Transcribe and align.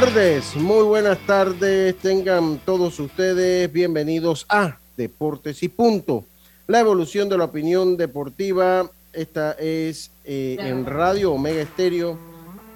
tardes, 0.00 0.54
muy 0.54 0.84
buenas 0.84 1.18
tardes. 1.26 1.96
Tengan 1.96 2.58
todos 2.64 3.00
ustedes 3.00 3.72
bienvenidos 3.72 4.46
a 4.48 4.78
Deportes 4.96 5.60
y 5.64 5.68
Punto. 5.68 6.24
La 6.68 6.78
evolución 6.78 7.28
de 7.28 7.36
la 7.36 7.46
opinión 7.46 7.96
deportiva. 7.96 8.88
Esta 9.12 9.52
es 9.52 10.12
eh, 10.24 10.56
en 10.60 10.86
Radio 10.86 11.32
Omega 11.32 11.62
Estéreo, 11.62 12.16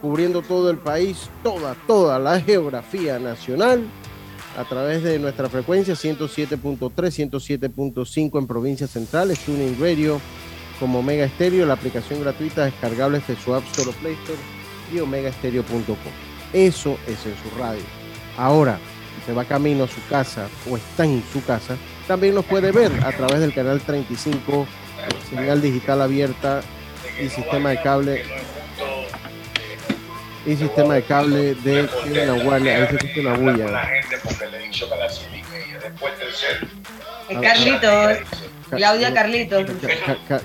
cubriendo 0.00 0.42
todo 0.42 0.68
el 0.68 0.78
país, 0.78 1.28
toda, 1.44 1.76
toda 1.86 2.18
la 2.18 2.40
geografía 2.40 3.20
nacional 3.20 3.84
a 4.58 4.68
través 4.68 5.04
de 5.04 5.20
nuestra 5.20 5.48
frecuencia 5.48 5.94
107.3, 5.94 6.90
107.5 7.30 8.38
en 8.40 8.46
provincias 8.48 8.90
centrales, 8.90 9.38
Tuning 9.38 9.78
Radio 9.80 10.20
como 10.80 10.98
Omega 10.98 11.24
Estéreo, 11.24 11.66
la 11.66 11.74
aplicación 11.74 12.20
gratuita 12.20 12.64
descargable 12.64 13.22
de 13.24 13.36
su 13.36 13.54
App 13.54 13.62
Store 13.66 13.96
Play 14.00 14.14
Store 14.14 14.40
y 14.92 14.98
omegaestereo.com. 14.98 16.31
Eso 16.52 16.98
es 17.06 17.24
en 17.26 17.34
su 17.42 17.58
radio. 17.58 17.82
Ahora, 18.36 18.78
si 19.18 19.26
se 19.26 19.32
va 19.32 19.44
camino 19.44 19.84
a 19.84 19.88
su 19.88 20.04
casa 20.08 20.48
o 20.70 20.76
está 20.76 21.04
en 21.04 21.22
su 21.32 21.44
casa, 21.44 21.76
también 22.06 22.34
nos 22.34 22.44
puede 22.44 22.72
ver 22.72 22.92
a 23.04 23.12
través 23.12 23.40
del 23.40 23.54
canal 23.54 23.80
35, 23.80 24.66
señal 25.30 25.62
digital 25.62 26.02
abierta 26.02 26.60
y 27.20 27.28
sistema 27.28 27.70
de 27.70 27.82
cable 27.82 28.24
y 30.44 30.56
sistema 30.56 30.94
de 30.94 31.02
cable 31.02 31.54
de 31.54 31.88
una 32.10 32.42
guardia. 32.42 32.76
Ahí 32.76 32.86
se 32.88 32.96
escucha 32.96 33.20
una 33.20 33.34
bulla. 33.34 33.66
Carlitos. 37.40 38.18
Claudia 38.70 39.14
Carlitos. 39.14 39.70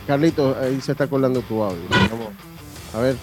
Carlitos, 0.06 0.58
ahí 0.58 0.80
se 0.82 0.92
está 0.92 1.08
colando 1.08 1.42
tu 1.42 1.64
audio. 1.64 1.88
A 2.94 3.00
ver. 3.00 3.16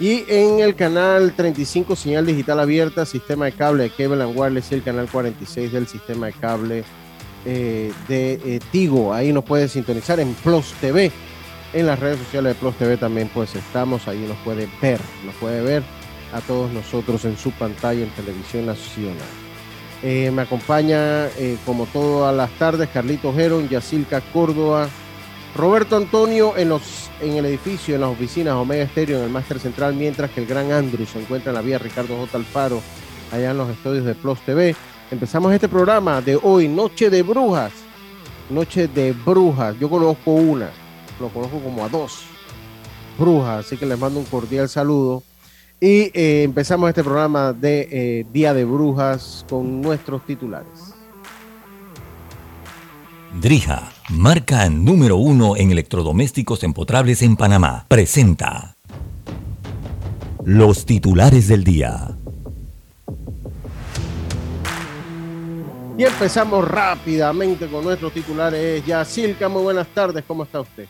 Y 0.00 0.24
en 0.28 0.58
el 0.58 0.74
canal 0.74 1.34
35, 1.36 1.94
señal 1.94 2.26
digital 2.26 2.58
abierta, 2.58 3.06
sistema 3.06 3.44
de 3.44 3.52
cable 3.52 3.84
de 3.84 3.90
Cable 3.90 4.22
and 4.24 4.36
Wireless 4.36 4.72
y 4.72 4.74
el 4.74 4.82
canal 4.82 5.08
46 5.10 5.72
del 5.72 5.86
sistema 5.86 6.26
de 6.26 6.32
cable 6.32 6.84
eh, 7.44 7.92
de 8.08 8.32
eh, 8.44 8.60
Tigo. 8.72 9.14
Ahí 9.14 9.32
nos 9.32 9.44
puede 9.44 9.68
sintonizar 9.68 10.18
en 10.18 10.34
Plus 10.34 10.72
TV. 10.80 11.12
En 11.72 11.86
las 11.86 11.98
redes 12.00 12.18
sociales 12.18 12.54
de 12.54 12.60
Plus 12.60 12.74
TV 12.76 12.96
también 12.96 13.30
pues 13.32 13.54
estamos, 13.54 14.06
ahí 14.08 14.24
nos 14.28 14.36
puede 14.38 14.68
ver, 14.80 15.00
nos 15.24 15.34
puede 15.36 15.60
ver 15.60 15.82
a 16.32 16.40
todos 16.40 16.72
nosotros 16.72 17.24
en 17.24 17.36
su 17.36 17.50
pantalla 17.52 18.02
en 18.02 18.10
Televisión 18.10 18.66
Nacional. 18.66 19.16
Eh, 20.02 20.30
me 20.32 20.42
acompaña 20.42 21.28
como 21.64 21.86
todas 21.86 22.34
las 22.36 22.50
tardes 22.58 22.88
Carlitos 22.90 23.34
Geron, 23.34 23.68
Yacilca 23.68 24.20
Córdoba, 24.20 24.88
Roberto 25.54 25.96
Antonio 25.96 26.56
en, 26.56 26.68
los, 26.68 27.10
en 27.20 27.36
el 27.36 27.46
edificio, 27.46 27.94
en 27.94 28.00
las 28.00 28.10
oficinas 28.10 28.54
Omega 28.54 28.82
Estéreo, 28.82 29.18
en 29.18 29.24
el 29.24 29.30
Máster 29.30 29.60
Central, 29.60 29.94
mientras 29.94 30.30
que 30.32 30.40
el 30.40 30.46
gran 30.46 30.72
Andrew 30.72 31.06
se 31.06 31.20
encuentra 31.20 31.50
en 31.50 31.54
la 31.54 31.62
vía 31.62 31.78
Ricardo 31.78 32.16
J. 32.16 32.36
Alfaro, 32.36 32.82
allá 33.30 33.52
en 33.52 33.58
los 33.58 33.70
estudios 33.70 34.04
de 34.04 34.14
Plus 34.16 34.40
TV. 34.40 34.74
Empezamos 35.12 35.52
este 35.52 35.68
programa 35.68 36.20
de 36.20 36.36
hoy, 36.42 36.66
Noche 36.66 37.08
de 37.08 37.22
Brujas. 37.22 37.72
Noche 38.50 38.88
de 38.88 39.12
Brujas. 39.12 39.78
Yo 39.78 39.88
conozco 39.88 40.32
una, 40.32 40.70
lo 41.20 41.28
conozco 41.28 41.60
como 41.60 41.84
a 41.84 41.88
dos 41.88 42.24
brujas, 43.16 43.64
así 43.64 43.76
que 43.76 43.86
les 43.86 43.98
mando 43.98 44.18
un 44.18 44.26
cordial 44.26 44.68
saludo. 44.68 45.22
Y 45.80 46.10
eh, 46.14 46.42
empezamos 46.42 46.88
este 46.88 47.04
programa 47.04 47.52
de 47.52 47.88
eh, 47.90 48.26
Día 48.32 48.54
de 48.54 48.64
Brujas 48.64 49.44
con 49.48 49.80
nuestros 49.80 50.24
titulares. 50.26 50.93
Drija, 53.40 53.90
marca 54.10 54.68
número 54.70 55.16
uno 55.16 55.56
en 55.56 55.72
electrodomésticos 55.72 56.62
empotrables 56.62 57.20
en 57.20 57.36
Panamá, 57.36 57.84
presenta 57.88 58.76
los 60.44 60.86
titulares 60.86 61.48
del 61.48 61.64
día. 61.64 62.10
Y 65.98 66.04
empezamos 66.04 66.66
rápidamente 66.66 67.66
con 67.66 67.84
nuestros 67.84 68.12
titulares. 68.12 68.86
Ya, 68.86 69.04
Silca, 69.04 69.48
muy 69.48 69.62
buenas 69.62 69.88
tardes, 69.88 70.22
¿cómo 70.26 70.44
está 70.44 70.60
usted? 70.60 70.86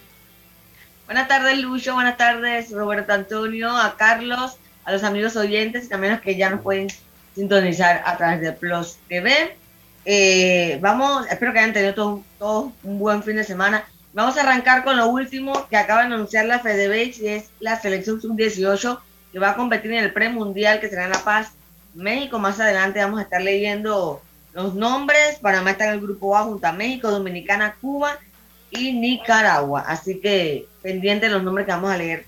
Buenas 1.06 1.26
tardes, 1.26 1.58
Lucho, 1.58 1.94
buenas 1.94 2.18
tardes, 2.18 2.70
Roberto 2.72 3.14
Antonio, 3.14 3.74
a 3.74 3.96
Carlos, 3.96 4.58
a 4.84 4.92
los 4.92 5.02
amigos 5.02 5.34
oyentes 5.36 5.86
y 5.86 5.88
también 5.88 6.12
a 6.12 6.16
los 6.16 6.24
que 6.24 6.36
ya 6.36 6.50
nos 6.50 6.60
pueden 6.60 6.88
sintonizar 7.34 8.02
a 8.04 8.18
través 8.18 8.42
de 8.42 8.52
Plus 8.52 8.98
TV. 9.08 9.56
Eh, 10.04 10.78
vamos, 10.80 11.26
espero 11.30 11.52
que 11.52 11.60
hayan 11.60 11.72
tenido 11.72 12.22
todo, 12.38 12.72
un 12.82 12.98
buen 12.98 13.22
fin 13.22 13.36
de 13.36 13.44
semana. 13.44 13.84
Vamos 14.12 14.36
a 14.36 14.42
arrancar 14.42 14.84
con 14.84 14.96
lo 14.96 15.08
último 15.08 15.66
que 15.68 15.76
acaba 15.76 16.00
de 16.00 16.14
anunciar 16.14 16.46
la 16.46 16.60
FedeBase 16.60 17.24
y 17.24 17.28
es 17.28 17.50
la 17.58 17.80
selección 17.80 18.20
sub-18 18.20 19.00
que 19.32 19.38
va 19.38 19.50
a 19.50 19.56
competir 19.56 19.92
en 19.92 20.04
el 20.04 20.12
premundial 20.12 20.78
que 20.78 20.88
será 20.88 21.04
en 21.04 21.10
La 21.10 21.24
Paz, 21.24 21.52
México. 21.94 22.38
Más 22.38 22.60
adelante 22.60 23.00
vamos 23.00 23.18
a 23.18 23.24
estar 23.24 23.42
leyendo 23.42 24.22
los 24.52 24.74
nombres. 24.74 25.38
Panamá 25.40 25.72
está 25.72 25.86
en 25.86 25.94
el 25.94 26.00
grupo 26.00 26.36
A 26.36 26.44
junto 26.44 26.66
a 26.66 26.72
México, 26.72 27.10
Dominicana, 27.10 27.76
Cuba 27.80 28.18
y 28.70 28.92
Nicaragua. 28.92 29.84
Así 29.86 30.20
que 30.20 30.66
pendiente 30.82 31.26
de 31.26 31.32
los 31.32 31.42
nombres 31.42 31.66
que 31.66 31.72
vamos 31.72 31.90
a 31.90 31.96
leer 31.96 32.26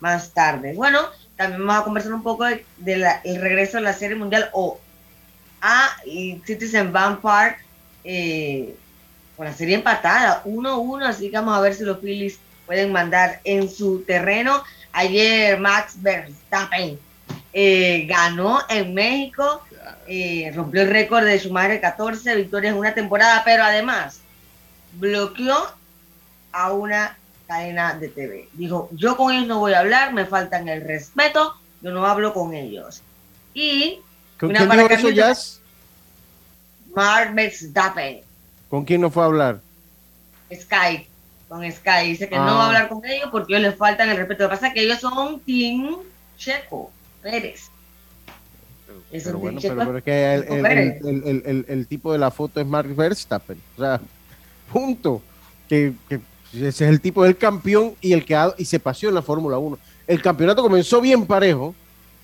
más 0.00 0.32
tarde. 0.32 0.74
Bueno, 0.74 1.00
también 1.36 1.64
vamos 1.64 1.82
a 1.82 1.84
conversar 1.84 2.12
un 2.12 2.22
poco 2.22 2.44
del 2.44 2.64
de, 2.78 3.38
regreso 3.38 3.76
de 3.76 3.84
la 3.84 3.92
Serie 3.92 4.16
Mundial 4.16 4.50
o 4.52 4.80
a 5.60 5.96
Citizen 6.44 6.92
Park 6.92 7.64
eh, 8.04 8.76
con 9.36 9.46
la 9.46 9.52
serie 9.52 9.76
empatada, 9.76 10.42
1-1, 10.44 11.04
así 11.04 11.30
que 11.30 11.36
vamos 11.36 11.56
a 11.56 11.60
ver 11.60 11.74
si 11.74 11.84
los 11.84 11.98
Phillies 11.98 12.38
pueden 12.66 12.92
mandar 12.92 13.40
en 13.44 13.68
su 13.70 14.02
terreno. 14.02 14.62
Ayer 14.92 15.58
Max 15.58 15.94
Verstappen 16.02 16.98
eh, 17.52 18.06
ganó 18.08 18.60
en 18.68 18.94
México, 18.94 19.62
eh, 20.06 20.50
rompió 20.54 20.82
el 20.82 20.90
récord 20.90 21.24
de 21.24 21.38
su 21.38 21.52
madre 21.52 21.80
14 21.80 22.34
victorias 22.34 22.72
en 22.72 22.78
una 22.78 22.94
temporada, 22.94 23.42
pero 23.44 23.62
además 23.62 24.20
bloqueó 24.94 25.56
a 26.52 26.72
una 26.72 27.16
cadena 27.46 27.94
de 27.94 28.08
TV. 28.08 28.48
Dijo, 28.52 28.90
yo 28.92 29.16
con 29.16 29.32
ellos 29.32 29.46
no 29.46 29.60
voy 29.60 29.72
a 29.72 29.80
hablar, 29.80 30.12
me 30.12 30.26
faltan 30.26 30.68
el 30.68 30.82
respeto, 30.82 31.54
yo 31.80 31.92
no 31.92 32.06
hablo 32.06 32.34
con 32.34 32.54
ellos. 32.54 33.02
Y 33.54 34.00
¿Con 34.38 34.50
quién 34.50 34.70
dijo 34.70 34.88
eso, 34.88 35.10
Jazz? 35.10 35.60
Mark 36.94 37.34
Verstappen. 37.34 38.20
¿Con 38.68 38.84
quién 38.84 39.00
no 39.00 39.10
fue 39.10 39.22
a 39.22 39.26
hablar? 39.26 39.60
Sky. 40.52 41.06
Con 41.48 41.70
Sky. 41.70 42.08
Dice 42.08 42.28
que 42.28 42.36
no 42.36 42.44
va 42.44 42.50
a 42.50 42.62
ah. 42.62 42.66
hablar 42.66 42.88
con 42.88 43.04
ellos 43.04 43.28
porque 43.30 43.54
ellos 43.54 43.70
les 43.70 43.76
faltan 43.76 44.08
el 44.08 44.16
respeto. 44.16 44.44
Lo 44.44 44.50
que 44.50 44.54
pasa 44.56 44.68
es 44.68 44.74
que 44.74 44.82
ellos 44.82 45.00
son 45.00 45.40
Team 45.40 45.96
Checo 46.36 46.90
Pérez. 47.22 47.70
Es 49.10 49.24
pero 49.24 49.38
bueno, 49.38 49.58
pero, 49.60 49.98
es 49.98 50.04
que 50.04 50.34
el, 50.34 51.86
tipo 51.86 52.12
de 52.12 52.18
la 52.18 52.30
foto 52.30 52.60
es 52.60 52.66
Mark 52.66 52.94
Verstappen. 52.94 53.60
O 53.76 53.80
sea, 53.80 54.00
punto. 54.72 55.22
Que, 55.68 55.94
ese 56.52 56.68
es 56.68 56.80
el 56.80 57.00
tipo 57.00 57.24
del 57.24 57.36
campeón 57.36 57.94
y 58.00 58.12
el 58.12 58.24
que 58.24 58.38
y 58.56 58.64
se 58.64 58.80
paseó 58.80 59.08
en 59.08 59.14
la 59.14 59.22
Fórmula 59.22 59.58
1. 59.58 59.78
El 60.06 60.22
campeonato 60.22 60.62
comenzó 60.62 61.00
bien 61.00 61.26
parejo 61.26 61.74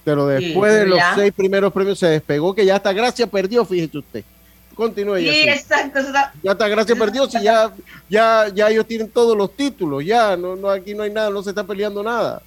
pero 0.04 0.26
después 0.26 0.72
de 0.72 0.86
los 0.86 1.00
seis 1.14 1.32
primeros 1.32 1.72
premios 1.72 1.98
se 1.98 2.06
despegó, 2.06 2.54
que 2.54 2.64
ya 2.64 2.76
hasta 2.76 2.92
Gracia 2.92 3.26
perdió, 3.26 3.64
fíjese 3.64 3.98
usted. 3.98 4.24
Continúe. 4.74 5.18
Sí, 5.18 5.48
exacto. 5.48 6.00
Ya 6.42 6.52
hasta 6.52 6.68
Gracia 6.68 6.94
perdió, 6.94 7.26
si 7.26 7.42
ya, 7.42 7.72
ya, 8.08 8.48
ya 8.52 8.68
ellos 8.68 8.86
tienen 8.86 9.08
todos 9.08 9.36
los 9.36 9.56
títulos, 9.56 10.04
ya, 10.04 10.36
no, 10.36 10.56
no, 10.56 10.68
aquí 10.68 10.94
no 10.94 11.04
hay 11.04 11.10
nada, 11.10 11.30
no 11.30 11.42
se 11.42 11.50
está 11.50 11.64
peleando 11.64 12.02
nada. 12.02 12.42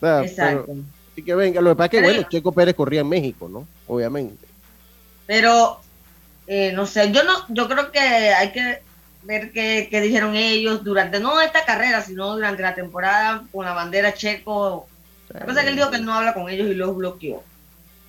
exacto. 0.00 0.72
así 1.12 1.22
que 1.22 1.34
venga, 1.34 1.60
lo 1.60 1.70
que 1.70 1.76
pasa 1.76 1.84
es 1.84 1.90
que, 1.90 2.02
bueno, 2.02 2.28
Checo 2.28 2.52
Pérez 2.52 2.74
corría 2.74 3.02
en 3.02 3.08
México, 3.08 3.48
¿no? 3.48 3.68
Obviamente. 3.86 4.44
Pero, 5.26 5.80
eh, 6.46 6.72
no 6.72 6.86
sé, 6.86 7.12
yo 7.12 7.22
no, 7.22 7.34
yo 7.48 7.68
creo 7.68 7.92
que 7.92 8.00
hay 8.00 8.50
que 8.52 8.82
ver 9.22 9.52
qué, 9.52 9.88
qué 9.90 10.00
dijeron 10.00 10.34
ellos 10.34 10.82
durante, 10.82 11.20
no 11.20 11.40
esta 11.40 11.64
carrera, 11.64 12.00
sino 12.02 12.34
durante 12.34 12.62
la 12.62 12.74
temporada 12.74 13.44
con 13.52 13.64
la 13.64 13.74
bandera 13.74 14.14
Checo 14.14 14.88
la 15.28 15.46
cosa 15.46 15.60
es 15.60 15.64
que 15.64 15.70
él 15.70 15.76
dijo 15.76 15.90
que 15.90 15.98
no 15.98 16.14
habla 16.14 16.34
con 16.34 16.48
ellos 16.48 16.68
y 16.70 16.74
los 16.74 16.96
bloqueó. 16.96 17.42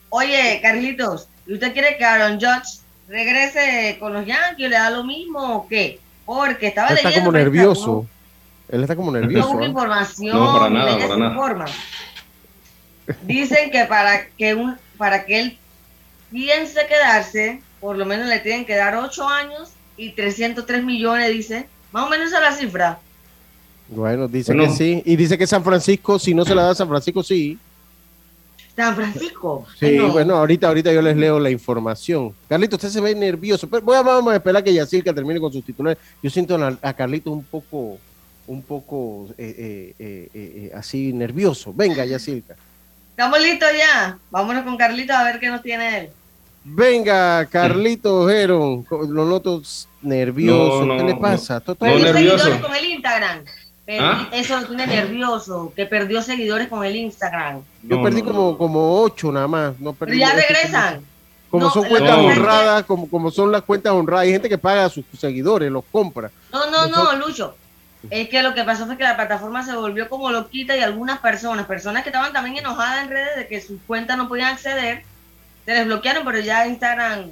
Oye, 0.10 0.60
Carlitos, 0.62 1.28
¿y 1.46 1.54
usted 1.54 1.74
quiere 1.74 1.98
que 1.98 2.06
Aaron 2.06 2.40
Judge 2.40 2.80
regrese 3.08 3.98
con 4.00 4.14
los 4.14 4.25
Yankees? 4.25 4.69
¿Le 4.69 4.75
da 4.75 4.90
lo 4.90 5.04
mismo 5.04 5.58
o 5.58 5.68
qué? 5.68 6.00
Porque 6.25 6.68
estaba 6.68 6.90
él 6.90 6.98
está 6.98 7.14
como 7.14 7.31
nervioso. 7.31 8.06
Él 8.69 8.81
está 8.81 8.96
como 8.96 9.12
nervioso. 9.12 9.54
No, 9.54 9.62
¿eh? 9.62 9.66
información. 9.66 10.38
No, 10.38 10.54
para 10.54 10.69
nada, 10.69 10.98
para 10.98 11.54
nada. 11.56 11.72
Dicen 13.24 13.72
que 13.72 13.86
para 13.86 14.28
que 14.28 14.54
un 14.54 14.78
para 14.98 15.25
que 15.25 15.40
él 15.40 15.58
piense 16.31 16.86
quedarse, 16.88 17.62
por 17.80 17.98
lo 17.98 18.06
menos 18.06 18.28
le 18.28 18.40
tienen 18.40 18.66
que 18.66 18.75
dar 18.75 18.96
8 18.96 19.28
años 19.28 19.72
y 19.96 20.12
303 20.12 20.84
millones, 20.84 21.30
dice. 21.30 21.68
Más 21.92 22.04
o 22.04 22.10
menos 22.10 22.28
esa 22.28 22.38
es 22.38 22.44
la 22.44 22.52
cifra. 22.52 23.00
Bueno, 23.89 24.28
dice 24.28 24.56
que 24.56 24.69
sí. 24.69 25.01
Y 25.06 25.16
dice 25.16 25.38
que 25.38 25.48
San 25.48 25.63
Francisco, 25.63 26.19
si 26.19 26.34
no 26.34 26.44
se 26.45 26.54
la 26.54 26.63
da 26.63 26.72
a 26.72 26.75
San 26.75 26.88
Francisco, 26.88 27.24
sí. 27.24 27.57
San 28.75 28.95
Francisco. 28.95 29.66
Sí, 29.80 29.98
bueno, 29.98 30.36
ahorita, 30.36 30.68
ahorita 30.68 30.94
yo 30.94 31.01
les 31.01 31.18
leo 31.18 31.39
la 31.39 31.50
información. 31.50 32.34
Carlito, 32.48 32.75
usted 32.75 32.89
se 32.89 33.01
ve 33.01 33.16
nervioso. 33.16 33.68
Pero 33.68 33.81
voy 33.81 33.95
a, 33.95 34.04
vamos 34.04 34.31
a 34.31 34.36
esperar 34.36 34.63
que 34.63 34.74
Yacirca 34.74 35.13
termine 35.13 35.39
con 35.39 35.51
sus 35.51 35.66
titulares. 35.66 35.98
Yo 36.22 36.30
siento 36.30 36.56
a, 36.81 36.94
Carlito 36.94 37.31
un 37.31 37.44
poco, 37.44 37.98
un 38.45 38.62
poco 38.62 39.30
eh, 39.38 39.95
eh, 39.98 40.30
eh, 40.31 40.72
así 40.75 41.12
nervioso. 41.12 41.74
Venga, 41.74 42.06
Yacirca. 42.06 42.56
Estamos 43.12 43.42
listos 43.42 43.69
ya. 43.75 44.19
Vámonos 44.30 44.63
con 44.63 44.78
Carlito 44.78 45.12
a 45.13 45.24
ver 45.24 45.39
qué 45.39 45.50
nos 45.50 45.63
tiene 45.63 45.98
él. 45.98 46.10
Venga, 46.63 47.45
Carlito 47.45 48.28
Geron, 48.28 48.86
lo 48.92 49.25
noto 49.25 49.63
nervioso. 50.04 50.86
¿Qué 50.98 51.04
le 51.04 51.16
pasa? 51.16 51.63
No, 51.66 51.75
con 51.75 51.89
el 51.89 52.86
Instagram. 52.86 53.44
¿Ah? 53.89 54.28
Eso 54.34 54.60
lo 54.60 54.68
tiene 54.68 54.86
nervioso, 54.86 55.72
que 55.75 55.86
perdió 55.86 56.22
seguidores 56.22 56.68
con 56.68 56.84
el 56.84 56.95
Instagram. 56.95 57.62
Yo 57.84 58.04
perdí 58.04 58.22
como, 58.22 58.57
como 58.57 59.01
ocho 59.01 59.31
nada 59.31 59.48
más. 59.48 59.80
No 59.80 59.94
Pero 59.94 60.13
ya 60.13 60.34
regresan. 60.34 61.06
Como 61.50 61.69
son 61.72 61.86
cuentas 61.86 62.18
honradas, 62.18 62.84
como, 62.84 63.10
como 63.10 63.31
son 63.31 63.51
las 63.51 63.62
cuentas 63.62 63.94
honradas, 63.94 64.25
hay 64.25 64.31
gente 64.34 64.50
que 64.50 64.57
paga 64.57 64.86
a 64.86 64.89
sus 64.89 65.06
seguidores, 65.18 65.72
los 65.72 65.86
compra. 65.89 66.30
No, 66.51 66.69
no, 66.69 66.88
no, 66.88 67.16
Lucho. 67.16 67.56
Es 68.10 68.30
que 68.30 68.44
lo 68.44 68.54
que 68.54 68.63
pasó 68.63 68.86
fue 68.86 68.98
que 68.98 69.04
la 69.04 69.16
plataforma 69.16 69.63
se 69.63 69.75
volvió 69.75 70.07
como 70.10 70.30
loquita 70.30 70.75
y 70.75 70.81
algunas 70.81 71.19
personas, 71.19 71.66
personas 71.66 72.04
que 72.04 72.10
estaban 72.10 72.31
también 72.31 72.57
enojadas 72.57 73.04
en 73.04 73.10
redes 73.10 73.36
de 73.38 73.48
que 73.48 73.62
sus 73.62 73.80
cuentas 73.88 74.18
no 74.18 74.28
podían 74.28 74.54
acceder, 74.54 75.04
se 75.68 75.74
desbloquearon, 75.74 76.24
pero 76.24 76.40
ya 76.40 76.66
Instagram 76.66 77.30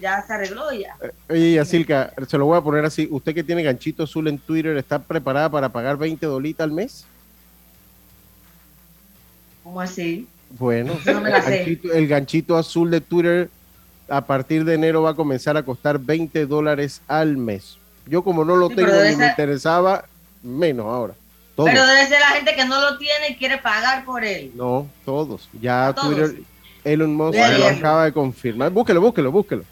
ya, 0.00 0.20
se 0.26 0.32
arregló 0.32 0.72
ya. 0.72 0.96
Eh, 1.00 1.12
oye, 1.30 1.52
Yacilca, 1.52 2.12
se 2.26 2.36
lo 2.36 2.46
voy 2.46 2.58
a 2.58 2.60
poner 2.60 2.84
así. 2.84 3.06
¿Usted 3.08 3.32
que 3.32 3.44
tiene 3.44 3.62
ganchito 3.62 4.02
azul 4.02 4.26
en 4.26 4.36
Twitter 4.36 4.76
está 4.76 4.98
preparada 4.98 5.48
para 5.48 5.68
pagar 5.68 5.96
20 5.96 6.26
dolitas 6.26 6.64
al 6.64 6.72
mes? 6.72 7.04
¿Cómo 9.62 9.80
así? 9.80 10.26
Bueno, 10.58 10.94
el, 11.06 12.08
ganchito, 12.08 12.56
azul 12.56 12.90
de 12.90 13.00
Twitter 13.00 13.48
a 14.08 14.22
partir 14.22 14.64
de 14.64 14.74
enero 14.74 15.02
va 15.02 15.10
a 15.10 15.14
comenzar 15.14 15.56
a 15.56 15.62
costar 15.62 16.00
20 16.00 16.46
dólares 16.46 17.00
al 17.06 17.36
mes. 17.36 17.78
Yo 18.06 18.24
como 18.24 18.44
no 18.44 18.56
lo 18.56 18.70
tengo 18.70 18.90
ni 19.04 19.14
me 19.14 19.28
interesaba, 19.28 20.04
menos 20.42 20.86
ahora. 20.86 21.14
Pero 21.54 21.86
debe 21.86 22.08
ser 22.08 22.18
la 22.18 22.28
gente 22.28 22.56
que 22.56 22.64
no 22.64 22.80
lo 22.80 22.98
tiene 22.98 23.28
y 23.30 23.36
quiere 23.36 23.58
pagar 23.58 24.04
por 24.04 24.24
él. 24.24 24.50
No, 24.56 24.88
todos. 25.04 25.48
Ya 25.60 25.92
Twitter, 25.92 26.34
Elon 26.88 27.14
Musk 27.14 27.36
lo 27.36 27.66
acaba 27.66 28.04
de 28.06 28.12
confirmar. 28.12 28.70
Búsquelo, 28.70 29.00
búsquelo, 29.00 29.30
búsquelo. 29.30 29.64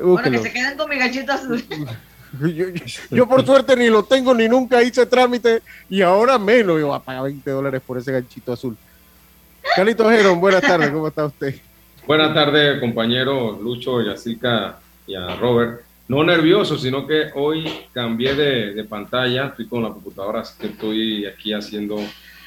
Bueno, 0.00 0.30
que 0.30 0.38
se 0.38 0.52
queden 0.52 0.76
con 0.76 0.88
mi 0.88 0.96
ganchito 0.96 1.32
azul. 1.32 1.64
Yo, 3.10 3.28
por 3.28 3.44
suerte 3.46 3.76
ni 3.76 3.88
lo 3.88 4.02
tengo 4.02 4.34
ni 4.34 4.48
nunca 4.48 4.82
hice 4.82 5.06
trámite 5.06 5.62
y 5.88 6.02
ahora 6.02 6.36
menos 6.36 6.80
yo 6.80 6.88
voy 6.88 6.96
a 6.96 6.98
pagar 6.98 7.22
20 7.22 7.48
dólares 7.48 7.80
por 7.86 7.96
ese 7.96 8.10
ganchito 8.10 8.52
azul. 8.52 8.76
Carlitos 9.76 10.10
Gerón, 10.10 10.40
buenas 10.40 10.62
tardes, 10.62 10.90
¿cómo 10.90 11.06
está 11.06 11.26
usted? 11.26 11.54
Buenas 12.06 12.34
tardes, 12.34 12.80
compañero 12.80 13.58
Lucho, 13.62 14.02
Yacica 14.02 14.78
y 15.06 15.14
a 15.14 15.36
Robert. 15.36 15.82
No 16.08 16.22
nervioso, 16.22 16.76
sino 16.76 17.06
que 17.06 17.30
hoy 17.34 17.70
cambié 17.92 18.34
de, 18.34 18.84
pantalla, 18.84 19.46
estoy 19.46 19.66
con 19.66 19.82
la 19.82 19.88
computadora, 19.90 20.40
así 20.40 20.54
que 20.58 20.66
estoy 20.66 21.26
aquí 21.26 21.54
haciendo... 21.54 21.96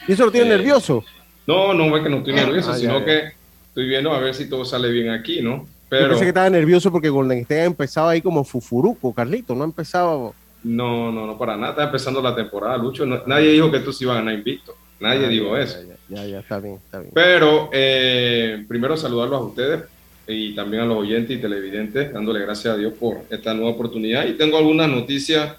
¿Y 0.07 0.11
eso 0.11 0.25
lo 0.25 0.31
tiene 0.31 0.47
eh, 0.47 0.57
nervioso? 0.57 1.03
No, 1.47 1.73
no 1.73 1.95
es 1.97 2.03
que 2.03 2.09
no 2.09 2.17
estoy 2.17 2.33
nervioso, 2.33 2.71
ah, 2.71 2.77
sino 2.77 3.03
que 3.03 3.36
estoy 3.77 3.89
viendo 3.89 4.11
a 4.11 4.19
ver 4.19 4.33
si 4.33 4.49
todo 4.49 4.65
sale 4.65 4.89
bien 4.89 5.11
aquí, 5.11 5.39
¿no? 5.39 5.67
Pero... 5.87 6.05
Yo 6.05 6.09
pensé 6.09 6.23
que 6.23 6.29
estaba 6.29 6.49
nervioso 6.49 6.91
porque 6.91 7.09
Golden 7.09 7.39
State 7.41 7.63
empezado 7.63 8.09
ahí 8.09 8.23
como 8.23 8.43
fufuruco, 8.43 9.13
Carlito, 9.13 9.53
no 9.53 9.63
empezaba... 9.63 10.31
No, 10.63 11.11
no, 11.11 11.27
no, 11.27 11.37
para 11.37 11.55
nada, 11.55 11.69
está 11.69 11.83
empezando 11.83 12.19
la 12.19 12.35
temporada, 12.35 12.75
Lucho. 12.75 13.05
nadie 13.05 13.51
dijo 13.51 13.69
que 13.69 13.79
tú 13.81 13.93
se 13.93 14.05
iba 14.05 14.13
a 14.13 14.17
ganar 14.17 14.33
invicto. 14.33 14.75
Nadie 14.99 15.27
ah, 15.27 15.29
dijo 15.29 15.55
eso. 15.55 15.77
Ya, 16.09 16.25
ya, 16.25 16.39
está 16.39 16.59
bien, 16.59 16.79
está 16.83 16.99
bien. 16.99 17.11
Pero 17.13 17.69
eh, 17.71 18.65
primero 18.67 18.97
saludarlos 18.97 19.39
a 19.39 19.43
ustedes 19.43 19.83
y 20.27 20.55
también 20.55 20.81
a 20.81 20.85
los 20.87 20.97
oyentes 20.97 21.37
y 21.37 21.39
televidentes, 21.39 22.11
dándole 22.11 22.39
gracias 22.39 22.73
a 22.73 22.77
Dios 22.77 22.93
por 22.99 23.25
esta 23.29 23.53
nueva 23.53 23.69
oportunidad. 23.69 24.25
Y 24.25 24.33
tengo 24.33 24.57
algunas 24.57 24.89
noticias 24.89 25.55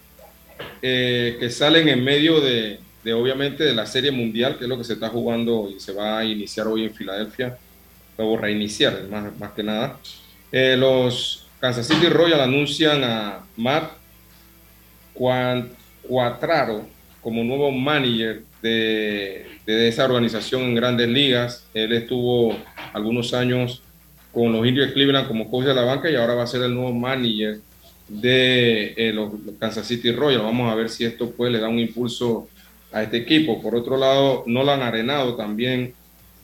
eh, 0.82 1.36
que 1.38 1.50
salen 1.50 1.88
en 1.88 2.02
medio 2.02 2.40
de, 2.40 2.80
obviamente, 3.14 3.62
de 3.62 3.74
la 3.74 3.86
Serie 3.86 4.10
Mundial, 4.10 4.58
que 4.58 4.64
es 4.64 4.68
lo 4.68 4.76
que 4.76 4.82
se 4.82 4.94
está 4.94 5.08
jugando 5.08 5.70
y 5.70 5.78
se 5.78 5.92
va 5.92 6.18
a 6.18 6.24
iniciar 6.24 6.66
hoy 6.66 6.82
en 6.82 6.92
Filadelfia, 6.92 7.56
o 8.18 8.36
reiniciar, 8.36 9.04
más, 9.10 9.36
más 9.38 9.52
que 9.52 9.62
nada. 9.62 9.98
Eh, 10.50 10.76
los 10.76 11.46
Kansas 11.60 11.86
City 11.86 12.08
Royals 12.08 12.42
anuncian 12.42 13.02
a 13.04 13.44
Matt 13.56 13.92
Cuatraro 16.02 16.86
como 17.20 17.42
nuevo 17.44 17.70
manager 17.70 18.42
de, 18.62 19.46
esa 19.66 20.04
organización 20.04 20.62
en 20.62 20.74
grandes 20.74 21.08
ligas. 21.08 21.66
Él 21.74 21.92
estuvo 21.92 22.56
algunos 22.92 23.34
años 23.34 23.82
con 24.32 24.52
los 24.52 24.66
Indios 24.66 24.88
de 24.88 24.92
Cleveland 24.94 25.28
como 25.28 25.50
coach 25.50 25.66
de 25.66 25.74
la 25.74 25.82
banca 25.82 26.10
y 26.10 26.14
ahora 26.14 26.34
va 26.34 26.44
a 26.44 26.46
ser 26.46 26.62
el 26.62 26.74
nuevo 26.74 26.92
manager 26.92 27.58
de 28.08 28.94
eh, 28.96 29.12
los 29.12 29.32
Kansas 29.58 29.86
City 29.86 30.12
Royals. 30.12 30.44
Vamos 30.44 30.72
a 30.72 30.74
ver 30.74 30.88
si 30.88 31.04
esto 31.04 31.30
pues 31.30 31.52
le 31.52 31.60
da 31.60 31.68
un 31.68 31.78
impulso 31.78 32.48
a 32.92 33.02
este 33.02 33.18
equipo. 33.18 33.60
Por 33.60 33.74
otro 33.74 33.96
lado, 33.96 34.44
Nolan 34.46 34.82
Arenado 34.82 35.34
también 35.34 35.94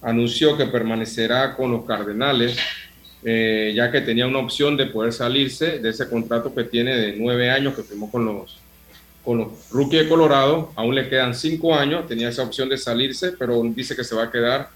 anunció 0.04 0.56
que 0.56 0.66
permanecerá 0.66 1.56
con 1.56 1.72
los 1.72 1.84
Cardenales, 1.84 2.56
eh, 3.24 3.72
ya 3.74 3.90
que 3.90 4.02
tenía 4.02 4.26
una 4.26 4.38
opción 4.38 4.76
de 4.76 4.86
poder 4.86 5.12
salirse 5.12 5.78
de 5.78 5.88
ese 5.88 6.08
contrato 6.08 6.54
que 6.54 6.64
tiene 6.64 6.94
de 6.94 7.16
nueve 7.16 7.50
años 7.50 7.74
que 7.74 7.82
firmó 7.82 8.10
con 8.10 8.24
los 8.24 8.60
con 9.24 9.38
los 9.38 9.70
rookies 9.70 10.02
de 10.02 10.08
Colorado, 10.10 10.70
aún 10.76 10.94
le 10.94 11.08
quedan 11.08 11.34
cinco 11.34 11.74
años, 11.74 12.06
tenía 12.06 12.28
esa 12.28 12.42
opción 12.42 12.68
de 12.68 12.76
salirse, 12.76 13.32
pero 13.32 13.62
dice 13.74 13.96
que 13.96 14.04
se 14.04 14.14
va 14.14 14.24
a 14.24 14.30
quedar. 14.30 14.68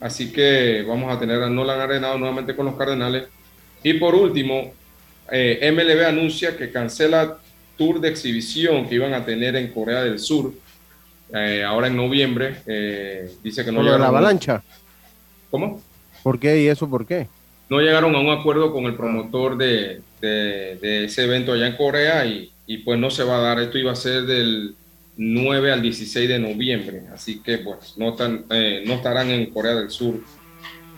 Así 0.00 0.32
que 0.32 0.82
vamos 0.82 1.14
a 1.14 1.20
tener 1.20 1.40
a 1.40 1.48
Nolan 1.48 1.78
Arenado 1.80 2.18
nuevamente 2.18 2.56
con 2.56 2.66
los 2.66 2.74
Cardenales. 2.74 3.28
Y 3.84 3.94
por 3.94 4.16
último, 4.16 4.72
eh, 5.30 5.70
MLB 5.72 6.04
anuncia 6.04 6.56
que 6.56 6.72
cancela 6.72 7.38
tour 7.78 8.00
de 8.00 8.08
exhibición 8.08 8.88
que 8.88 8.96
iban 8.96 9.14
a 9.14 9.24
tener 9.24 9.54
en 9.54 9.68
Corea 9.68 10.02
del 10.02 10.18
Sur 10.18 10.52
eh, 11.34 11.64
ahora 11.64 11.86
en 11.88 11.96
noviembre. 11.96 12.56
Eh, 12.66 13.30
dice 13.42 13.64
que 13.64 13.72
no 13.72 13.80
llegaron. 13.82 14.02
la 14.02 14.08
avalancha? 14.08 14.62
¿Cómo? 15.50 15.80
¿Por 16.22 16.38
qué 16.38 16.62
y 16.62 16.68
eso 16.68 16.88
por 16.88 17.06
qué? 17.06 17.26
No 17.68 17.80
llegaron 17.80 18.14
a 18.14 18.20
un 18.20 18.30
acuerdo 18.30 18.72
con 18.72 18.84
el 18.84 18.94
promotor 18.94 19.56
de, 19.56 20.02
de 20.20 21.04
ese 21.04 21.24
evento 21.24 21.52
allá 21.52 21.66
en 21.66 21.76
Corea 21.76 22.24
y 22.26 22.52
y 22.66 22.78
pues 22.78 22.98
no 22.98 23.10
se 23.10 23.24
va 23.24 23.36
a 23.36 23.40
dar. 23.40 23.60
Esto 23.60 23.78
iba 23.78 23.92
a 23.92 23.96
ser 23.96 24.22
del 24.22 24.74
9 25.16 25.72
al 25.72 25.82
16 25.82 26.28
de 26.28 26.38
noviembre, 26.38 27.02
así 27.12 27.40
que 27.40 27.58
pues 27.58 27.98
no, 27.98 28.10
están, 28.10 28.46
eh, 28.50 28.82
no 28.86 28.94
estarán 28.94 29.30
en 29.30 29.50
Corea 29.50 29.74
del 29.74 29.90
Sur 29.90 30.20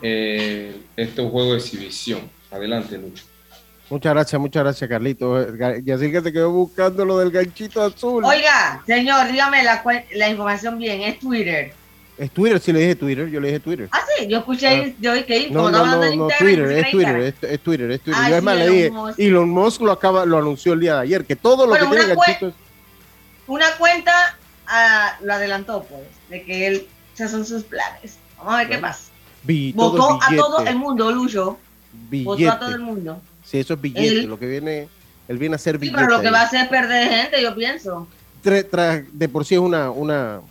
eh, 0.01 0.73
estos 0.95 1.29
juegos 1.31 1.51
de 1.51 1.57
exhibición. 1.57 2.21
Adelante, 2.51 2.97
Lucho. 2.97 3.23
Muchas 3.89 4.13
gracias, 4.13 4.41
muchas 4.41 4.63
gracias, 4.63 4.89
Carlito. 4.89 5.47
Y 5.85 5.91
así 5.91 6.11
que 6.11 6.21
te 6.21 6.33
quedó 6.33 6.51
buscando 6.51 7.05
lo 7.05 7.19
del 7.19 7.31
ganchito 7.31 7.83
azul. 7.83 8.23
Oiga, 8.25 8.81
señor, 8.85 9.31
dígame 9.31 9.63
la, 9.63 9.83
la 10.15 10.29
información 10.29 10.77
bien, 10.77 11.01
es 11.01 11.19
Twitter. 11.19 11.73
Es 12.17 12.31
Twitter, 12.31 12.59
sí 12.61 12.71
le 12.71 12.79
dije 12.79 12.95
Twitter, 12.95 13.29
yo 13.29 13.39
le 13.41 13.49
dije 13.49 13.59
Twitter. 13.59 13.89
Ah, 13.91 13.99
sí, 14.17 14.27
yo 14.27 14.37
escuché, 14.37 14.67
ah. 14.67 14.93
yo 14.99 15.25
que 15.25 15.49
no, 15.51 15.69
no, 15.69 15.85
no, 15.85 16.15
no, 16.15 16.27
Twitter, 16.39 16.71
es 16.71 16.91
Twitter, 16.91 17.15
es, 17.17 17.35
es, 17.41 17.59
Twitter, 17.59 17.91
es 17.91 18.01
Twitter. 18.01 18.21
Ah, 18.23 18.29
yo 18.29 18.35
además 18.35 18.57
le 18.57 18.69
dije, 18.69 18.91
Elon 19.17 19.49
Musk 19.49 19.81
lo 19.81 19.91
acaba, 19.91 20.25
lo 20.25 20.37
anunció 20.37 20.73
el 20.73 20.79
día 20.79 20.95
de 20.95 21.01
ayer, 21.01 21.25
que 21.25 21.35
todo 21.35 21.67
lo 21.67 21.73
que 21.73 21.85
tiene 21.85 22.15
ganchitos... 22.15 22.53
Una 23.47 23.69
cuenta 23.77 24.37
ah, 24.65 25.17
lo 25.21 25.33
adelantó, 25.33 25.83
pues, 25.83 26.01
de 26.29 26.43
que 26.43 26.67
él, 26.67 26.87
esos 27.13 27.31
son 27.31 27.45
sus 27.45 27.63
planes. 27.63 28.17
Vamos 28.37 28.53
a 28.53 28.57
ver 28.59 28.69
qué 28.69 28.77
pasa. 28.77 29.11
Votó 29.73 30.17
a 30.21 30.35
todo 30.35 30.65
el 30.65 30.75
mundo, 30.77 31.11
Lucho. 31.11 31.59
Votó 32.23 32.49
a 32.49 32.59
todo 32.59 32.71
el 32.75 32.81
mundo. 32.81 33.21
Sí, 33.45 33.59
eso 33.59 33.75
es 33.75 33.81
billete, 33.81 34.27
lo 34.27 34.39
que 34.39 34.47
viene, 34.47 34.87
él 35.27 35.37
viene 35.37 35.55
a 35.55 35.59
ser 35.59 35.77
billete. 35.77 35.97
Sí, 35.97 36.05
pero 36.05 36.17
lo 36.17 36.21
que 36.21 36.31
va 36.31 36.41
a 36.41 36.45
hacer 36.45 36.61
es 36.61 36.67
perder 36.67 37.09
gente, 37.09 37.41
yo 37.41 37.55
pienso. 37.55 38.07
de 38.43 39.29
por 39.29 39.45
sí 39.45 39.55
es 39.55 39.61
una, 39.61 39.91
una 39.91 40.41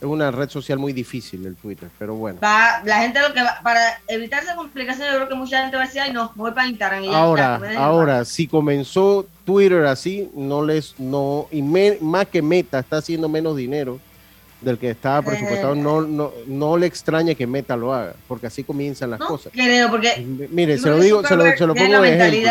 es 0.00 0.06
una 0.06 0.30
red 0.30 0.50
social 0.50 0.78
muy 0.78 0.92
difícil 0.92 1.46
el 1.46 1.56
Twitter, 1.56 1.88
pero 1.98 2.14
bueno. 2.14 2.38
la 2.42 3.00
gente 3.00 3.20
lo 3.20 3.32
que 3.32 3.42
va, 3.42 3.60
para 3.62 3.98
evitarse 4.08 4.54
complicaciones, 4.54 5.12
yo 5.12 5.18
creo 5.18 5.28
que 5.28 5.34
mucha 5.34 5.62
gente 5.62 5.76
va 5.76 5.84
a 5.84 5.86
decir, 5.86 6.02
ay 6.02 6.12
no, 6.12 6.32
voy 6.34 6.52
para 6.52 6.68
Instagram. 6.68 7.04
Y 7.04 7.14
ahora, 7.14 7.60
ahora, 7.76 8.24
si 8.24 8.46
comenzó 8.46 9.26
Twitter 9.44 9.86
así, 9.86 10.30
no 10.34 10.64
les, 10.64 10.98
no, 10.98 11.48
y 11.50 11.62
más 11.62 12.26
que 12.26 12.42
Meta 12.42 12.80
está 12.80 12.98
haciendo 12.98 13.28
menos 13.28 13.56
dinero 13.56 13.98
del 14.60 14.78
que 14.78 14.90
estaba 14.90 15.22
presupuestado, 15.22 15.74
eh. 15.74 15.78
no, 15.78 16.02
no, 16.02 16.32
no 16.46 16.76
le 16.76 16.86
extraña 16.86 17.34
que 17.34 17.46
Meta 17.46 17.76
lo 17.76 17.92
haga, 17.92 18.14
porque 18.26 18.46
así 18.46 18.64
comienzan 18.64 19.10
las 19.10 19.20
cosas. 19.20 19.52
Creo, 19.52 19.90
porque. 19.90 20.24
Mire, 20.50 20.78
se 20.78 20.88
lo 20.88 20.98
digo, 20.98 21.26
se 21.26 21.36
lo, 21.36 21.44
se 21.56 21.66
lo 21.66 21.74
pongo 21.74 22.00
de 22.00 22.14
ejemplo. 22.14 22.50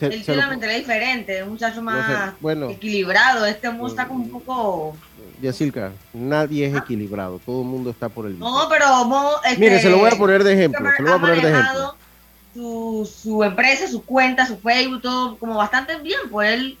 él 0.00 0.22
tiene 0.24 0.40
una 0.40 0.48
mentalidad 0.48 0.78
diferente, 0.78 1.42
un 1.42 1.50
muchacho 1.50 1.82
más 1.82 2.34
equilibrado. 2.70 3.46
Este 3.46 3.70
mundo 3.70 3.88
está 3.88 4.08
como 4.08 4.24
un 4.24 4.30
poco 4.30 4.96
Yacilca, 5.40 5.92
nadie 6.12 6.66
es 6.66 6.76
equilibrado, 6.76 7.40
todo 7.44 7.62
el 7.62 7.68
mundo 7.68 7.90
está 7.90 8.08
por 8.08 8.26
el 8.26 8.38
No, 8.38 8.66
pero 8.68 8.86
este, 9.44 9.58
Mire, 9.58 9.80
se 9.80 9.88
lo 9.88 9.98
voy 9.98 10.10
a 10.12 10.16
poner 10.16 10.44
de 10.44 10.52
ejemplo, 10.52 10.88
se 10.96 11.02
lo 11.02 11.08
voy 11.08 11.18
a 11.18 11.20
poner 11.20 11.42
de 11.42 11.50
ejemplo. 11.50 11.94
Su, 12.52 13.10
su 13.22 13.44
empresa, 13.44 13.86
su 13.88 14.04
cuenta, 14.04 14.44
su 14.46 14.58
Facebook, 14.58 15.02
todo 15.02 15.36
como 15.38 15.56
bastante 15.56 15.96
bien, 15.98 16.18
pues 16.30 16.52
él... 16.52 16.78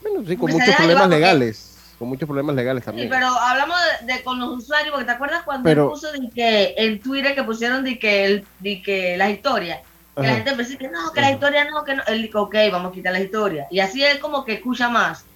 Bueno, 0.00 0.26
sí, 0.26 0.36
con 0.36 0.50
muchos 0.50 0.74
problemas 0.74 1.08
legales, 1.08 1.69
con 2.00 2.08
muchos 2.08 2.26
problemas 2.26 2.56
legales 2.56 2.82
también. 2.82 3.08
Sí, 3.08 3.14
pero 3.14 3.26
hablamos 3.26 3.76
de, 4.06 4.22
con 4.22 4.40
los 4.40 4.62
usuarios, 4.62 4.90
porque 4.90 5.04
te 5.04 5.10
acuerdas 5.10 5.42
cuando 5.44 5.90
puso 5.90 6.10
de 6.10 6.30
que 6.30 6.74
en 6.78 6.98
Twitter 6.98 7.34
que 7.34 7.44
pusieron 7.44 7.84
de 7.84 7.98
que, 7.98 8.24
el, 8.24 8.46
de 8.60 8.80
que 8.80 9.18
las 9.18 9.28
historias, 9.28 9.80
que 10.16 10.22
la 10.22 10.34
gente 10.36 10.50
empezó 10.52 10.78
que 10.78 10.88
no, 10.88 11.12
que 11.12 11.20
la 11.20 11.32
historia 11.32 11.70
no, 11.70 11.84
que 11.84 11.96
no, 11.96 12.02
él 12.06 12.22
dijo, 12.22 12.40
ok, 12.40 12.54
vamos 12.72 12.92
a 12.92 12.94
quitar 12.94 13.12
la 13.12 13.20
historia. 13.20 13.66
Y 13.70 13.80
así 13.80 14.02
él 14.02 14.18
como 14.18 14.46
que 14.46 14.54
escucha 14.54 14.88
más. 14.88 15.26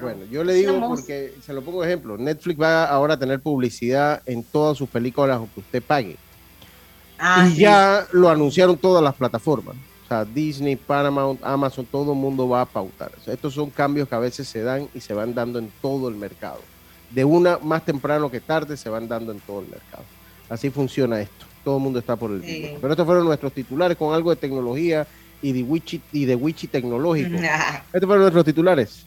Bueno, 0.00 0.24
yo 0.30 0.44
le 0.44 0.54
digo 0.54 0.78
porque, 0.86 1.34
se 1.44 1.52
lo 1.52 1.62
pongo 1.62 1.82
de 1.82 1.88
ejemplo, 1.88 2.16
Netflix 2.16 2.60
va 2.60 2.84
ahora 2.84 3.14
a 3.14 3.18
tener 3.18 3.40
publicidad 3.40 4.22
en 4.24 4.44
todas 4.44 4.78
sus 4.78 4.88
películas 4.88 5.40
que 5.52 5.60
usted 5.60 5.82
pague. 5.82 6.16
Ah, 7.18 7.44
y 7.48 7.56
sí. 7.56 7.62
ya 7.62 8.06
lo 8.12 8.28
anunciaron 8.28 8.76
todas 8.76 9.02
las 9.02 9.16
plataformas. 9.16 9.74
Sea, 10.14 10.24
Disney, 10.24 10.76
Paramount, 10.76 11.40
Amazon, 11.42 11.86
todo 11.86 12.12
el 12.12 12.18
mundo 12.18 12.48
va 12.48 12.62
a 12.62 12.66
pautar. 12.66 13.10
Estos 13.26 13.54
son 13.54 13.70
cambios 13.70 14.08
que 14.08 14.14
a 14.14 14.18
veces 14.18 14.46
se 14.48 14.62
dan 14.62 14.88
y 14.94 15.00
se 15.00 15.14
van 15.14 15.34
dando 15.34 15.58
en 15.58 15.70
todo 15.82 16.08
el 16.08 16.14
mercado. 16.14 16.60
De 17.10 17.24
una 17.24 17.58
más 17.58 17.84
temprano 17.84 18.30
que 18.30 18.40
tarde 18.40 18.76
se 18.76 18.88
van 18.88 19.08
dando 19.08 19.32
en 19.32 19.40
todo 19.40 19.60
el 19.60 19.68
mercado. 19.68 20.04
Así 20.48 20.70
funciona 20.70 21.20
esto. 21.20 21.46
Todo 21.64 21.78
el 21.78 21.82
mundo 21.82 21.98
está 21.98 22.16
por 22.16 22.30
el 22.30 22.42
Sí. 22.42 22.76
Pero 22.80 22.92
estos 22.92 23.06
fueron 23.06 23.24
nuestros 23.24 23.52
titulares 23.52 23.96
con 23.96 24.14
algo 24.14 24.30
de 24.30 24.36
tecnología 24.36 25.06
y 25.40 25.52
de 25.52 25.62
Wichi, 25.62 26.00
y 26.12 26.24
de 26.24 26.36
Wichi 26.36 26.66
tecnológico. 26.66 27.36
Estos 27.92 28.06
fueron 28.06 28.20
nuestros 28.20 28.44
titulares. 28.44 29.06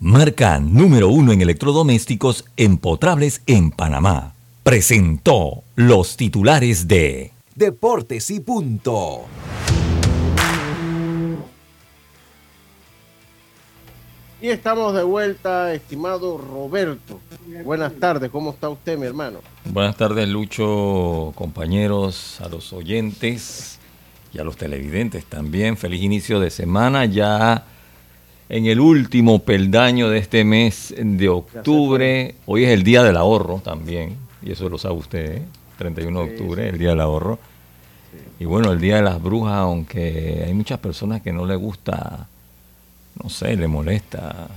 marca 0.00 0.58
número 0.58 1.08
uno 1.08 1.30
en 1.30 1.42
electrodomésticos 1.42 2.46
empotrables 2.56 3.42
en 3.46 3.70
Panamá, 3.70 4.32
presentó 4.62 5.62
los 5.76 6.16
titulares 6.16 6.88
de 6.88 7.32
Deportes 7.54 8.30
y 8.30 8.40
punto. 8.40 9.26
Y 14.40 14.48
estamos 14.48 14.94
de 14.94 15.02
vuelta, 15.02 15.74
estimado 15.74 16.38
Roberto. 16.38 17.20
Buenas 17.62 17.92
tardes, 17.96 18.30
¿cómo 18.30 18.52
está 18.52 18.70
usted, 18.70 18.96
mi 18.96 19.04
hermano? 19.04 19.40
Buenas 19.66 19.98
tardes, 19.98 20.26
Lucho, 20.26 21.34
compañeros, 21.34 22.40
a 22.40 22.48
los 22.48 22.72
oyentes 22.72 23.78
y 24.32 24.38
a 24.38 24.44
los 24.44 24.56
televidentes 24.56 25.26
también. 25.26 25.76
Feliz 25.76 26.02
inicio 26.02 26.40
de 26.40 26.50
semana 26.50 27.04
ya 27.04 27.66
en 28.50 28.66
el 28.66 28.80
último 28.80 29.38
peldaño 29.38 30.10
de 30.10 30.18
este 30.18 30.44
mes 30.44 30.92
de 30.98 31.28
octubre. 31.28 32.34
Hoy 32.46 32.64
es 32.64 32.70
el 32.70 32.82
Día 32.82 33.04
del 33.04 33.16
Ahorro 33.16 33.60
también, 33.64 34.16
y 34.42 34.50
eso 34.50 34.68
lo 34.68 34.76
sabe 34.76 34.94
usted, 34.96 35.36
¿eh? 35.36 35.42
31 35.78 36.24
de 36.24 36.30
octubre, 36.32 36.68
el 36.68 36.76
Día 36.76 36.90
del 36.90 37.00
Ahorro. 37.00 37.38
Y 38.40 38.44
bueno, 38.44 38.72
el 38.72 38.80
Día 38.80 38.96
de 38.96 39.02
las 39.02 39.22
Brujas, 39.22 39.54
aunque 39.54 40.42
hay 40.44 40.52
muchas 40.52 40.80
personas 40.80 41.22
que 41.22 41.32
no 41.32 41.46
le 41.46 41.54
gusta, 41.54 42.26
no 43.22 43.30
sé, 43.30 43.56
le 43.56 43.68
molesta 43.68 44.48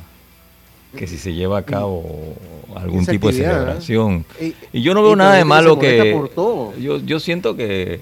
que 0.97 1.07
si 1.07 1.17
se 1.17 1.33
lleva 1.33 1.59
a 1.59 1.63
cabo 1.63 2.35
algún 2.75 3.05
tipo 3.05 3.31
de 3.31 3.33
¿eh? 3.33 3.43
celebración. 3.43 4.25
Y- 4.73 4.81
yo 4.81 4.93
no 4.93 5.03
veo 5.03 5.13
y 5.13 5.17
nada 5.17 5.35
de 5.35 5.45
malo 5.45 5.77
que... 5.77 6.13
por 6.15 6.29
todo. 6.29 6.75
Yo, 6.77 6.97
yo 6.97 7.19
siento 7.19 7.55
que, 7.55 8.01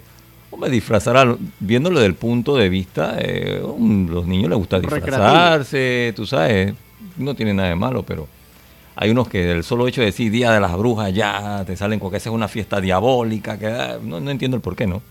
hombre, 0.51 0.70
disfrazar, 0.70 1.38
viéndolo 1.60 2.00
desde 2.00 2.08
el 2.10 2.15
punto 2.15 2.55
de 2.55 2.70
vista, 2.70 3.15
eh, 3.20 3.60
los 3.62 4.27
niños 4.27 4.50
les 4.50 4.58
gusta 4.58 4.79
disfrazarse, 4.79 6.13
tú 6.15 6.25
sabes, 6.27 6.74
no 7.17 7.34
tiene 7.36 7.53
nada 7.53 7.70
de 7.70 7.75
malo, 7.75 8.03
pero 8.03 8.27
hay 8.96 9.10
unos 9.10 9.27
que 9.27 9.51
el 9.51 9.63
solo 9.63 9.88
hecho 9.88 10.01
de 10.01 10.08
decir 10.08 10.31
Día 10.31 10.51
de 10.51 10.60
las 10.60 10.75
Brujas 10.77 11.13
ya 11.13 11.63
te 11.65 11.75
salen 11.75 12.00
con 12.00 12.12
que 12.12 12.17
esa 12.17 12.29
es 12.29 12.36
una 12.36 12.48
fiesta 12.48 12.79
diabólica, 12.81 13.58
que 13.58 13.67
ah, 13.67 13.98
no, 14.03 14.20
no 14.20 14.29
entiendo 14.29 14.55
el 14.58 14.62
por 14.62 14.75
qué, 14.75 14.86
¿no? 14.88 15.01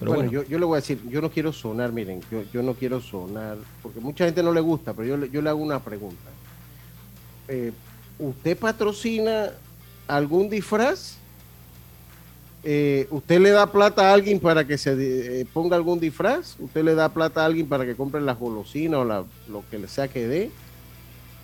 Pero 0.00 0.10
bueno, 0.14 0.24
bueno, 0.24 0.42
Yo, 0.42 0.48
yo 0.48 0.58
le 0.58 0.64
voy 0.64 0.78
a 0.78 0.80
decir, 0.80 0.98
yo 1.08 1.20
no 1.20 1.30
quiero 1.30 1.52
sonar, 1.52 1.92
miren, 1.92 2.20
yo, 2.30 2.42
yo 2.52 2.62
no 2.62 2.74
quiero 2.74 3.00
sonar, 3.00 3.56
porque 3.82 4.00
mucha 4.00 4.24
gente 4.24 4.42
no 4.42 4.52
le 4.52 4.60
gusta, 4.60 4.94
pero 4.94 5.06
yo, 5.06 5.16
le- 5.16 5.30
yo 5.30 5.40
le 5.40 5.48
hago 5.48 5.60
una 5.62 5.78
pregunta. 5.78 6.28
Eh, 7.48 7.70
¿Usted 8.18 8.56
patrocina 8.58 9.50
algún 10.08 10.48
disfraz? 10.48 11.18
Eh, 12.64 13.08
¿Usted 13.10 13.40
le 13.40 13.50
da 13.50 13.66
plata 13.72 14.10
a 14.10 14.14
alguien 14.14 14.38
para 14.38 14.64
que 14.66 14.78
se 14.78 14.92
eh, 15.40 15.44
ponga 15.52 15.74
algún 15.76 15.98
disfraz? 15.98 16.56
¿Usted 16.60 16.84
le 16.84 16.94
da 16.94 17.08
plata 17.08 17.42
a 17.42 17.46
alguien 17.46 17.66
para 17.66 17.84
que 17.84 17.96
compre 17.96 18.20
las 18.20 18.38
golosinas 18.38 19.00
o 19.00 19.04
la- 19.04 19.24
lo 19.48 19.64
que 19.70 19.78
le 19.78 19.88
sea 19.88 20.06
que 20.08 20.26
dé? 20.28 20.50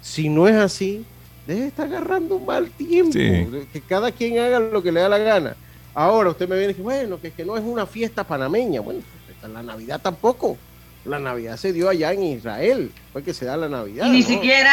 Si 0.00 0.28
no 0.28 0.46
es 0.46 0.54
así, 0.54 1.04
debe 1.46 1.66
estar 1.66 1.87
agarrando 1.87 2.37
un 2.37 2.46
mal 2.46 2.70
tiempo. 2.70 3.12
Sí. 3.12 3.66
Que 3.72 3.80
cada 3.80 4.12
quien 4.12 4.38
haga 4.38 4.60
lo 4.60 4.80
que 4.82 4.92
le 4.92 5.00
da 5.00 5.08
la 5.08 5.18
gana. 5.18 5.56
Ahora 5.94 6.30
usted 6.30 6.48
me 6.48 6.54
viene 6.56 6.70
y 6.70 6.75
dice, 6.75 6.82
bueno, 6.82 7.20
que, 7.20 7.32
que 7.32 7.44
no 7.44 7.56
es 7.56 7.64
una 7.64 7.84
fiesta 7.87 8.22
panameña. 8.22 8.80
Bueno, 8.80 9.00
la 9.52 9.62
Navidad 9.62 10.00
tampoco. 10.00 10.56
La 11.04 11.18
Navidad 11.18 11.56
se 11.56 11.72
dio 11.72 11.88
allá 11.88 12.12
en 12.12 12.22
Israel. 12.22 12.92
Fue 13.12 13.25
que 13.25 13.34
se 13.34 13.44
da 13.44 13.56
la 13.56 13.68
Navidad. 13.68 14.06
Y 14.06 14.10
ni 14.10 14.20
¿no? 14.20 14.26
siquiera, 14.26 14.72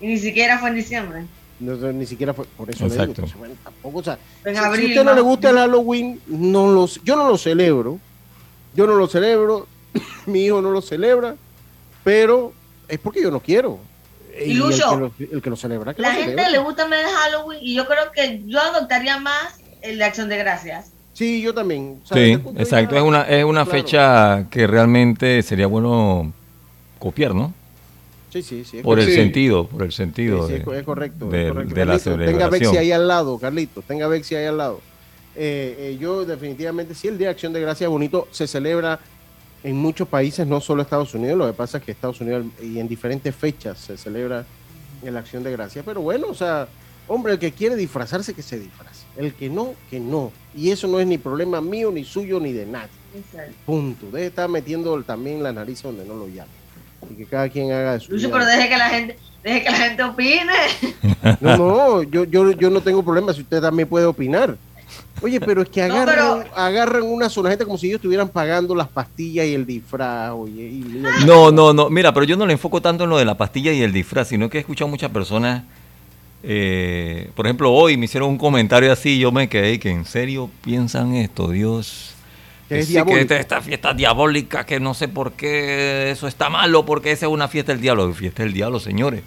y 0.00 0.06
ni 0.06 0.18
siquiera 0.18 0.58
fue 0.58 0.68
en 0.68 0.74
diciembre. 0.76 1.24
No, 1.60 1.74
no, 1.76 1.92
ni 1.92 2.04
siquiera 2.06 2.34
fue 2.34 2.44
por 2.56 2.68
eso 2.70 2.86
le 2.88 2.96
digo, 2.96 3.14
pues, 3.14 3.34
bueno, 3.38 3.54
tampoco, 3.62 3.98
o 3.98 4.02
sea, 4.02 4.18
En 4.44 4.54
si, 4.54 4.60
si 4.60 4.66
abril. 4.66 4.84
a 4.86 4.88
usted 4.88 5.04
no 5.04 5.14
le 5.14 5.20
gusta 5.20 5.50
el 5.50 5.56
Halloween, 5.56 6.20
no 6.26 6.72
los, 6.72 7.00
yo 7.04 7.16
no 7.16 7.28
lo 7.28 7.38
celebro. 7.38 7.98
Yo 8.74 8.86
no 8.88 8.94
lo 8.96 9.06
celebro, 9.06 9.68
mi 10.26 10.46
hijo 10.46 10.60
no 10.60 10.70
lo 10.70 10.82
celebra, 10.82 11.36
pero 12.02 12.52
es 12.88 12.98
porque 12.98 13.22
yo 13.22 13.30
no 13.30 13.38
quiero. 13.40 13.78
Y 14.44 14.50
el, 14.50 14.58
Lucho, 14.58 14.90
que 15.16 15.24
lo, 15.26 15.34
el 15.36 15.42
que 15.42 15.50
lo 15.50 15.54
celebra, 15.56 15.94
que 15.94 16.02
La 16.02 16.08
lo 16.08 16.14
gente 16.14 16.30
celebra. 16.32 16.50
le 16.50 16.58
gusta 16.58 16.88
más 16.88 16.98
el 16.98 17.06
Halloween 17.06 17.58
y 17.62 17.74
yo 17.74 17.86
creo 17.86 18.10
que 18.12 18.42
yo 18.46 18.60
adoptaría 18.60 19.18
más 19.20 19.60
el 19.80 19.98
de 19.98 20.04
Acción 20.04 20.28
de 20.28 20.36
Gracias. 20.38 20.90
Sí, 21.12 21.40
yo 21.40 21.54
también. 21.54 22.00
O 22.02 22.06
sea, 22.08 22.16
sí, 22.16 22.32
exacto, 22.56 22.96
es 22.96 23.02
una, 23.02 23.22
es 23.28 23.44
una 23.44 23.64
Claro. 23.64 23.78
fecha 23.80 24.46
que 24.50 24.66
realmente 24.66 25.40
sería 25.44 25.68
bueno 25.68 26.32
copiar, 26.98 27.32
¿no? 27.32 27.52
Sí, 28.34 28.42
sí, 28.42 28.64
sí. 28.64 28.78
es 28.78 28.82
Por 28.82 28.98
el 28.98 29.06
Sí. 29.06 29.14
sentido, 29.14 29.66
por 29.68 29.82
el 29.84 29.92
sentido 29.92 30.40
Sí, 30.42 30.46
sí, 30.46 30.52
de, 30.54 30.58
es 30.58 30.64
co- 30.64 30.74
es 30.74 30.82
correcto. 30.82 31.28
de- 31.28 31.42
es 31.46 31.52
correcto. 31.52 31.74
de 31.74 31.84
la 31.86 31.98
Carlito, 32.00 32.24
Tenga 32.24 32.48
Bexi 32.48 32.76
ahí 32.76 32.90
al 32.90 33.06
lado, 33.06 33.38
Carlitos. 33.38 33.84
Tenga 33.84 34.08
Bexi 34.08 34.34
ahí 34.34 34.46
al 34.46 34.56
lado. 34.58 34.80
Eh, 35.36 35.76
eh, 35.94 35.98
yo 36.00 36.24
definitivamente, 36.24 36.94
sí, 36.96 37.06
el 37.06 37.16
Día 37.16 37.28
de 37.28 37.32
Acción 37.32 37.52
de 37.52 37.60
Gracias 37.60 37.88
bonito 37.88 38.26
se 38.32 38.48
celebra 38.48 38.98
en 39.62 39.76
muchos 39.76 40.08
países, 40.08 40.46
no 40.48 40.60
solo 40.60 40.82
Estados 40.82 41.14
Unidos. 41.14 41.38
Lo 41.38 41.46
que 41.46 41.52
pasa 41.52 41.78
es 41.78 41.84
que 41.84 41.92
Estados 41.92 42.20
Unidos 42.20 42.44
y 42.60 42.80
en 42.80 42.88
diferentes 42.88 43.32
fechas 43.36 43.78
se 43.78 43.96
celebra 43.96 44.44
la 45.02 45.20
Acción 45.20 45.44
de 45.44 45.52
Gracias. 45.52 45.84
Pero 45.84 46.00
bueno, 46.00 46.26
o 46.28 46.34
sea, 46.34 46.66
hombre, 47.06 47.34
el 47.34 47.38
que 47.38 47.52
quiere 47.52 47.76
disfrazarse, 47.76 48.34
que 48.34 48.42
se 48.42 48.58
disfrace. 48.58 49.04
El 49.16 49.32
que 49.34 49.48
no, 49.48 49.74
que 49.90 50.00
no. 50.00 50.32
Y 50.56 50.70
eso 50.70 50.88
no 50.88 50.98
es 50.98 51.06
ni 51.06 51.18
problema 51.18 51.60
mío, 51.60 51.92
ni 51.92 52.02
suyo, 52.02 52.40
ni 52.40 52.52
de 52.52 52.66
nadie. 52.66 52.88
Punto. 53.64 54.06
Debe 54.06 54.26
estar 54.26 54.48
metiendo 54.48 55.00
también 55.04 55.40
la 55.40 55.52
nariz 55.52 55.82
donde 55.82 56.04
no 56.04 56.14
lo 56.16 56.26
llama. 56.26 56.50
Y 57.10 57.14
que 57.14 57.24
cada 57.26 57.48
quien 57.48 57.72
haga 57.72 57.94
Lucho, 57.94 58.12
vida. 58.14 58.28
pero 58.32 58.44
deje 58.46 58.68
que 58.68 58.76
la 58.76 58.88
gente, 58.88 59.18
deje 59.42 59.62
que 59.64 59.70
la 59.70 59.76
gente 59.76 60.02
opine. 60.02 60.52
No, 61.40 61.56
no, 61.56 62.02
yo, 62.02 62.24
yo, 62.24 62.50
yo 62.52 62.70
no 62.70 62.80
tengo 62.80 63.02
problema 63.02 63.32
si 63.32 63.40
usted 63.42 63.60
también 63.60 63.88
puede 63.88 64.04
opinar. 64.06 64.56
Oye, 65.22 65.40
pero 65.40 65.62
es 65.62 65.68
que 65.70 65.80
No, 65.88 65.94
agarran, 65.94 66.42
pero- 66.44 66.56
agarran 66.56 67.02
una 67.04 67.28
sola 67.28 67.48
gente 67.50 67.64
como 67.64 67.78
si 67.78 67.86
ellos 67.86 67.96
estuvieran 67.98 68.28
pagando 68.28 68.74
las 68.74 68.88
pastillas 68.88 69.46
y 69.46 69.54
el 69.54 69.64
disfraz. 69.66 70.32
Oye, 70.32 70.62
y- 70.62 71.02
No, 71.26 71.50
no, 71.50 71.72
no. 71.72 71.88
Mira, 71.90 72.12
pero 72.12 72.24
yo 72.24 72.36
no 72.36 72.46
le 72.46 72.52
enfoco 72.52 72.80
tanto 72.82 73.04
en 73.04 73.10
lo 73.10 73.16
de 73.18 73.24
la 73.24 73.36
pastilla 73.36 73.72
y 73.72 73.82
el 73.82 73.92
disfraz, 73.92 74.28
sino 74.28 74.48
que 74.50 74.58
he 74.58 74.60
escuchado 74.60 74.88
muchas 74.88 75.10
personas. 75.10 75.62
eh, 76.42 77.30
por 77.34 77.46
ejemplo, 77.46 77.72
hoy 77.72 77.96
me 77.96 78.04
hicieron 78.04 78.28
un 78.28 78.38
comentario 78.38 78.92
así 78.92 79.10
y 79.16 79.18
yo 79.20 79.32
me 79.32 79.48
quedé 79.48 79.78
que 79.80 79.90
en 79.90 80.04
serio 80.04 80.50
piensan 80.62 81.14
esto, 81.14 81.48
Dios. 81.48 82.13
Que 82.68 82.78
es 82.78 82.86
sí, 82.86 82.92
que 82.92 82.98
diabólico. 83.00 83.20
esta, 83.20 83.36
esta 83.40 83.60
fiesta 83.60 83.92
diabólica, 83.94 84.64
que 84.64 84.80
no 84.80 84.94
sé 84.94 85.08
por 85.08 85.32
qué 85.32 86.10
eso 86.10 86.26
está 86.28 86.48
malo, 86.48 86.84
porque 86.86 87.12
esa 87.12 87.26
es 87.26 87.32
una 87.32 87.46
fiesta 87.48 87.72
del 87.72 87.80
diablo. 87.82 88.12
Fiesta 88.14 88.42
del 88.42 88.52
diablo, 88.52 88.80
señores. 88.80 89.22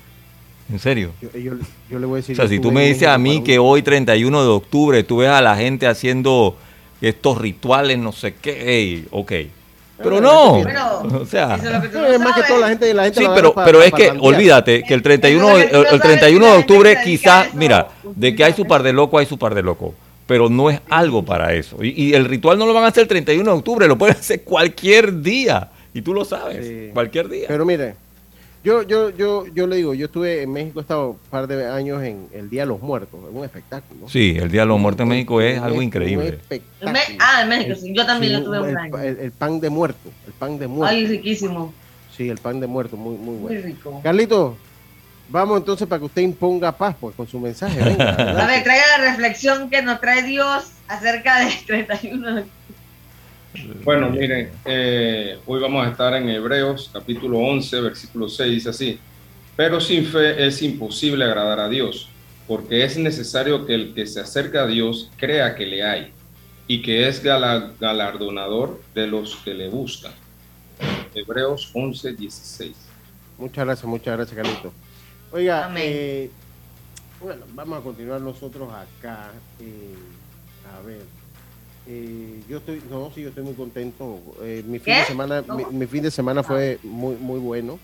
En 0.71 0.79
serio. 0.79 1.11
Yo, 1.21 1.29
yo- 1.39 1.53
yo 1.89 1.99
le 1.99 2.05
voy 2.05 2.15
a 2.17 2.21
decir. 2.21 2.33
O 2.33 2.37
sea, 2.37 2.47
si 2.47 2.59
tú 2.59 2.71
me 2.71 2.87
dices 2.87 3.07
a 3.07 3.17
mí 3.17 3.35
para 3.35 3.45
que 3.45 3.59
hoy 3.59 3.81
31 3.83 4.41
de 4.41 4.49
octubre 4.49 5.03
tú 5.03 5.17
ves 5.17 5.29
a 5.29 5.41
la 5.41 5.55
gente 5.55 5.87
haciendo 5.87 6.57
estos 6.99 7.37
rituales, 7.37 7.97
no 7.99 8.11
sé 8.11 8.33
qué, 8.35 8.77
ey, 8.77 9.07
ok. 9.11 9.31
Pero 9.99 10.17
Ah, 10.17 10.21
no, 10.21 10.61
Pero, 10.63 11.21
o 11.21 11.25
sea, 11.25 11.55
eso 11.55 11.65
es 11.67 11.73
lo 11.73 11.81
que 11.81 11.87
tú 11.89 11.97
Eh, 11.97 12.01
no 12.01 12.07
es 12.07 12.19
más 12.19 12.35
que 12.35 12.43
todo 12.43 12.59
la 12.59 12.67
gente, 12.69 12.93
la 12.93 13.03
gente 13.05 13.19
sí, 13.19 13.25
la 13.25 13.33
pero, 13.33 13.47
agarra 13.49 13.55
pa- 13.55 13.65
pero 13.65 13.81
es 13.81 13.91
que 13.93 14.11
olvídate 14.19 14.83
que 14.83 14.93
el 14.93 15.01
31, 15.01 15.49
Eso 15.49 15.57
es 15.57 15.63
lo 15.63 15.65
que 15.65 15.71
tú 15.71 15.77
el, 15.77 15.81
el 15.81 15.87
sabes, 16.01 16.19
31 16.19 16.45
de 16.45 16.57
octubre 16.59 16.97
quizás, 17.03 17.53
mira, 17.55 17.87
de 18.03 18.35
que 18.35 18.43
hay 18.43 18.53
su 18.53 18.65
par 18.65 18.83
de 18.83 18.93
loco, 18.93 19.17
hay 19.17 19.25
su 19.25 19.37
par 19.39 19.55
de 19.55 19.63
loco, 19.63 19.95
pero 20.27 20.49
no 20.49 20.69
es 20.69 20.79
algo 20.89 21.23
para 21.23 21.53
eso. 21.53 21.83
Y, 21.83 21.89
y 22.09 22.13
el 22.13 22.25
ritual 22.25 22.59
no 22.59 22.65
lo 22.67 22.73
van 22.73 22.83
a 22.83 22.87
hacer 22.87 23.03
el 23.03 23.07
31 23.07 23.49
de 23.51 23.57
octubre, 23.57 23.87
lo 23.87 23.97
pueden 23.97 24.15
hacer 24.19 24.43
cualquier 24.43 25.21
día, 25.21 25.69
y 25.93 26.01
tú 26.01 26.13
lo 26.13 26.23
sabes, 26.25 26.67
Sí. 26.67 26.89
cualquier 26.93 27.29
día. 27.29 27.45
Pero 27.47 27.65
mire, 27.65 27.95
yo, 28.63 28.81
yo, 28.83 29.09
yo, 29.11 29.45
yo 29.55 29.65
le 29.67 29.77
digo, 29.77 29.93
yo 29.93 30.07
estuve 30.07 30.41
en 30.43 30.51
México, 30.51 30.79
he 30.79 30.81
estado 30.81 31.11
un 31.11 31.17
par 31.29 31.47
de 31.47 31.65
años 31.67 32.03
en 32.03 32.27
el 32.33 32.49
Día 32.49 32.63
de 32.63 32.67
los 32.67 32.81
Muertos, 32.81 33.17
en 33.29 33.37
un 33.37 33.45
espectáculo. 33.45 34.09
sí, 34.09 34.35
el 34.37 34.51
Día 34.51 34.61
de 34.61 34.67
los 34.67 34.79
Muertos 34.79 35.03
en 35.03 35.09
México 35.09 35.39
es 35.39 35.57
algo 35.59 35.81
increíble. 35.81 36.27
Espectáculo. 36.29 36.91
Me- 36.91 37.17
ah, 37.19 37.43
en 37.43 37.49
México, 37.49 37.75
sí. 37.79 37.93
Yo 37.95 38.05
también 38.05 38.33
Sí, 38.33 38.39
lo 38.39 38.45
tuve 38.45 38.59
un 38.61 38.69
el, 38.69 38.77
año. 38.77 38.97
el- 38.99 39.19
el 39.19 39.31
pan 39.31 39.59
de 39.61 39.69
muerto, 39.69 40.09
el 40.25 40.33
pan 40.33 40.59
de 40.59 40.67
muerto. 40.67 40.93
Ay, 40.95 41.07
riquísimo. 41.07 41.73
Sí, 42.15 42.27
el 42.27 42.39
pan 42.39 42.59
de 42.59 42.67
muerto, 42.67 42.97
muy, 42.97 43.15
muy 43.15 43.35
Muy 43.35 43.41
bueno. 43.43 43.61
rico. 43.61 43.99
Carlito, 44.03 44.57
vamos 45.29 45.57
entonces 45.57 45.87
para 45.87 45.99
que 45.99 46.05
usted 46.05 46.21
imponga 46.21 46.71
paz 46.71 46.95
pues, 46.99 47.15
con 47.15 47.27
su 47.27 47.39
mensaje. 47.39 47.81
Venga, 47.83 48.09
A 48.43 48.47
ver, 48.47 48.63
traiga 48.63 48.83
la 48.97 49.11
reflexión 49.11 49.69
que 49.69 49.81
nos 49.81 49.99
trae 49.99 50.23
Dios 50.23 50.71
acerca 50.87 51.39
del 51.39 51.53
31 51.65 52.35
de 52.35 52.45
Bueno, 53.83 54.09
miren, 54.09 54.51
eh, 54.65 55.39
hoy 55.45 55.61
vamos 55.61 55.85
a 55.85 55.91
estar 55.91 56.13
en 56.13 56.29
Hebreos 56.29 56.89
capítulo 56.93 57.39
11, 57.39 57.81
versículo 57.81 58.29
6, 58.29 58.51
dice 58.51 58.69
así, 58.69 58.99
pero 59.55 59.79
sin 59.81 60.05
fe 60.05 60.45
es 60.45 60.61
imposible 60.61 61.25
agradar 61.25 61.59
a 61.59 61.69
Dios, 61.69 62.09
porque 62.47 62.83
es 62.83 62.97
necesario 62.97 63.65
que 63.65 63.73
el 63.73 63.93
que 63.93 64.05
se 64.05 64.19
acerca 64.19 64.63
a 64.63 64.67
Dios 64.67 65.11
crea 65.17 65.55
que 65.55 65.65
le 65.65 65.83
hay 65.83 66.11
y 66.67 66.81
que 66.81 67.07
es 67.07 67.23
galardonador 67.23 68.81
de 68.93 69.07
los 69.07 69.37
que 69.37 69.53
le 69.53 69.69
buscan. 69.69 70.11
Hebreos 71.15 71.71
11, 71.73 72.13
16. 72.13 72.75
Muchas 73.37 73.65
gracias, 73.65 73.85
muchas 73.85 74.15
gracias, 74.17 74.35
Carlito. 74.35 74.73
Oiga, 75.31 75.69
eh, 75.75 76.29
bueno, 77.21 77.43
vamos 77.53 77.79
a 77.79 77.81
continuar 77.81 78.21
nosotros 78.21 78.69
acá. 78.71 79.31
Eh, 79.59 79.93
a 80.73 80.85
ver, 80.85 81.01
eh, 81.85 82.41
yo 82.47 82.57
estoy, 82.57 82.81
no, 82.89 83.11
sí, 83.13 83.23
yo 83.23 83.29
estoy 83.29 83.43
muy 83.43 83.53
contento. 83.53 84.21
mi 84.65 84.79
fin 84.79 84.95
de 84.95 85.03
semana, 85.03 85.43
mi, 85.71 85.85
fin 85.85 86.03
de 86.03 86.11
semana 86.11 86.43
fue 86.43 86.79
muy, 86.83 87.15
muy 87.15 87.39
bueno, 87.39 87.77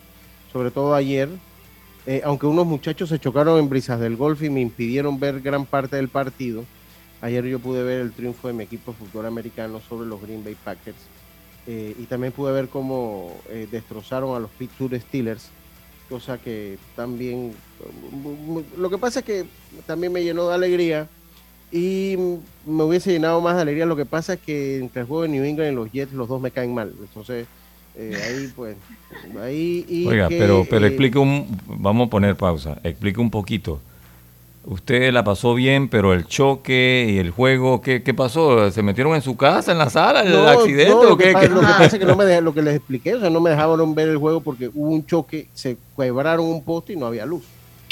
sobre 0.52 0.70
todo 0.70 0.94
ayer. 0.94 1.28
aunque 2.24 2.46
unos 2.46 2.66
muchachos 2.66 3.10
se 3.10 3.18
chocaron 3.18 3.58
en 3.58 3.68
brisas 3.68 4.00
del 4.00 4.16
golf 4.16 4.42
y 4.42 4.48
me 4.48 4.62
impidieron 4.62 5.20
ver 5.20 5.40
gran 5.40 5.66
parte 5.66 5.96
del 5.96 6.08
partido, 6.08 6.64
ayer 7.20 7.44
yo 7.44 7.58
pude 7.58 7.82
ver 7.82 8.00
el 8.00 8.12
triunfo 8.12 8.48
de 8.48 8.54
mi 8.54 8.64
equipo 8.64 8.92
de 8.92 8.98
fútbol 8.98 9.26
americano 9.26 9.82
sobre 9.86 10.08
los 10.08 10.20
Green 10.22 10.42
Bay 10.42 10.56
Packers 10.64 10.96
y 11.66 12.04
también 12.06 12.32
pude 12.32 12.52
ver 12.52 12.68
cómo 12.68 13.34
destrozaron 13.70 14.34
a 14.34 14.38
los 14.38 14.50
Pittsburgh 14.50 14.98
Steelers 14.98 15.50
cosa 16.08 16.38
que 16.38 16.78
también, 16.96 17.52
lo 18.76 18.90
que 18.90 18.98
pasa 18.98 19.20
es 19.20 19.24
que 19.24 19.46
también 19.86 20.12
me 20.12 20.22
llenó 20.22 20.48
de 20.48 20.54
alegría 20.54 21.08
y 21.72 22.16
me 22.66 22.84
hubiese 22.84 23.12
llenado 23.12 23.40
más 23.40 23.56
de 23.56 23.62
alegría, 23.62 23.86
lo 23.86 23.96
que 23.96 24.06
pasa 24.06 24.34
es 24.34 24.40
que 24.40 24.78
entre 24.78 25.02
el 25.02 25.08
juego 25.08 25.22
de 25.22 25.28
New 25.28 25.44
England 25.44 25.72
y 25.72 25.74
los 25.74 25.90
Jets 25.90 26.12
los 26.12 26.28
dos 26.28 26.40
me 26.40 26.50
caen 26.50 26.74
mal, 26.74 26.92
entonces 27.00 27.46
eh, 27.96 28.16
ahí 28.22 28.52
pues, 28.54 28.76
ahí... 29.40 29.84
Y 29.88 30.06
Oiga, 30.06 30.28
pero, 30.28 30.66
pero 30.68 30.84
eh, 30.84 30.88
explique 30.88 31.18
un, 31.18 31.58
vamos 31.66 32.08
a 32.08 32.10
poner 32.10 32.36
pausa, 32.36 32.78
explique 32.84 33.20
un 33.20 33.30
poquito 33.30 33.80
Usted 34.66 35.12
la 35.12 35.22
pasó 35.24 35.54
bien, 35.54 35.88
pero 35.88 36.14
el 36.14 36.26
choque 36.26 37.06
y 37.10 37.18
el 37.18 37.30
juego, 37.30 37.82
¿qué, 37.82 38.02
qué 38.02 38.14
pasó? 38.14 38.70
¿Se 38.70 38.82
metieron 38.82 39.14
en 39.14 39.20
su 39.20 39.36
casa, 39.36 39.72
en 39.72 39.78
la 39.78 39.90
sala, 39.90 40.22
el 40.22 40.34
accidente 40.48 40.94
o 40.94 41.18
qué? 41.18 41.32
lo 41.32 41.60
que 41.60 41.66
pasa 41.66 41.84
es 41.84 41.98
que 41.98 42.06
no 42.06 42.16
me 42.16 42.40
lo 42.40 42.54
que 42.54 42.62
les 42.62 42.76
expliqué, 42.76 43.14
o 43.14 43.20
sea, 43.20 43.28
no 43.28 43.40
me 43.40 43.50
dejaron 43.50 43.94
ver 43.94 44.08
el 44.08 44.16
juego 44.16 44.40
porque 44.40 44.70
hubo 44.72 44.88
un 44.88 45.04
choque, 45.04 45.48
se 45.52 45.76
quebraron 45.96 46.46
un 46.46 46.64
poste 46.64 46.94
y 46.94 46.96
no 46.96 47.06
había 47.06 47.26
luz. 47.26 47.44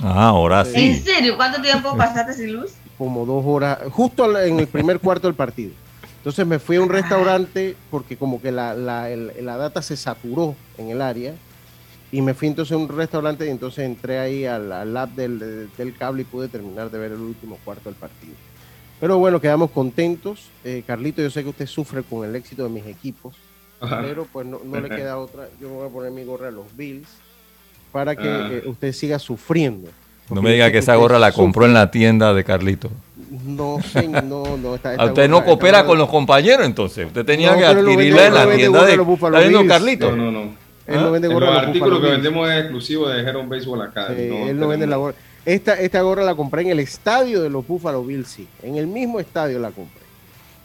Ah, 0.03 0.29
ahora 0.29 0.65
sí. 0.65 0.73
¿En 0.77 1.03
serio? 1.05 1.37
¿Cuánto 1.37 1.61
tiempo 1.61 1.95
pasaste 1.95 2.33
sin 2.33 2.55
luz? 2.55 2.73
Como 2.97 3.27
dos 3.27 3.45
horas, 3.47 3.79
justo 3.91 4.41
en 4.41 4.59
el 4.59 4.67
primer 4.67 4.99
cuarto 4.99 5.29
del 5.29 5.35
partido. 5.35 5.73
Entonces 6.17 6.47
me 6.47 6.59
fui 6.59 6.77
a 6.77 6.81
un 6.81 6.89
restaurante 6.89 7.77
porque 7.91 8.17
como 8.17 8.41
que 8.41 8.51
la, 8.51 8.75
la, 8.75 9.09
la 9.11 9.57
data 9.59 9.83
se 9.83 9.97
saturó 9.97 10.55
en 10.79 10.89
el 10.89 11.03
área 11.03 11.35
y 12.13 12.21
me 12.21 12.35
fui 12.35 12.49
entonces 12.49 12.73
a 12.73 12.77
un 12.77 12.89
restaurante 12.89 13.47
y 13.47 13.49
entonces 13.49 13.87
entré 13.87 14.19
ahí 14.19 14.45
al, 14.45 14.71
al 14.71 14.93
lab 14.93 15.09
del, 15.15 15.69
cable 15.99 16.23
y 16.23 16.25
pude 16.27 16.47
terminar 16.47 16.91
de 16.91 16.99
ver 16.99 17.13
el 17.13 17.21
último 17.21 17.59
cuarto 17.65 17.89
del 17.89 17.99
partido. 17.99 18.35
Pero 19.01 19.19
bueno, 19.19 19.41
quedamos 19.41 19.71
contentos. 19.71 20.51
Eh, 20.63 20.85
Carlito, 20.87 21.23
yo 21.23 21.31
sé 21.31 21.43
que 21.43 21.49
usted 21.49 21.67
sufre 21.67 22.03
con 22.03 22.29
el 22.29 22.37
éxito 22.37 22.65
de 22.65 22.69
mis 22.69 22.87
equipos, 22.87 23.35
pero 23.81 24.27
pues 24.31 24.47
no, 24.47 24.61
le 24.63 24.91
queda 24.91 25.19
otra. 25.19 25.49
Yo 25.59 25.69
me 25.71 25.77
voy 25.77 25.89
a 25.89 25.91
poner 25.91 26.13
mi 26.13 26.23
gorra 26.23 26.49
a 26.49 26.51
los 26.51 26.77
Bills 26.77 27.09
para 27.91 28.15
que 28.15 28.29
ah. 28.29 28.49
eh, 28.53 28.63
usted 28.67 28.93
siga 28.93 29.19
sufriendo. 29.19 29.89
No 30.29 30.43
me 30.43 30.53
diga 30.53 30.71
que 30.71 30.79
esa 30.79 30.95
gorra 30.97 31.19
la 31.19 31.33
compró 31.33 31.65
en 31.65 31.73
la 31.73 31.91
tienda 31.91 32.35
de 32.35 32.45
Carlito. 32.45 32.91
No, 33.45 33.79
no, 34.23 34.57
no. 34.59 34.75
Está, 34.77 35.03
usted 35.03 35.29
no 35.29 35.45
coopera 35.45 35.85
con 35.87 35.97
los 35.97 36.11
compañeros 36.11 36.67
entonces. 36.67 37.07
Usted 37.07 37.25
tenía 37.25 37.57
que 37.57 37.65
adquirirla 37.65 38.27
en 38.27 38.35
la 38.35 38.55
tienda 38.55 38.85
de, 38.85 38.99
de 38.99 39.67
Carlito. 39.67 40.15
No, 40.15 40.31
no, 40.31 40.31
no. 40.31 40.62
Él 40.87 40.97
no 40.97 41.07
¿Ah? 41.07 41.11
vende 41.11 41.29
gorra. 41.29 41.47
Los 41.47 41.63
artículos 41.63 42.01
que 42.01 42.11
vendemos 42.11 42.51
es 42.51 42.61
exclusivo 42.61 43.09
de 43.09 43.21
Heron 43.21 43.49
Baseball 43.49 43.83
Academy. 43.83 44.29
Sí, 44.29 44.37
él 44.49 44.59
no 44.59 44.69
vende 44.69 44.87
la 44.87 44.97
gorra. 44.97 45.15
Esta, 45.45 45.75
esta 45.75 46.01
gorra 46.03 46.23
la 46.23 46.35
compré 46.35 46.63
en 46.63 46.69
el 46.69 46.81
estadio 46.81 47.43
de 47.43 47.51
los 47.51 47.67
Buffalo 47.67 48.05
Bills, 48.05 48.29
sí. 48.29 48.49
En 48.63 48.77
el 48.77 48.87
mismo 48.87 49.19
estadio 49.19 49.59
la 49.59 49.71
compré. 49.71 50.03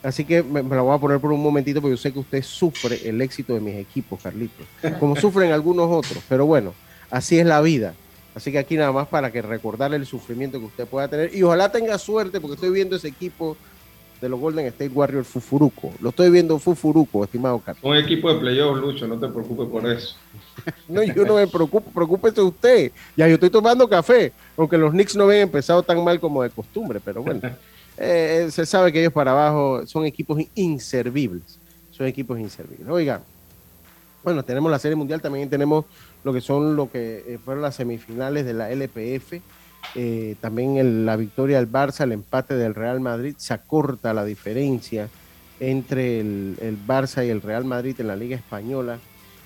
Así 0.03 0.23
que 0.23 0.43
me, 0.43 0.61
la 0.63 0.81
voy 0.81 0.95
a 0.95 0.99
poner 0.99 1.19
por 1.19 1.31
un 1.31 1.41
momentito 1.41 1.81
porque 1.81 1.95
yo 1.95 2.01
sé 2.01 2.13
que 2.13 2.19
usted 2.19 2.43
sufre 2.43 2.99
el 3.07 3.19
éxito 3.21 3.53
de 3.53 3.59
mis 3.59 3.75
equipos, 3.75 4.21
Carlitos. 4.21 4.65
Como 4.99 5.15
sufren 5.19 5.51
algunos 5.51 5.89
otros. 5.89 6.23
Pero 6.29 6.45
bueno, 6.45 6.73
así 7.09 7.39
es 7.39 7.45
la 7.45 7.61
vida. 7.61 7.93
Así 8.35 8.51
que 8.51 8.59
aquí 8.59 8.77
nada 8.77 8.91
más 8.91 9.07
para 9.07 9.31
que 9.31 9.41
recordarle 9.41 9.97
el 9.97 10.05
sufrimiento 10.05 10.59
que 10.59 10.65
usted 10.65 10.85
pueda 10.85 11.07
tener. 11.07 11.35
Y 11.35 11.41
ojalá 11.41 11.71
tenga 11.71 11.97
suerte 11.97 12.39
porque 12.39 12.53
estoy 12.53 12.69
viendo 12.69 12.95
ese 12.95 13.07
equipo 13.07 13.57
de 14.21 14.29
los 14.29 14.39
Golden 14.39 14.65
State 14.67 14.91
Warriors 14.93 15.27
Fufuruco. 15.27 15.93
Lo 16.01 16.09
estoy 16.09 16.29
viendo 16.29 16.57
Fufuruco, 16.59 17.23
estimado 17.23 17.59
Carlos. 17.59 17.83
Un 17.83 17.97
equipo 17.97 18.33
de 18.33 18.39
playoffs, 18.39 18.81
Lucho, 18.81 19.07
no 19.07 19.19
te 19.19 19.27
preocupes 19.27 19.67
por 19.67 19.89
eso. 19.89 20.15
no, 20.87 21.03
yo 21.03 21.25
no 21.25 21.35
me 21.35 21.47
preocupo, 21.47 21.91
preocúpese 21.91 22.41
usted. 22.41 22.91
Ya 23.15 23.27
yo 23.27 23.35
estoy 23.35 23.49
tomando 23.49 23.87
café, 23.87 24.31
aunque 24.55 24.77
los 24.77 24.91
Knicks 24.91 25.15
no 25.15 25.25
habían 25.25 25.41
empezado 25.41 25.83
tan 25.83 26.03
mal 26.03 26.19
como 26.19 26.43
de 26.43 26.49
costumbre, 26.49 26.99
pero 27.03 27.23
bueno. 27.23 27.41
Eh, 27.99 28.49
se 28.51 28.63
sabe 28.67 28.93
que 28.93 28.99
ellos 28.99 29.11
para 29.11 29.31
abajo 29.31 29.87
son 29.87 30.05
equipos 30.05 30.39
inservibles. 30.53 31.57
Son 31.89 32.05
equipos 32.05 32.39
inservibles. 32.39 32.87
Oiga, 32.87 33.23
bueno, 34.23 34.43
tenemos 34.43 34.69
la 34.69 34.77
Serie 34.77 34.95
Mundial, 34.95 35.19
también 35.19 35.49
tenemos 35.49 35.85
lo 36.23 36.31
que 36.31 36.39
son 36.39 36.75
lo 36.75 36.91
que 36.91 37.23
eh, 37.27 37.39
fueron 37.43 37.63
las 37.63 37.73
semifinales 37.73 38.45
de 38.45 38.53
la 38.53 38.69
LPF 38.69 39.41
eh, 39.95 40.35
también 40.41 41.05
la 41.05 41.15
victoria 41.15 41.57
del 41.57 41.71
Barça, 41.71 42.03
el 42.03 42.11
empate 42.11 42.55
del 42.55 42.75
Real 42.75 42.99
Madrid, 42.99 43.35
se 43.37 43.53
acorta 43.53 44.13
la 44.13 44.25
diferencia 44.25 45.09
entre 45.59 46.19
el, 46.19 46.77
Barça 46.85 47.25
y 47.25 47.29
el 47.29 47.41
Real 47.41 47.65
Madrid 47.65 47.95
en 47.99 48.07
la 48.07 48.15
Liga 48.15 48.35
Española. 48.35 48.99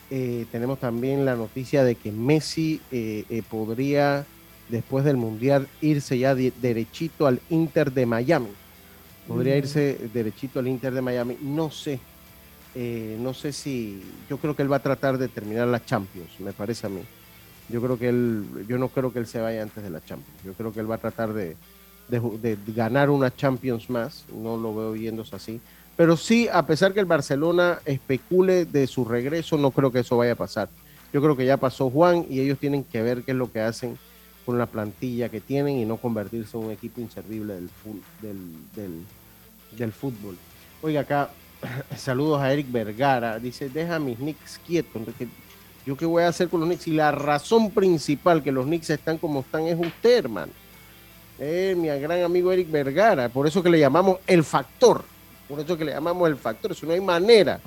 Eh, 0.09 0.45
tenemos 0.51 0.79
también 0.79 1.25
la 1.25 1.35
noticia 1.35 1.83
de 1.83 1.95
que 1.95 2.11
Messi 2.11 2.81
eh, 2.91 3.43
podría, 3.49 4.25
después 4.69 5.05
del 5.05 5.17
Mundial, 5.17 5.67
irse 5.79 6.19
ya 6.19 6.35
derechito 6.35 7.27
al 7.27 7.39
Inter 7.49 7.91
de 7.93 8.05
Miami. 8.05 8.49
Podría 9.27 9.55
mm. 9.55 9.57
irse 9.57 9.97
derechito 10.13 10.59
al 10.59 10.67
Inter 10.67 10.93
de 10.93 11.01
Miami. 11.01 11.37
No 11.41 11.71
sé, 11.71 11.99
no 13.19 13.33
sé 13.33 13.53
si, 13.53 14.03
yo 14.29 14.37
creo 14.37 14.55
que 14.55 14.63
él 14.63 14.71
va 14.71 14.77
a 14.77 14.83
tratar 14.83 15.17
de 15.17 15.29
terminar 15.29 15.67
la 15.67 15.85
Champions, 15.85 16.39
me 16.39 16.51
parece 16.51 16.87
a 16.87 16.89
mí. 16.89 17.01
Yo 17.71 17.81
creo 17.81 17.97
que 17.97 18.09
él, 18.09 18.65
yo 18.67 18.77
no 18.77 18.89
creo 18.89 19.11
que 19.11 19.19
él 19.19 19.27
se 19.27 19.39
vaya 19.39 19.61
antes 19.61 19.83
de 19.83 19.89
la 19.89 20.03
Champions. 20.03 20.43
Yo 20.43 20.53
creo 20.53 20.71
que 20.71 20.79
él 20.79 20.89
va 20.89 20.95
a 20.95 20.99
tratar 20.99 21.33
de, 21.33 21.55
ganar 22.75 23.09
una 23.09 23.33
Champions 23.33 23.89
más. 23.89 24.25
No 24.33 24.57
lo 24.57 24.75
veo 24.75 24.95
yéndose 24.95 25.35
así. 25.35 25.61
Pero 25.95 26.17
sí, 26.17 26.47
a 26.51 26.65
pesar 26.65 26.93
que 26.93 26.99
el 26.99 27.05
Barcelona 27.05 27.79
especule 27.85 28.65
de 28.65 28.87
su 28.87 29.05
regreso, 29.05 29.57
no 29.57 29.71
creo 29.71 29.91
que 29.91 29.99
eso 29.99 30.17
vaya 30.17 30.33
a 30.33 30.35
pasar. 30.35 30.69
Yo 31.13 31.21
creo 31.21 31.35
que 31.35 31.45
ya 31.45 31.57
pasó 31.57 31.89
Juan 31.89 32.25
y 32.29 32.39
ellos 32.39 32.57
tienen 32.57 32.83
que 32.83 33.01
ver 33.01 33.23
qué 33.23 33.31
es 33.31 33.37
lo 33.37 33.51
que 33.51 33.59
hacen 33.59 33.97
con 34.45 34.57
la 34.57 34.65
plantilla 34.65 35.29
que 35.29 35.41
tienen 35.41 35.77
y 35.77 35.85
no 35.85 35.97
convertirse 35.97 36.57
en 36.57 36.65
un 36.65 36.71
equipo 36.71 37.01
inservible 37.01 37.55
del, 37.55 37.69
del, 38.75 39.05
del 39.77 39.91
fútbol. 39.91 40.37
Oiga, 40.81 41.01
acá 41.01 41.29
saludos 41.97 42.41
a 42.41 42.51
Eric 42.51 42.71
Vergara. 42.71 43.39
Dice, 43.39 43.69
deja 43.69 43.99
mis 43.99 44.17
Knicks 44.17 44.59
quietos. 44.65 45.01
¿Yo 45.85 45.97
qué 45.97 46.05
voy 46.05 46.23
a 46.23 46.27
hacer 46.27 46.47
con 46.49 46.59
los 46.59 46.69
Knicks? 46.69 46.87
Y 46.87 46.91
la 46.91 47.11
razón 47.11 47.71
principal 47.71 48.43
que 48.43 48.51
los 48.51 48.65
Knicks 48.65 48.91
están 48.91 49.17
como 49.17 49.39
están 49.39 49.67
es 49.67 49.79
usted, 49.79 50.19
hermano. 50.19 50.51
Eh, 51.39 51.75
mi 51.75 51.87
gran 51.87 52.21
amigo 52.21 52.51
Eric 52.51 52.69
Vergara. 52.69 53.29
Por 53.29 53.47
eso 53.47 53.63
que 53.63 53.69
le 53.69 53.79
llamamos 53.79 54.19
el 54.27 54.43
factor. 54.43 55.03
Por 55.49 55.59
eso 55.59 55.75
que 55.75 55.85
le 55.85 55.91
llamamos 55.91 56.29
el 56.29 56.37
factor. 56.37 56.71
Eso 56.71 56.85
no 56.85 56.93
hay 56.93 57.01
manera. 57.01 57.59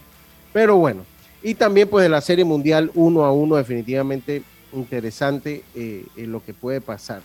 Pero 0.53 0.77
bueno. 0.77 1.05
Y 1.43 1.55
también 1.55 1.89
pues 1.89 2.05
de 2.05 2.09
la 2.09 2.21
Serie 2.21 2.45
Mundial 2.45 2.91
uno 2.95 3.25
a 3.25 3.33
uno 3.33 3.57
definitivamente 3.57 4.43
interesante 4.73 5.65
eh, 5.75 6.07
lo 6.17 6.43
que 6.43 6.55
puede 6.55 6.81
pasar. 6.81 7.21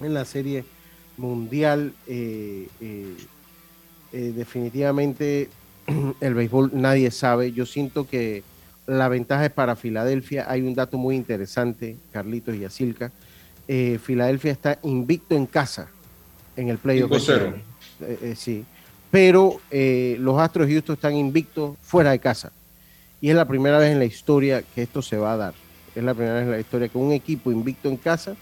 En 0.00 0.14
la 0.14 0.24
Serie 0.24 0.64
Mundial 1.18 1.92
eh, 2.06 2.66
definitivamente 4.10 5.50
el 6.20 6.34
béisbol 6.34 6.70
nadie 6.72 7.10
sabe. 7.10 7.52
Yo 7.52 7.66
siento 7.66 8.08
que 8.08 8.42
la 8.86 9.08
ventaja 9.08 9.46
es 9.46 9.52
para 9.52 9.76
Filadelfia. 9.76 10.46
Hay 10.48 10.62
un 10.62 10.74
dato 10.74 10.96
muy 10.98 11.16
interesante, 11.16 11.96
Carlitos 12.12 12.54
y 12.54 12.64
Asilca. 12.64 13.10
Eh, 13.68 13.98
Filadelfia 14.02 14.52
está 14.52 14.78
invicto 14.84 15.34
en 15.34 15.46
casa 15.46 15.88
en 16.56 16.68
el 16.68 16.78
playoff. 16.78 17.12
Eh, 17.28 17.54
eh, 18.00 18.34
sí. 18.36 18.64
Pero 19.10 19.60
los 19.70 20.38
Astros 20.38 20.66
de 20.66 20.74
Houston 20.74 20.94
están 20.94 21.16
invictos 21.16 21.76
fuera 21.82 22.10
de 22.10 22.18
casa. 22.18 22.52
Y 23.20 23.30
es 23.30 23.36
la 23.36 23.46
primera 23.46 23.78
vez 23.78 23.90
en 23.92 23.98
la 23.98 24.04
historia 24.04 24.62
que 24.62 24.82
esto 24.82 25.02
se 25.02 25.16
va 25.16 25.32
a 25.32 25.36
dar. 25.36 25.54
Es 25.94 26.04
la 26.04 26.12
primera 26.12 26.34
vez 26.34 26.44
en 26.44 26.50
la 26.50 26.60
historia 26.60 26.88
que 26.88 26.98
un 26.98 27.12
equipo 27.12 27.50
invicto 27.50 27.88
en 27.88 27.96
casa 27.96 28.36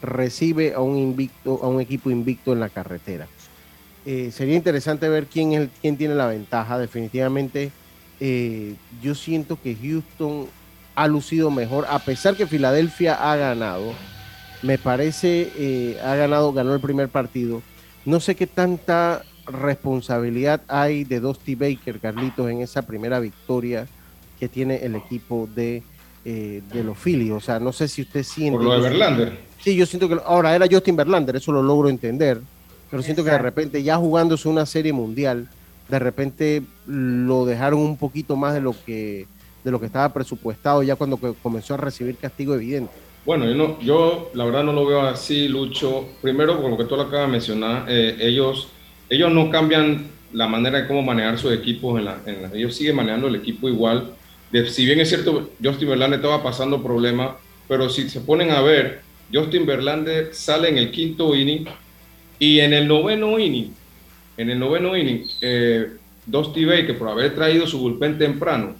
recibe 0.00 0.72
a 0.72 0.80
un 0.80 0.96
invicto, 0.96 1.58
a 1.62 1.68
un 1.68 1.80
equipo 1.80 2.10
invicto 2.10 2.52
en 2.52 2.60
la 2.60 2.68
carretera. 2.68 3.26
sería 4.04 4.54
interesante 4.54 5.08
ver 5.08 5.26
quién 5.26 5.52
es 5.52 5.68
quién 5.80 5.96
tiene 5.96 6.14
la 6.14 6.28
ventaja. 6.28 6.78
Definitivamente 6.78 7.72
eh, 8.20 8.74
yo 9.02 9.14
siento 9.14 9.58
que 9.60 9.74
Houston 9.74 10.46
ha 10.94 11.08
lucido 11.08 11.50
mejor, 11.50 11.86
a 11.88 11.98
pesar 11.98 12.36
que 12.36 12.46
Filadelfia 12.46 13.14
ha 13.14 13.36
ganado. 13.36 13.92
Me 14.62 14.76
parece, 14.76 15.50
eh, 15.56 15.98
ha 16.04 16.14
ganado, 16.14 16.52
ganó 16.52 16.74
el 16.74 16.80
primer 16.80 17.08
partido. 17.08 17.62
No 18.04 18.20
sé 18.20 18.34
qué 18.34 18.46
tanta 18.46 19.22
responsabilidad 19.46 20.60
hay 20.68 21.04
de 21.04 21.20
Dusty 21.20 21.54
Baker, 21.54 21.98
Carlitos, 21.98 22.50
en 22.50 22.60
esa 22.60 22.82
primera 22.82 23.20
victoria 23.20 23.86
que 24.38 24.48
tiene 24.48 24.76
el 24.76 24.94
equipo 24.94 25.48
de, 25.54 25.82
eh, 26.24 26.62
de 26.72 26.84
los 26.84 26.98
Phillies? 26.98 27.32
O 27.32 27.40
sea, 27.40 27.58
no 27.58 27.72
sé 27.72 27.88
si 27.88 28.02
usted 28.02 28.22
siente... 28.22 28.58
Por 28.58 28.64
lo 28.64 28.74
de 28.74 28.90
Verlander. 28.90 29.38
Sí, 29.62 29.74
yo 29.74 29.86
siento 29.86 30.08
que 30.08 30.18
ahora 30.24 30.54
era 30.54 30.66
Justin 30.70 30.96
Verlander, 30.96 31.36
eso 31.36 31.52
lo 31.52 31.62
logro 31.62 31.88
entender, 31.88 32.40
pero 32.90 33.02
siento 33.02 33.22
que 33.22 33.30
de 33.30 33.38
repente 33.38 33.82
ya 33.82 33.96
jugándose 33.96 34.48
una 34.48 34.64
serie 34.66 34.92
mundial, 34.92 35.48
de 35.90 35.98
repente 35.98 36.62
lo 36.86 37.44
dejaron 37.44 37.80
un 37.80 37.96
poquito 37.96 38.36
más 38.36 38.54
de 38.54 38.60
lo 38.60 38.74
que 38.86 39.26
de 39.64 39.70
lo 39.70 39.78
que 39.78 39.86
estaba 39.86 40.10
presupuestado 40.12 40.82
ya 40.82 40.96
cuando 40.96 41.18
comenzó 41.42 41.74
a 41.74 41.76
recibir 41.76 42.16
castigo 42.16 42.54
evidente. 42.54 42.92
Bueno, 43.26 43.44
yo, 43.44 43.54
no, 43.54 43.80
yo 43.80 44.30
la 44.32 44.46
verdad 44.46 44.64
no 44.64 44.72
lo 44.72 44.86
veo 44.86 45.02
así, 45.02 45.48
Lucho. 45.48 46.06
Primero, 46.22 46.62
con 46.62 46.70
lo 46.70 46.78
que 46.78 46.84
tú 46.84 46.96
lo 46.96 47.02
acabas 47.02 47.26
de 47.26 47.32
mencionar, 47.32 47.84
eh, 47.86 48.16
ellos, 48.20 48.68
ellos 49.10 49.30
no 49.30 49.50
cambian 49.50 50.06
la 50.32 50.48
manera 50.48 50.80
de 50.80 50.88
cómo 50.88 51.02
manejar 51.02 51.38
sus 51.38 51.52
equipos. 51.52 52.00
Ellos 52.54 52.74
siguen 52.74 52.96
manejando 52.96 53.28
el 53.28 53.34
equipo 53.34 53.68
igual. 53.68 54.14
De- 54.50 54.66
si 54.70 54.86
bien 54.86 54.98
es 55.00 55.10
cierto, 55.10 55.50
Justin 55.62 55.90
Verlander 55.90 56.20
estaba 56.20 56.42
pasando 56.42 56.82
problemas, 56.82 57.32
pero 57.68 57.90
si 57.90 58.08
se 58.08 58.20
ponen 58.22 58.50
a 58.52 58.62
ver, 58.62 59.02
Justin 59.30 59.66
Verlander 59.66 60.32
sale 60.32 60.70
en 60.70 60.78
el 60.78 60.90
quinto 60.90 61.34
inning 61.34 61.66
y 62.38 62.60
en 62.60 62.72
el 62.72 62.88
noveno 62.88 63.38
inning, 63.38 63.74
en 64.40 64.50
el 64.50 64.58
noveno 64.58 64.96
inning, 64.96 65.26
eh, 65.40 65.92
Dusty 66.26 66.64
Baker, 66.64 66.96
por 66.98 67.08
haber 67.08 67.34
traído 67.34 67.66
su 67.66 67.78
bullpen 67.78 68.18
temprano, 68.18 68.74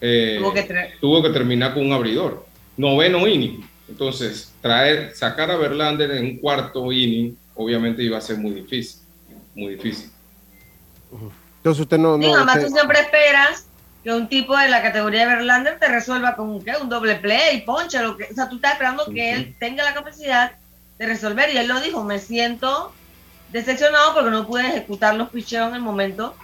eh, 0.00 0.36
Tuvo 0.38 0.52
que 0.52 0.68
tra- 0.68 0.88
tuvo 1.00 1.22
que 1.22 1.30
terminar 1.30 1.74
con 1.74 1.86
un 1.86 1.92
abridor. 1.92 2.46
Noveno 2.76 3.26
inning. 3.26 3.64
Entonces, 3.88 4.52
traer, 4.60 5.14
sacar 5.16 5.50
a 5.50 5.56
Verlander 5.56 6.10
en 6.10 6.24
un 6.26 6.38
cuarto 6.38 6.92
inning, 6.92 7.36
obviamente 7.54 8.02
iba 8.02 8.18
a 8.18 8.20
ser 8.20 8.36
muy 8.36 8.52
difícil. 8.52 9.00
Muy 9.54 9.74
difícil. 9.76 10.10
Entonces 11.58 11.80
usted 11.82 11.98
no... 11.98 12.16
Sí, 12.18 12.26
no 12.26 12.34
además 12.36 12.56
usted- 12.56 12.68
tú 12.68 12.74
siempre 12.74 13.00
esperas 13.00 13.66
que 14.04 14.12
un 14.12 14.28
tipo 14.28 14.56
de 14.56 14.68
la 14.68 14.82
categoría 14.82 15.20
de 15.26 15.36
Verlander 15.36 15.78
te 15.80 15.88
resuelva 15.88 16.36
con 16.36 16.48
un, 16.50 16.62
¿qué? 16.64 16.72
un 16.80 16.88
doble 16.88 17.16
play, 17.16 17.62
ponche, 17.62 18.00
lo 18.00 18.16
que, 18.16 18.24
o 18.30 18.34
sea, 18.34 18.48
tú 18.48 18.56
estás 18.56 18.74
esperando 18.74 19.06
que 19.12 19.32
él 19.32 19.56
tenga 19.58 19.82
la 19.84 19.94
capacidad 19.94 20.52
de 20.98 21.06
resolver 21.06 21.52
y 21.52 21.56
él 21.56 21.66
lo 21.66 21.80
dijo, 21.80 22.04
me 22.04 22.18
siento 22.18 22.92
decepcionado 23.52 24.14
porque 24.14 24.30
no 24.30 24.46
pude 24.46 24.66
ejecutar 24.66 25.14
los 25.14 25.28
picheos 25.30 25.68
en 25.68 25.74
el 25.76 25.80
momento 25.80 26.34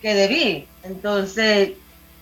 que 0.00 0.14
debí. 0.14 0.66
Entonces, 0.82 1.72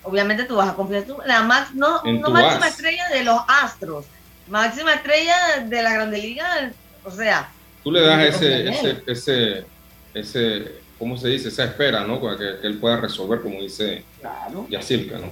obviamente 0.02 0.44
tú 0.44 0.56
vas 0.56 0.68
a 0.70 0.74
confiar 0.74 1.02
en 1.02 1.08
tu- 1.08 1.22
la 1.26 1.42
max, 1.42 1.74
no, 1.74 2.04
En 2.04 2.20
no 2.20 2.30
máxima 2.30 2.66
as. 2.66 2.72
estrella 2.72 3.08
de 3.08 3.24
los 3.24 3.40
Astros, 3.48 4.04
máxima 4.48 4.94
estrella 4.94 5.64
de 5.66 5.82
la 5.82 5.92
Grande 5.92 6.18
Liga, 6.18 6.72
o 7.04 7.10
sea, 7.10 7.50
Tú 7.82 7.90
le 7.90 8.02
das 8.02 8.34
ese, 8.34 8.68
ese, 8.68 9.02
ese, 9.06 9.64
ese, 10.12 10.72
¿cómo 10.98 11.16
se 11.16 11.28
dice? 11.28 11.48
Esa 11.48 11.64
espera, 11.64 12.04
¿no? 12.04 12.20
Para 12.20 12.36
que, 12.36 12.60
que 12.60 12.66
él 12.66 12.76
pueda 12.78 12.98
resolver, 12.98 13.40
como 13.40 13.58
dice 13.60 14.04
claro. 14.20 14.66
Yacirca, 14.68 15.16
¿no? 15.18 15.28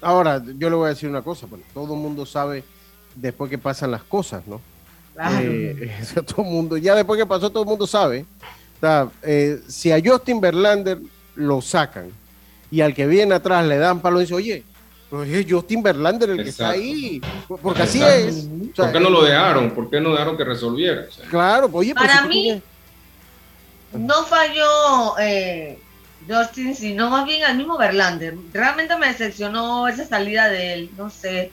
Ahora, 0.00 0.42
yo 0.58 0.70
le 0.70 0.76
voy 0.76 0.86
a 0.86 0.90
decir 0.90 1.08
una 1.10 1.22
cosa, 1.22 1.46
bueno, 1.46 1.64
todo 1.74 1.94
el 1.94 2.00
mundo 2.00 2.24
sabe 2.26 2.64
después 3.14 3.50
que 3.50 3.58
pasan 3.58 3.90
las 3.90 4.02
cosas, 4.02 4.46
¿no? 4.46 4.60
Claro. 5.14 5.38
Eh, 5.40 5.96
eso 6.00 6.22
todo 6.22 6.42
el 6.42 6.50
mundo, 6.50 6.76
ya 6.76 6.94
después 6.94 7.18
que 7.18 7.26
pasó, 7.26 7.50
todo 7.50 7.62
el 7.62 7.68
mundo 7.68 7.86
sabe. 7.86 8.24
O 8.76 8.80
sea, 8.80 9.08
eh, 9.22 9.60
si 9.68 9.92
a 9.92 10.00
Justin 10.04 10.40
Verlander 10.40 10.98
lo 11.36 11.60
sacan 11.60 12.10
y 12.70 12.80
al 12.80 12.94
que 12.94 13.06
viene 13.06 13.34
atrás 13.34 13.64
le 13.66 13.78
dan 13.78 14.00
palo, 14.00 14.18
dice, 14.18 14.34
oye, 14.34 14.64
pues 15.08 15.28
es 15.30 15.46
Justin 15.48 15.82
Verlander 15.82 16.30
el 16.30 16.42
que 16.42 16.48
está 16.50 16.70
ahí. 16.70 17.20
Porque 17.46 17.82
así 17.82 18.02
es. 18.02 18.48
O 18.72 18.74
sea, 18.74 18.84
¿Por 18.86 18.92
qué 18.92 19.00
no 19.00 19.10
lo 19.10 19.22
dejaron? 19.22 19.70
¿Por 19.72 19.90
qué 19.90 20.00
no 20.00 20.10
dejaron 20.12 20.36
que 20.36 20.44
resolviera? 20.44 21.04
O 21.08 21.12
sea, 21.12 21.28
Claro, 21.28 21.68
pues, 21.68 21.80
oye, 21.86 21.94
pues, 21.94 22.06
Para 22.10 22.26
mí, 22.26 22.42
tienes- 22.44 22.62
no 23.92 24.24
falló 24.24 25.18
eh, 25.20 25.78
Justin, 26.28 26.74
sino 26.74 27.10
más 27.10 27.26
bien 27.26 27.44
al 27.44 27.56
mismo 27.56 27.76
Verlander. 27.76 28.36
Realmente 28.52 28.96
me 28.96 29.08
decepcionó 29.08 29.86
esa 29.86 30.06
salida 30.06 30.48
de 30.48 30.72
él, 30.72 30.90
no 30.96 31.10
sé. 31.10 31.50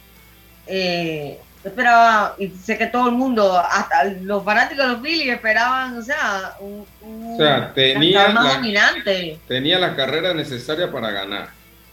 Eh, 0.68 1.40
yo 1.64 1.70
esperaba, 1.70 2.36
y 2.38 2.48
sé 2.50 2.78
que 2.78 2.88
todo 2.88 3.08
el 3.10 3.16
mundo, 3.16 3.58
hasta 3.60 4.06
los 4.06 4.44
fanáticos 4.46 4.86
de 4.86 4.92
los 4.94 5.02
Phillies 5.02 5.34
esperaban, 5.36 5.98
o 5.98 6.02
sea, 6.02 6.56
un, 6.62 6.86
un 7.02 7.34
O 7.34 7.38
sea, 7.38 7.74
tenía 7.74 8.24
lanzador 8.24 8.34
más 8.34 8.44
la- 8.46 8.54
dominante. 8.56 9.40
tenía 9.48 9.78
la 9.80 9.96
carrera 9.96 10.34
necesaria 10.34 10.92
para 10.92 11.12
ganar. 11.12 11.50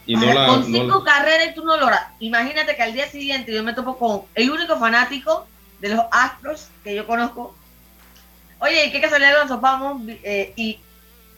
Y 0.08 0.14
no 0.14 0.32
la, 0.32 0.46
con 0.46 0.64
cinco 0.64 1.02
carreras 1.02 1.48
y 1.50 1.54
tú 1.54 1.64
no 1.64 1.76
logras. 1.76 2.00
Imagínate 2.20 2.76
que 2.76 2.82
al 2.82 2.92
día 2.92 3.08
siguiente 3.10 3.52
yo 3.52 3.64
me 3.64 3.72
topo 3.74 3.98
con 3.98 4.22
el 4.36 4.50
único 4.50 4.78
fanático 4.78 5.48
de 5.80 5.88
los 5.88 6.04
Astros 6.12 6.68
que 6.84 6.94
yo 6.94 7.04
conozco. 7.08 7.56
Oye, 8.60 8.86
¿y 8.86 8.92
qué 8.92 9.00
casualidad 9.00 9.32
nos 9.40 9.48
topamos? 9.48 10.00
Eh, 10.08 10.52
y 10.54 10.78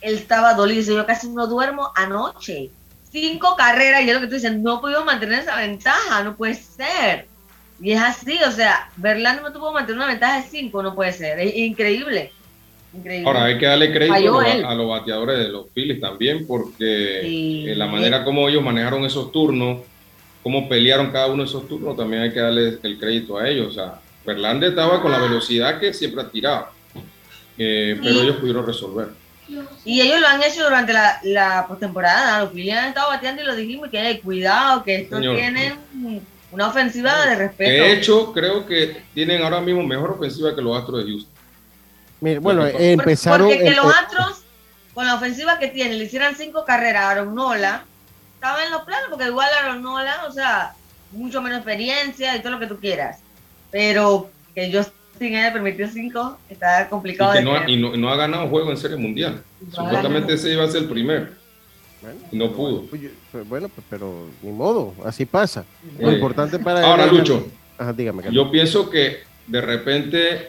él 0.03 0.17
estaba 0.17 0.53
dolido. 0.53 0.95
Yo 0.95 1.07
casi 1.07 1.31
no 1.31 1.47
duermo 1.47 1.91
anoche. 1.97 2.71
Cinco 3.11 3.57
carreras 3.57 4.03
y 4.03 4.09
es 4.11 4.15
lo 4.15 4.21
que 4.21 4.27
tú 4.27 4.35
dices, 4.35 4.55
no 4.59 4.83
pudimos 4.83 5.07
mantener 5.07 5.39
esa 5.41 5.57
ventaja, 5.57 6.23
no 6.23 6.37
puede 6.37 6.55
ser. 6.55 7.27
Y 7.81 7.93
es 7.93 8.01
así, 8.01 8.39
o 8.47 8.51
sea, 8.51 8.91
Verlander 8.97 9.43
no 9.43 9.53
tuvo 9.53 9.73
mantener 9.73 9.99
una 9.99 10.09
ventaja 10.09 10.39
de 10.43 10.49
cinco, 10.49 10.83
no 10.83 10.95
puede 10.95 11.13
ser. 11.13 11.39
Es 11.39 11.57
increíble. 11.57 12.33
Increíble. 12.93 13.27
Ahora 13.27 13.45
hay 13.45 13.59
que 13.59 13.67
darle 13.67 13.93
crédito 13.93 14.15
a 14.15 14.21
los, 14.21 14.47
él. 14.47 14.65
a 14.65 14.75
los 14.75 14.89
bateadores 14.89 15.39
de 15.39 15.49
los 15.49 15.67
Phillies 15.75 16.01
también, 16.01 16.47
porque 16.47 17.21
Sí. 17.23 17.65
eh, 17.69 17.75
la 17.77 17.87
manera 17.87 18.25
como 18.25 18.49
ellos 18.49 18.63
manejaron 18.63 19.05
esos 19.05 19.31
turnos, 19.31 19.81
cómo 20.43 20.69
pelearon 20.69 21.11
cada 21.13 21.27
uno 21.27 21.43
de 21.45 21.49
esos 21.49 21.69
turnos, 21.69 21.97
también 21.97 22.23
hay 22.23 22.33
que 22.33 22.41
darle 22.41 22.79
el 22.83 22.99
crédito 22.99 23.39
a 23.39 23.49
ellos. 23.49 23.69
O 23.69 23.73
sea, 23.73 24.01
Verlander 24.27 24.71
estaba 24.71 25.01
con 25.01 25.13
la 25.13 25.19
velocidad 25.19 25.79
que 25.79 25.93
siempre 25.95 26.23
ha 26.23 26.29
tirado, 26.31 26.69
eh, 27.59 27.99
pero 28.03 28.23
ellos 28.23 28.37
pudieron 28.37 28.67
resolver. 28.67 29.09
Y 29.85 30.01
ellos 30.01 30.21
lo 30.21 30.27
han 30.27 30.43
hecho 30.43 30.65
durante 30.65 30.93
la, 30.93 31.21
la 31.25 31.67
postemporada. 31.67 32.41
Los 32.41 32.53
Phillies 32.53 32.75
han 32.77 32.89
estado 32.89 33.09
bateando 33.09 33.43
y 33.43 33.47
lo 33.47 33.57
dijimos 33.57 33.89
que 33.91 34.21
cuidado, 34.23 34.83
que 34.83 34.97
estos 34.97 35.19
Señor. 35.21 35.37
tienen 35.37 35.75
una 36.51 36.69
ofensiva 36.69 37.27
de 37.27 37.35
respeto. 37.37 37.71
De 37.85 37.93
hecho, 37.93 38.33
creo 38.33 38.67
que 38.67 39.03
tienen 39.15 39.43
ahora 39.43 39.61
mismo 39.61 39.83
mejor 39.83 40.13
ofensiva 40.13 40.55
que 40.55 40.63
los 40.63 40.77
Astros 40.79 41.05
de 41.05 41.11
Houston. 41.11 41.33
Mire, 42.21 42.39
bueno, 42.41 42.63
Porque- 42.63 42.77
eh, 42.89 42.93
empezaron... 42.93 43.49
Porque 43.49 43.63
que 43.65 43.71
los 43.73 43.87
Astros, 43.95 44.43
con 44.95 45.07
la 45.07 45.15
ofensiva 45.15 45.59
que 45.59 45.69
tienen, 45.69 45.99
le 45.99 46.05
hicieran 46.05 46.35
cinco 46.35 46.65
carreras 46.65 47.03
a 47.05 47.11
Aaron 47.11 47.35
Nola, 47.35 47.85
estaba 48.35 48.65
en 48.65 48.71
los 48.71 48.83
planos, 48.83 49.07
porque 49.11 49.27
igual 49.27 49.49
Aaron 49.63 49.83
Nola, 49.83 50.25
o 50.29 50.33
sea, 50.33 50.73
mucho 51.13 51.41
menos 51.43 51.59
experiencia 51.59 52.35
y 52.37 52.41
todo 52.41 52.53
lo 52.53 52.59
que 52.59 52.67
tú 52.67 52.79
quieras. 52.81 53.19
Pero 53.71 54.31
que 54.55 54.73
Justin 54.73 55.37
haya 55.37 55.53
permitido 55.53 55.89
cinco, 55.93 56.39
está 56.49 56.83
Y, 56.83 56.89
complicado 56.89 57.33
que 57.33 57.39
de 57.39 57.45
no 57.45 57.55
ha, 57.57 57.69
y 57.71 57.77
no, 57.77 57.95
y 57.95 57.99
no 57.99 58.09
ha 58.11 58.17
ganado 58.17 58.49
juego 58.49 58.71
en 58.71 58.77
Serie 58.77 58.97
Mundial. 58.97 59.43
No 59.61 59.75
Supuestamente 59.85 60.35
ese 60.35 60.53
iba 60.53 60.65
a 60.65 60.69
ser 60.69 60.83
el 60.83 60.89
primero. 60.89 61.29
Bueno, 62.03 62.19
no 62.33 62.53
pudo. 62.53 62.83
Pues 62.83 63.03
yo- 63.03 63.09
pues 63.33 63.49
bueno, 63.49 63.69
pues, 63.69 63.87
pero 63.91 64.27
ni 64.43 64.51
modo, 64.53 64.95
así 65.05 65.27
pasa. 65.27 65.65
Lo 65.99 66.13
importante 66.13 66.59
para 66.59 66.83
Ahora, 66.85 67.05
él 67.05 67.17
Lucho, 67.17 67.47
Ajá, 67.77 67.93
dígame, 67.93 68.23
Carlos. 68.23 68.35
Yo 68.45 68.51
pienso 68.51 68.91
que 68.91 69.19
de 69.47 69.61
repente 69.61 70.49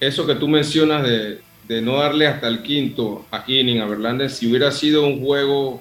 eso 0.00 0.26
que 0.26 0.34
tú 0.34 0.48
mencionas 0.48 1.04
de, 1.04 1.40
de 1.68 1.80
no 1.80 1.98
darle 1.98 2.26
hasta 2.26 2.48
el 2.48 2.62
quinto 2.62 3.24
a 3.30 3.44
inning 3.46 3.80
a 3.80 4.28
si 4.28 4.48
hubiera 4.48 4.72
sido 4.72 5.06
un 5.06 5.24
juego 5.24 5.80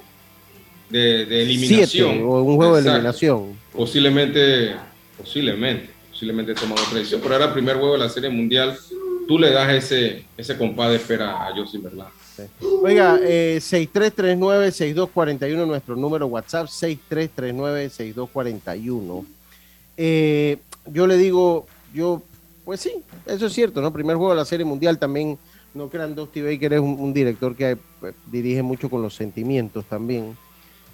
de, 0.89 1.25
de 1.25 1.41
eliminación, 1.43 2.11
Siete, 2.11 2.23
o 2.23 2.41
un 2.43 2.55
juego 2.55 2.75
de 2.75 2.81
eliminación. 2.89 3.57
posiblemente, 3.71 4.75
posiblemente, 5.17 5.89
posiblemente 6.11 6.53
toman 6.53 6.77
otra 6.77 6.99
decisión, 6.99 7.21
pero 7.23 7.35
era 7.35 7.45
el 7.45 7.53
primer 7.53 7.77
juego 7.77 7.93
de 7.93 7.99
la 7.99 8.09
Serie 8.09 8.29
Mundial, 8.29 8.77
tú 9.27 9.39
le 9.39 9.49
das 9.51 9.71
ese, 9.73 10.25
ese 10.37 10.57
compás 10.57 10.89
de 10.89 10.97
espera 10.97 11.47
a 11.47 11.55
Justin 11.55 11.81
Verlander. 12.49 12.83
Oiga, 12.83 13.19
eh, 13.21 13.59
6339-6241, 13.61 15.65
nuestro 15.65 15.95
número 15.95 16.27
WhatsApp, 16.27 16.67
6339-6241. 16.67 19.25
Eh, 19.97 20.57
yo 20.87 21.07
le 21.07 21.17
digo, 21.17 21.65
yo, 21.93 22.21
pues 22.65 22.81
sí, 22.81 22.91
eso 23.25 23.47
es 23.47 23.53
cierto, 23.53 23.81
¿no? 23.81 23.93
Primer 23.93 24.15
juego 24.15 24.31
de 24.31 24.37
la 24.37 24.45
Serie 24.45 24.65
Mundial 24.65 24.97
también, 24.97 25.37
no 25.73 25.89
crean, 25.89 26.15
Dusty 26.15 26.41
Baker 26.41 26.73
es 26.73 26.81
un, 26.81 27.13
director 27.13 27.55
que 27.55 27.71
eh, 27.71 27.77
dirige 28.27 28.63
mucho 28.63 28.89
con 28.89 29.01
los 29.01 29.15
sentimientos 29.15 29.85
también. 29.85 30.35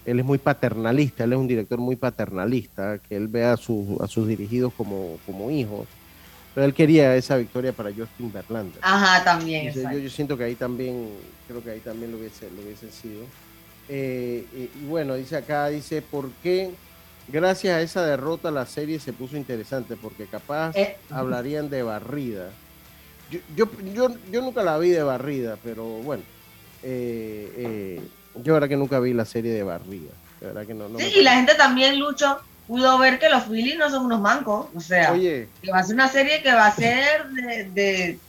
Él 0.06 0.20
es 0.20 0.26
muy 0.26 0.38
paternalista, 0.38 1.24
él 1.24 1.34
es 1.34 1.40
un 1.40 1.48
director 1.48 1.80
muy 1.80 1.96
paternalista, 1.96 3.00
que 3.00 3.16
él 3.16 3.28
ve 3.28 3.44
a, 3.44 3.58
sus 3.58 4.28
dirigidos 4.28 4.72
como 4.74 5.52
hijos. 5.52 5.88
Pero 6.58 6.66
él 6.66 6.74
quería 6.74 7.16
esa 7.16 7.38
victoria 7.38 7.72
para 7.72 7.92
Justin 7.96 8.34
Verlander. 8.34 8.80
Ajá, 8.82 9.24
también. 9.24 9.68
Entonces, 9.68 9.92
yo, 9.92 10.00
yo 10.00 10.10
siento 10.10 10.36
que 10.36 10.44
ahí 10.46 10.56
también, 10.56 11.08
creo 11.48 11.64
que 11.64 11.70
ahí 11.70 11.80
también 11.82 12.12
lo 12.12 12.18
hubiese, 12.18 12.50
lo 12.50 12.64
hubiese 12.64 12.90
sido. 12.90 13.22
Eh, 13.88 14.44
y, 14.56 14.80
y 14.84 14.88
bueno, 14.88 15.14
dice 15.14 15.36
acá, 15.36 15.68
dice, 15.68 16.02
¿por 16.02 16.32
qué 16.42 16.72
gracias 17.28 17.76
a 17.76 17.82
esa 17.84 18.04
derrota 18.04 18.50
la 18.50 18.66
serie 18.66 19.00
se 19.00 19.14
puso 19.14 19.38
interesante? 19.38 19.96
Porque 19.98 20.26
capaz 20.26 20.76
Eh. 20.76 20.98
hablarían 21.12 21.70
de 21.70 21.84
barrida. 21.84 22.50
Yo, 23.30 23.38
yo, 23.56 23.70
yo, 23.94 24.10
yo 24.32 24.42
nunca 24.42 24.64
la 24.64 24.80
vi 24.80 24.90
de 24.90 25.04
barrida, 25.04 25.60
pero 25.64 25.84
bueno, 25.86 26.24
eh, 26.82 27.54
eh, 27.56 28.02
yo 28.38 28.54
la 28.54 28.54
verdad 28.54 28.70
que 28.70 28.78
nunca 28.78 29.00
vi 29.00 29.14
la 29.14 29.26
serie 29.26 29.52
de 29.54 29.62
barrida. 29.62 30.10
La 30.42 30.48
verdad 30.48 30.66
que 30.66 30.74
no, 30.74 30.90
Sí, 30.98 31.20
y 31.20 31.22
la 31.22 31.36
gente 31.36 31.54
también, 31.54 32.00
Lucho, 32.00 32.40
pudo 32.68 32.98
ver 32.98 33.18
que 33.18 33.30
los 33.30 33.44
Phillies 33.46 33.78
no 33.78 33.90
son 33.90 34.06
unos 34.06 34.20
mancos. 34.20 34.68
O 34.76 34.80
sea, 34.80 35.14
Oye, 35.14 35.48
que 35.62 35.72
va 35.72 35.80
a 35.80 35.84
ser 35.84 35.96
una 35.96 36.10
serie 36.10 36.42
que 36.44 36.54
va 36.54 36.68
a 36.68 36.76
ser 36.76 37.28
de, 37.30 37.64
de, 37.72 38.20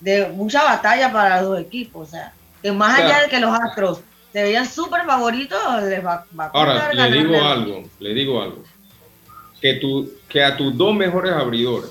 de 0.00 0.28
mucha 0.28 0.62
batalla 0.62 1.12
para 1.12 1.40
los 1.40 1.50
dos 1.50 1.60
equipos. 1.60 2.08
O 2.08 2.10
sea, 2.10 2.32
que 2.62 2.72
más 2.72 2.98
allá 2.98 3.22
de 3.22 3.28
que 3.28 3.40
los 3.40 3.52
Astros 3.52 4.00
se 4.32 4.42
veían 4.42 4.68
súper 4.68 5.04
favoritos, 5.04 5.58
les 5.82 6.04
va, 6.04 6.26
a 6.38 6.44
Ahora, 6.52 6.92
le 6.92 7.10
digo 7.10 7.42
algo, 7.42 7.82
le 7.98 8.14
digo 8.14 8.42
algo. 8.42 8.62
Que, 9.60 9.74
tu, 9.74 10.10
que 10.28 10.44
a 10.44 10.56
tus 10.56 10.76
dos 10.76 10.94
mejores 10.94 11.32
abridores 11.32 11.90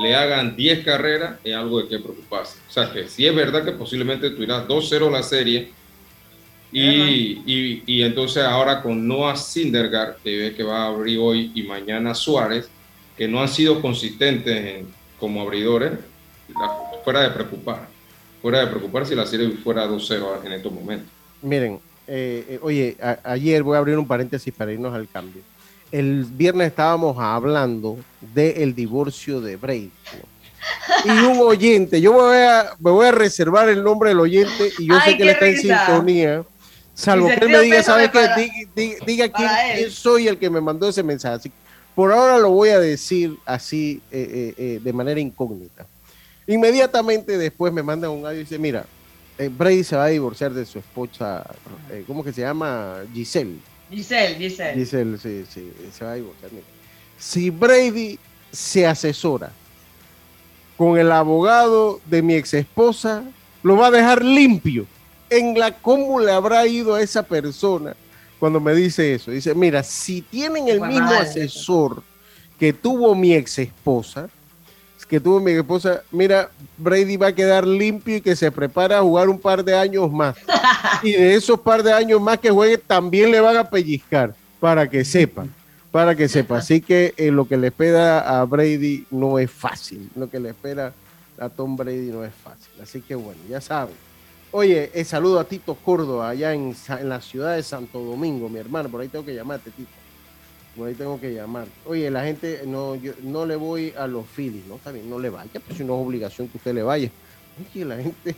le 0.00 0.14
hagan 0.14 0.56
10 0.56 0.84
carreras 0.84 1.38
es 1.44 1.54
algo 1.54 1.82
de 1.82 1.88
que 1.88 1.98
preocuparse. 1.98 2.58
O 2.68 2.72
sea, 2.72 2.90
que 2.90 3.08
si 3.08 3.26
es 3.26 3.34
verdad 3.34 3.64
que 3.64 3.72
posiblemente 3.72 4.30
tú 4.30 4.42
irás 4.42 4.66
2-0 4.66 5.10
la 5.10 5.22
serie 5.22 5.72
y, 6.70 6.80
y, 7.46 7.82
y, 7.86 8.02
entonces 8.02 8.44
ahora 8.44 8.82
con 8.82 9.06
Noah 9.06 9.36
Syndergaard, 9.36 10.16
que 10.22 10.36
ve 10.36 10.54
que 10.54 10.62
va 10.62 10.82
a 10.82 10.86
abrir 10.88 11.18
hoy 11.18 11.50
y 11.54 11.62
mañana 11.62 12.14
Suárez, 12.14 12.68
que 13.16 13.26
no 13.26 13.40
han 13.40 13.48
sido 13.48 13.80
consistentes 13.80 14.84
como 15.18 15.42
abridores, 15.42 15.92
fuera 17.04 17.22
de 17.22 17.30
preocupar. 17.30 17.88
Fuera 18.40 18.60
de 18.60 18.66
preocupar 18.68 19.06
si 19.06 19.14
la 19.14 19.26
serie 19.26 19.48
fuera 19.50 19.88
2-0 19.88 20.44
en 20.44 20.52
estos 20.52 20.72
momentos. 20.72 21.08
Miren, 21.42 21.80
eh, 22.06 22.44
eh, 22.48 22.58
oye, 22.62 22.96
ayer 23.24 23.62
voy 23.62 23.76
a 23.76 23.78
abrir 23.78 23.98
un 23.98 24.06
paréntesis 24.06 24.52
para 24.54 24.72
irnos 24.72 24.94
al 24.94 25.08
cambio. 25.08 25.42
El 25.90 26.24
viernes 26.24 26.68
estábamos 26.68 27.16
hablando 27.18 27.98
del 28.20 28.74
divorcio 28.74 29.40
de 29.40 29.56
Brady. 29.56 29.90
Y 31.04 31.10
un 31.10 31.38
oyente, 31.40 32.00
yo 32.00 32.12
voy 32.12 32.36
a, 32.36 32.72
me 32.78 32.90
voy 32.90 33.06
a 33.06 33.12
reservar 33.12 33.68
el 33.68 33.82
nombre 33.82 34.10
del 34.10 34.20
oyente 34.20 34.70
y 34.78 34.86
yo 34.86 35.00
sé 35.00 35.16
que 35.16 35.22
él 35.22 35.28
está 35.30 35.46
en 35.46 35.56
sintonía. 35.56 36.44
Salvo 36.98 37.28
que 37.28 37.34
él 37.34 37.48
me 37.48 37.60
diga, 37.60 37.82
¿sabes 37.82 38.10
qué? 38.10 38.98
Diga, 39.06 39.28
quién, 39.28 39.90
soy 39.90 40.26
el 40.26 40.36
que 40.36 40.50
me 40.50 40.60
mandó 40.60 40.88
ese 40.88 41.04
mensaje. 41.04 41.50
por 41.94 42.12
ahora 42.12 42.38
lo 42.38 42.50
voy 42.50 42.70
a 42.70 42.80
decir 42.80 43.36
así 43.46 44.02
eh, 44.10 44.80
de 44.82 44.92
manera 44.92 45.20
incógnita. 45.20 45.86
Inmediatamente 46.48 47.38
después 47.38 47.72
me 47.72 47.82
manda 47.82 48.10
un 48.10 48.26
audio 48.26 48.40
y 48.40 48.44
dice, 48.44 48.58
mira, 48.58 48.84
eh, 49.38 49.48
Brady 49.48 49.84
se 49.84 49.94
va 49.94 50.06
a 50.06 50.08
divorciar 50.08 50.52
de 50.52 50.66
su 50.66 50.80
esposa, 50.80 51.46
eh, 51.90 52.02
¿cómo 52.06 52.24
que 52.24 52.32
se 52.32 52.40
llama? 52.40 53.04
Giselle. 53.14 53.58
Giselle, 53.88 54.34
Giselle. 54.36 54.74
Giselle, 54.74 55.18
sí, 55.18 55.44
sí, 55.48 55.72
se 55.96 56.04
va 56.04 56.12
a 56.12 56.14
divorciar. 56.14 56.50
Si 57.16 57.50
Brady 57.50 58.18
se 58.50 58.86
asesora 58.86 59.52
con 60.76 60.98
el 60.98 61.12
abogado 61.12 62.00
de 62.06 62.22
mi 62.22 62.34
ex 62.34 62.54
esposa, 62.54 63.22
lo 63.62 63.76
va 63.76 63.86
a 63.86 63.90
dejar 63.92 64.24
limpio. 64.24 64.86
En 65.30 65.58
la 65.58 65.72
cómo 65.72 66.20
le 66.20 66.32
habrá 66.32 66.66
ido 66.66 66.94
a 66.94 67.02
esa 67.02 67.22
persona 67.22 67.94
cuando 68.38 68.60
me 68.60 68.74
dice 68.74 69.14
eso. 69.14 69.30
Dice, 69.30 69.54
mira, 69.54 69.82
si 69.82 70.22
tienen 70.22 70.68
el 70.68 70.80
mismo 70.80 71.10
asesor 71.10 72.02
que 72.58 72.72
tuvo 72.72 73.14
mi 73.14 73.34
ex 73.34 73.58
esposa, 73.58 74.28
que 75.08 75.18
tuvo 75.18 75.40
mi 75.40 75.52
esposa, 75.52 76.02
mira, 76.12 76.50
Brady 76.76 77.16
va 77.16 77.28
a 77.28 77.34
quedar 77.34 77.66
limpio 77.66 78.16
y 78.16 78.20
que 78.20 78.36
se 78.36 78.52
prepara 78.52 78.98
a 78.98 79.02
jugar 79.02 79.28
un 79.28 79.38
par 79.38 79.64
de 79.64 79.74
años 79.74 80.12
más. 80.12 80.36
y 81.02 81.12
de 81.12 81.34
esos 81.34 81.58
par 81.58 81.82
de 81.82 81.92
años 81.92 82.20
más 82.20 82.38
que 82.38 82.50
juegue, 82.50 82.76
también 82.76 83.32
le 83.32 83.40
van 83.40 83.56
a 83.56 83.68
pellizcar, 83.68 84.34
para 84.60 84.88
que 84.88 85.04
sepa, 85.04 85.46
para 85.90 86.14
que 86.14 86.28
sepa. 86.28 86.58
Así 86.58 86.82
que 86.82 87.14
eh, 87.16 87.30
lo 87.30 87.48
que 87.48 87.56
le 87.56 87.68
espera 87.68 88.38
a 88.38 88.44
Brady 88.44 89.06
no 89.10 89.38
es 89.38 89.50
fácil, 89.50 90.10
lo 90.14 90.28
que 90.28 90.38
le 90.38 90.50
espera 90.50 90.92
a 91.38 91.48
Tom 91.48 91.74
Brady 91.74 92.10
no 92.10 92.22
es 92.22 92.34
fácil. 92.34 92.68
Así 92.82 93.00
que 93.00 93.14
bueno, 93.14 93.40
ya 93.48 93.62
saben. 93.62 93.94
Oye, 94.50 94.90
el 94.94 95.00
eh, 95.00 95.04
saludo 95.04 95.40
a 95.40 95.44
Tito 95.44 95.74
Córdoba, 95.74 96.30
allá 96.30 96.54
en, 96.54 96.74
en 96.88 97.08
la 97.08 97.20
ciudad 97.20 97.56
de 97.56 97.62
Santo 97.62 98.00
Domingo, 98.00 98.48
mi 98.48 98.58
hermano, 98.58 98.88
por 98.88 99.00
ahí 99.00 99.08
tengo 99.08 99.24
que 99.24 99.34
llamarte, 99.34 99.70
Tito 99.70 99.90
por 100.78 100.86
ahí 100.88 100.94
tengo 100.94 101.20
que 101.20 101.34
llamar. 101.34 101.66
Oye, 101.84 102.08
la 102.08 102.22
gente, 102.22 102.62
no, 102.64 102.94
yo 102.94 103.12
no 103.22 103.44
le 103.44 103.56
voy 103.56 103.92
a 103.98 104.06
los 104.06 104.24
Phillies, 104.26 104.64
¿no? 104.66 104.78
Bien, 104.92 105.10
no 105.10 105.18
le 105.18 105.28
vaya, 105.28 105.50
pues 105.52 105.76
si 105.76 105.84
no 105.84 106.00
es 106.00 106.06
obligación 106.06 106.46
que 106.48 106.56
usted 106.56 106.72
le 106.72 106.84
vaya. 106.84 107.10
Oye, 107.74 107.84
la 107.84 107.96
gente. 107.96 108.36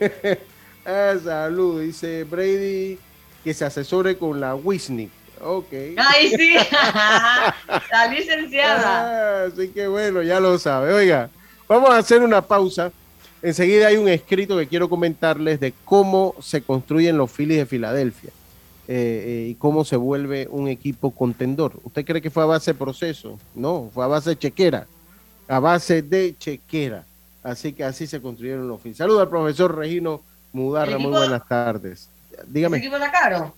ah, 0.84 1.14
salud, 1.22 1.80
dice 1.80 2.24
Brady 2.24 2.98
que 3.44 3.54
se 3.54 3.64
asesore 3.64 4.18
con 4.18 4.40
la 4.40 4.56
Wisnik. 4.56 5.10
Ok. 5.40 5.72
Ay, 5.96 6.30
sí. 6.36 6.54
la 7.92 8.06
licenciada. 8.10 9.44
Ah, 9.44 9.46
así 9.46 9.68
que 9.68 9.86
bueno, 9.86 10.22
ya 10.22 10.40
lo 10.40 10.58
sabe. 10.58 10.92
Oiga, 10.92 11.30
vamos 11.68 11.90
a 11.90 11.98
hacer 11.98 12.20
una 12.20 12.42
pausa. 12.42 12.90
Enseguida 13.46 13.86
hay 13.86 13.96
un 13.96 14.08
escrito 14.08 14.58
que 14.58 14.66
quiero 14.66 14.88
comentarles 14.88 15.60
de 15.60 15.72
cómo 15.84 16.34
se 16.40 16.62
construyen 16.62 17.16
los 17.16 17.30
Phillies 17.30 17.58
de 17.58 17.66
Filadelfia. 17.66 18.30
Eh, 18.88 19.24
eh, 19.24 19.48
y 19.50 19.54
cómo 19.54 19.84
se 19.84 19.94
vuelve 19.94 20.48
un 20.50 20.66
equipo 20.66 21.12
contendor. 21.12 21.74
¿Usted 21.84 22.04
cree 22.04 22.20
que 22.20 22.28
fue 22.28 22.42
a 22.42 22.46
base 22.46 22.72
de 22.72 22.78
proceso? 22.78 23.38
No, 23.54 23.88
fue 23.94 24.02
a 24.02 24.08
base 24.08 24.30
de 24.30 24.38
chequera, 24.38 24.88
a 25.46 25.60
base 25.60 26.02
de 26.02 26.34
chequera. 26.36 27.04
Así 27.44 27.72
que 27.72 27.84
así 27.84 28.08
se 28.08 28.20
construyeron 28.20 28.66
los 28.66 28.80
fines. 28.80 28.96
Saludos 28.96 29.22
al 29.22 29.28
profesor 29.28 29.76
Regino 29.76 30.22
Mudarra, 30.52 30.98
muy 30.98 31.12
buenas 31.12 31.46
tardes. 31.46 32.08
Dígame. 32.48 32.78
¿El 32.78 32.82
equipo 32.82 32.96
está 32.96 33.12
caro? 33.12 33.54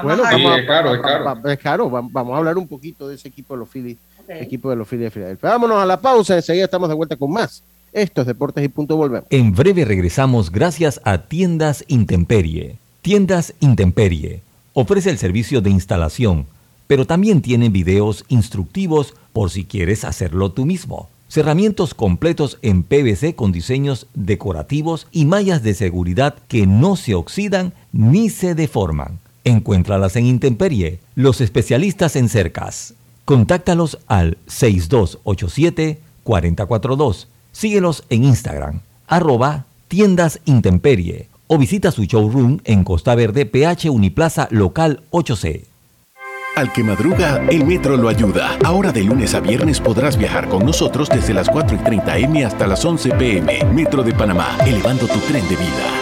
bueno, 0.00 0.22
vamos 0.22 0.58
es 0.60 0.66
caro, 0.68 0.94
es 0.94 1.00
caro. 1.00 1.48
es 1.48 1.58
caro. 1.58 1.90
Vamos 1.90 2.34
a 2.34 2.36
hablar 2.36 2.56
un 2.56 2.68
poquito 2.68 3.08
de 3.08 3.16
ese 3.16 3.26
equipo 3.26 3.54
de 3.54 3.58
los 3.58 3.68
Phillies, 3.68 3.98
equipo 4.28 4.70
de 4.70 4.76
los 4.76 4.86
Phillies 4.86 5.06
de 5.06 5.10
Filadelfia. 5.10 5.50
Vámonos 5.50 5.82
a 5.82 5.86
la 5.86 6.00
pausa, 6.00 6.36
enseguida 6.36 6.66
estamos 6.66 6.88
de 6.88 6.94
vuelta 6.94 7.16
con 7.16 7.32
más. 7.32 7.64
Esto 7.92 8.22
es 8.22 8.26
Deportes 8.26 8.64
y 8.64 8.68
Punto 8.68 8.96
Volvemos. 8.96 9.28
En 9.30 9.52
breve 9.52 9.84
regresamos 9.84 10.50
gracias 10.50 11.00
a 11.04 11.28
Tiendas 11.28 11.84
Intemperie 11.88 12.78
Tiendas 13.02 13.54
Intemperie 13.60 14.40
ofrece 14.72 15.10
el 15.10 15.18
servicio 15.18 15.60
de 15.60 15.70
instalación, 15.70 16.46
pero 16.86 17.06
también 17.06 17.42
tiene 17.42 17.68
videos 17.68 18.24
instructivos 18.28 19.14
por 19.32 19.50
si 19.50 19.64
quieres 19.64 20.04
hacerlo 20.04 20.52
tú 20.52 20.64
mismo. 20.64 21.08
Cerramientos 21.28 21.94
completos 21.94 22.58
en 22.62 22.82
PVC 22.82 23.34
con 23.34 23.52
diseños 23.52 24.06
decorativos 24.14 25.06
y 25.10 25.24
mallas 25.24 25.62
de 25.62 25.72
seguridad 25.74 26.34
que 26.48 26.66
no 26.66 26.96
se 26.96 27.14
oxidan 27.14 27.72
ni 27.92 28.30
se 28.30 28.54
deforman. 28.54 29.18
Encuéntralas 29.44 30.16
en 30.16 30.26
Intemperie, 30.26 31.00
los 31.14 31.40
especialistas 31.40 32.16
en 32.16 32.28
cercas. 32.28 32.94
Contáctalos 33.24 33.98
al 34.06 34.36
6287-442. 34.46 37.26
Síguelos 37.52 38.04
en 38.10 38.24
Instagram, 38.24 38.80
arroba 39.06 39.66
tiendas 39.88 40.40
Intemperie 40.46 41.28
o 41.46 41.58
visita 41.58 41.90
su 41.90 42.04
showroom 42.04 42.60
en 42.64 42.82
Costa 42.82 43.14
Verde, 43.14 43.44
PH 43.44 43.90
Uniplaza 43.90 44.48
Local 44.50 45.02
8C. 45.10 45.64
Al 46.56 46.72
que 46.72 46.82
madruga, 46.82 47.42
el 47.50 47.64
metro 47.64 47.96
lo 47.96 48.08
ayuda. 48.08 48.58
Ahora 48.64 48.92
de 48.92 49.02
lunes 49.04 49.34
a 49.34 49.40
viernes 49.40 49.80
podrás 49.80 50.18
viajar 50.18 50.48
con 50.48 50.66
nosotros 50.66 51.08
desde 51.08 51.32
las 51.32 51.48
4 51.48 51.76
y 51.76 51.78
30 51.78 52.18
M 52.18 52.44
hasta 52.44 52.66
las 52.66 52.84
11 52.84 53.10
PM. 53.12 53.64
Metro 53.72 54.02
de 54.02 54.12
Panamá, 54.12 54.58
elevando 54.66 55.06
tu 55.06 55.18
tren 55.20 55.46
de 55.48 55.56
vida. 55.56 56.01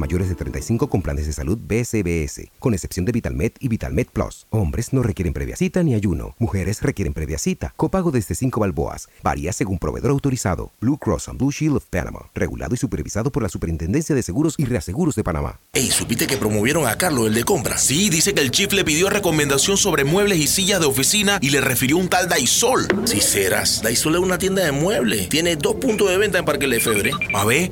mayores 0.01 0.27
de 0.27 0.35
35 0.35 0.89
con 0.89 1.01
planes 1.01 1.27
de 1.27 1.33
salud 1.33 1.57
BCBS, 1.57 2.49
con 2.59 2.73
excepción 2.73 3.05
de 3.05 3.13
VitalMed 3.13 3.53
y 3.59 3.69
VitalMed 3.69 4.07
Plus. 4.07 4.47
Hombres 4.49 4.91
no 4.91 5.03
requieren 5.03 5.31
previa 5.31 5.55
cita 5.55 5.83
ni 5.83 5.93
ayuno. 5.93 6.35
Mujeres 6.39 6.81
requieren 6.81 7.13
previa 7.13 7.37
cita. 7.37 7.73
Copago 7.77 8.11
desde 8.11 8.35
5 8.35 8.59
balboas. 8.59 9.07
Varía 9.23 9.53
según 9.53 9.77
proveedor 9.77 10.11
autorizado. 10.11 10.71
Blue 10.81 10.97
Cross 10.97 11.29
and 11.29 11.37
Blue 11.39 11.51
Shield 11.51 11.77
of 11.77 11.85
Panama. 11.85 12.29
Regulado 12.33 12.75
y 12.75 12.77
supervisado 12.77 13.31
por 13.31 13.43
la 13.43 13.49
Superintendencia 13.49 14.15
de 14.15 14.23
Seguros 14.23 14.55
y 14.57 14.65
Reaseguros 14.65 15.15
de 15.15 15.23
Panamá. 15.23 15.59
Ey, 15.73 15.91
¿supiste 15.91 16.27
que 16.27 16.37
promovieron 16.37 16.87
a 16.87 16.97
Carlos, 16.97 17.27
el 17.27 17.33
de 17.33 17.43
compra? 17.43 17.77
Sí, 17.77 18.09
dice 18.09 18.33
que 18.33 18.41
el 18.41 18.51
chief 18.51 18.73
le 18.73 18.83
pidió 18.83 19.09
recomendación 19.09 19.77
sobre 19.77 20.03
muebles 20.03 20.39
y 20.39 20.47
sillas 20.47 20.79
de 20.79 20.87
oficina 20.87 21.37
y 21.41 21.51
le 21.51 21.61
refirió 21.61 21.97
un 21.97 22.09
tal 22.09 22.27
Daisol. 22.27 22.87
Si 23.05 23.21
serás, 23.21 23.81
Daisol 23.83 24.15
es 24.15 24.21
una 24.21 24.37
tienda 24.37 24.65
de 24.65 24.71
muebles. 24.71 25.29
Tiene 25.29 25.55
dos 25.55 25.75
puntos 25.75 26.09
de 26.09 26.17
venta 26.17 26.39
en 26.39 26.45
Parque 26.45 26.67
Lefebvre. 26.67 27.11
A 27.33 27.45
ver, 27.45 27.71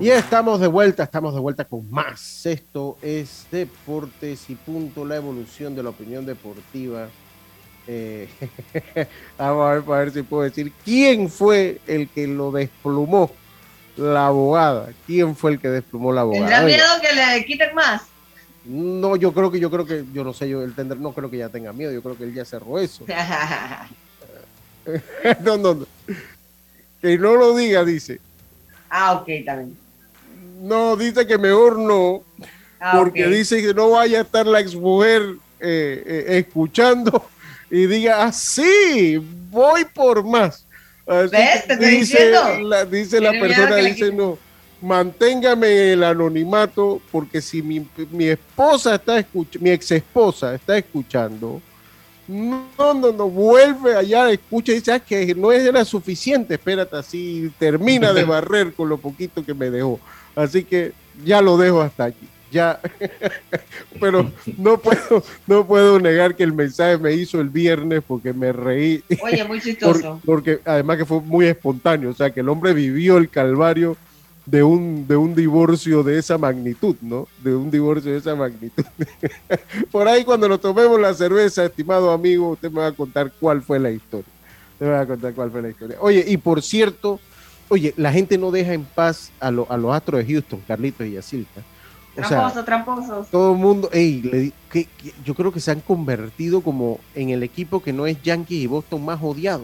Y 0.00 0.10
estamos 0.10 0.60
de 0.60 0.68
vuelta, 0.68 1.02
estamos 1.02 1.34
de 1.34 1.40
vuelta 1.40 1.64
con 1.64 1.90
más. 1.90 2.46
Esto 2.46 2.96
es 3.02 3.46
Deportes 3.50 4.48
y 4.48 4.54
Punto, 4.54 5.04
la 5.04 5.16
evolución 5.16 5.74
de 5.74 5.82
la 5.82 5.90
opinión 5.90 6.24
deportiva. 6.24 7.08
Eh, 7.88 8.28
vamos 9.38 9.66
a 9.66 9.72
ver, 9.72 9.82
para 9.82 9.98
ver 10.00 10.12
si 10.12 10.22
puedo 10.22 10.44
decir 10.44 10.72
quién 10.84 11.28
fue 11.28 11.80
el 11.88 12.08
que 12.08 12.28
lo 12.28 12.52
desplumó 12.52 13.32
la 13.96 14.28
abogada. 14.28 14.90
¿Quién 15.04 15.34
fue 15.34 15.52
el 15.52 15.60
que 15.60 15.68
desplumó 15.68 16.12
la 16.12 16.20
abogada? 16.20 16.46
¿Tendrá 16.46 16.62
miedo 16.62 16.84
que 17.02 17.12
le 17.14 17.44
quiten 17.44 17.74
más? 17.74 18.02
No, 18.66 19.16
yo 19.16 19.32
creo 19.32 19.50
que, 19.50 19.58
yo 19.58 19.68
creo 19.68 19.84
que, 19.84 20.04
yo 20.12 20.22
no 20.22 20.32
sé, 20.32 20.48
yo 20.48 20.62
el 20.62 20.76
tender, 20.76 20.98
no 20.98 21.12
creo 21.12 21.28
que 21.28 21.38
ya 21.38 21.48
tenga 21.48 21.72
miedo, 21.72 21.90
yo 21.90 22.02
creo 22.02 22.16
que 22.16 22.22
él 22.22 22.34
ya 22.34 22.44
cerró 22.44 22.78
eso. 22.78 23.04
no, 25.42 25.56
no, 25.56 25.74
no. 25.74 25.86
Que 27.00 27.18
no 27.18 27.34
lo 27.34 27.56
diga, 27.56 27.84
dice. 27.84 28.20
Ah, 28.88 29.14
ok, 29.14 29.28
también. 29.44 29.87
No, 30.60 30.96
dice 30.96 31.26
que 31.26 31.38
mejor 31.38 31.78
no, 31.78 32.22
Ah, 32.80 32.92
porque 32.96 33.26
dice 33.26 33.60
que 33.60 33.74
no 33.74 33.90
vaya 33.90 34.18
a 34.18 34.22
estar 34.22 34.46
la 34.46 34.60
exmujer 34.60 35.22
eh, 35.60 36.02
eh, 36.06 36.24
escuchando 36.38 37.28
y 37.70 37.86
diga, 37.86 38.24
así, 38.24 39.20
voy 39.50 39.84
por 39.84 40.24
más. 40.24 40.64
Así 41.06 41.30
¿Ves? 41.30 41.66
Te 41.66 41.72
estoy 41.72 41.86
dice 41.86 42.26
diciendo. 42.26 42.68
la, 42.68 42.84
dice 42.84 43.20
la 43.20 43.32
persona, 43.32 43.76
dice, 43.76 44.12
no, 44.12 44.38
manténgame 44.80 45.92
el 45.92 46.04
anonimato, 46.04 47.00
porque 47.10 47.40
si 47.40 47.62
mi, 47.62 47.84
mi 48.12 48.28
esposa 48.28 48.94
está 48.94 49.18
escuchando, 49.18 49.64
mi 49.64 49.70
ex 49.70 49.90
esposa 49.90 50.54
está 50.54 50.78
escuchando, 50.78 51.60
no, 52.28 52.68
no, 52.76 53.10
no, 53.10 53.28
vuelve 53.28 53.96
allá, 53.96 54.30
escucha 54.30 54.70
y 54.70 54.76
dice, 54.76 54.92
ah, 54.92 55.00
que 55.00 55.34
no 55.34 55.50
era 55.50 55.84
suficiente, 55.84 56.54
espérate, 56.54 56.94
así 56.94 57.50
termina 57.58 58.12
de 58.12 58.22
barrer 58.24 58.72
con 58.74 58.88
lo 58.88 58.98
poquito 58.98 59.44
que 59.44 59.54
me 59.54 59.70
dejó. 59.70 59.98
Así 60.38 60.62
que 60.64 60.92
ya 61.24 61.42
lo 61.42 61.56
dejo 61.56 61.80
hasta 61.80 62.04
aquí. 62.04 62.28
Ya, 62.50 62.80
pero 64.00 64.30
no 64.56 64.78
puedo, 64.78 65.22
no 65.46 65.66
puedo 65.66 66.00
negar 66.00 66.34
que 66.34 66.44
el 66.44 66.52
mensaje 66.54 66.96
me 66.96 67.12
hizo 67.12 67.40
el 67.40 67.48
viernes 67.50 68.02
porque 68.06 68.32
me 68.32 68.52
reí. 68.52 69.02
Oye, 69.22 69.44
muy 69.44 69.58
Por- 69.60 69.62
chistoso. 69.64 70.20
porque 70.24 70.60
además 70.64 70.96
que 70.98 71.04
fue 71.04 71.20
muy 71.20 71.46
espontáneo, 71.46 72.10
o 72.10 72.14
sea, 72.14 72.30
que 72.30 72.40
el 72.40 72.48
hombre 72.48 72.72
vivió 72.72 73.18
el 73.18 73.28
calvario 73.28 73.96
de 74.46 74.62
un, 74.62 75.06
de 75.06 75.14
un 75.16 75.34
divorcio 75.34 76.02
de 76.02 76.18
esa 76.18 76.38
magnitud, 76.38 76.96
¿no? 77.02 77.28
De 77.44 77.54
un 77.54 77.70
divorcio 77.70 78.12
de 78.12 78.18
esa 78.18 78.34
magnitud. 78.34 78.84
Por 79.92 80.08
ahí 80.08 80.24
cuando 80.24 80.48
nos 80.48 80.60
tomemos 80.60 80.98
la 80.98 81.12
cerveza, 81.12 81.66
estimado 81.66 82.10
amigo, 82.12 82.48
usted 82.50 82.70
me 82.70 82.80
va 82.80 82.86
a 82.86 82.92
contar 82.92 83.30
cuál 83.38 83.60
fue 83.60 83.78
la 83.78 83.90
historia. 83.90 84.32
Te 84.78 84.86
voy 84.86 84.94
a 84.94 85.04
contar 85.06 85.34
cuál 85.34 85.50
fue 85.50 85.60
la 85.60 85.68
historia. 85.68 85.98
Oye, 86.00 86.24
y 86.26 86.36
por 86.38 86.62
cierto, 86.62 87.20
oye, 87.68 87.94
la 87.96 88.12
gente 88.12 88.38
no 88.38 88.50
deja 88.50 88.72
en 88.74 88.84
paz 88.84 89.30
a, 89.40 89.50
lo- 89.50 89.70
a 89.70 89.76
los 89.76 89.94
astros 89.94 90.24
de 90.26 90.32
Houston, 90.32 90.60
Carlitos 90.66 91.06
y 91.06 91.12
Yacilca. 91.12 91.60
O 92.16 92.20
sea, 92.20 92.28
Tramposos, 92.28 92.64
tramposos. 92.64 93.28
todo 93.28 93.52
el 93.52 93.58
mundo, 93.58 93.88
ey, 93.92 94.22
le 94.22 94.52
que- 94.72 94.86
que 94.86 95.12
yo 95.24 95.34
creo 95.34 95.52
que 95.52 95.60
se 95.60 95.70
han 95.70 95.80
convertido 95.80 96.60
como 96.62 96.98
en 97.14 97.30
el 97.30 97.42
equipo 97.44 97.80
que 97.80 97.92
no 97.92 98.06
es 98.06 98.20
Yankees 98.22 98.58
y 98.62 98.66
Boston 98.66 99.04
más 99.04 99.20
odiado. 99.22 99.62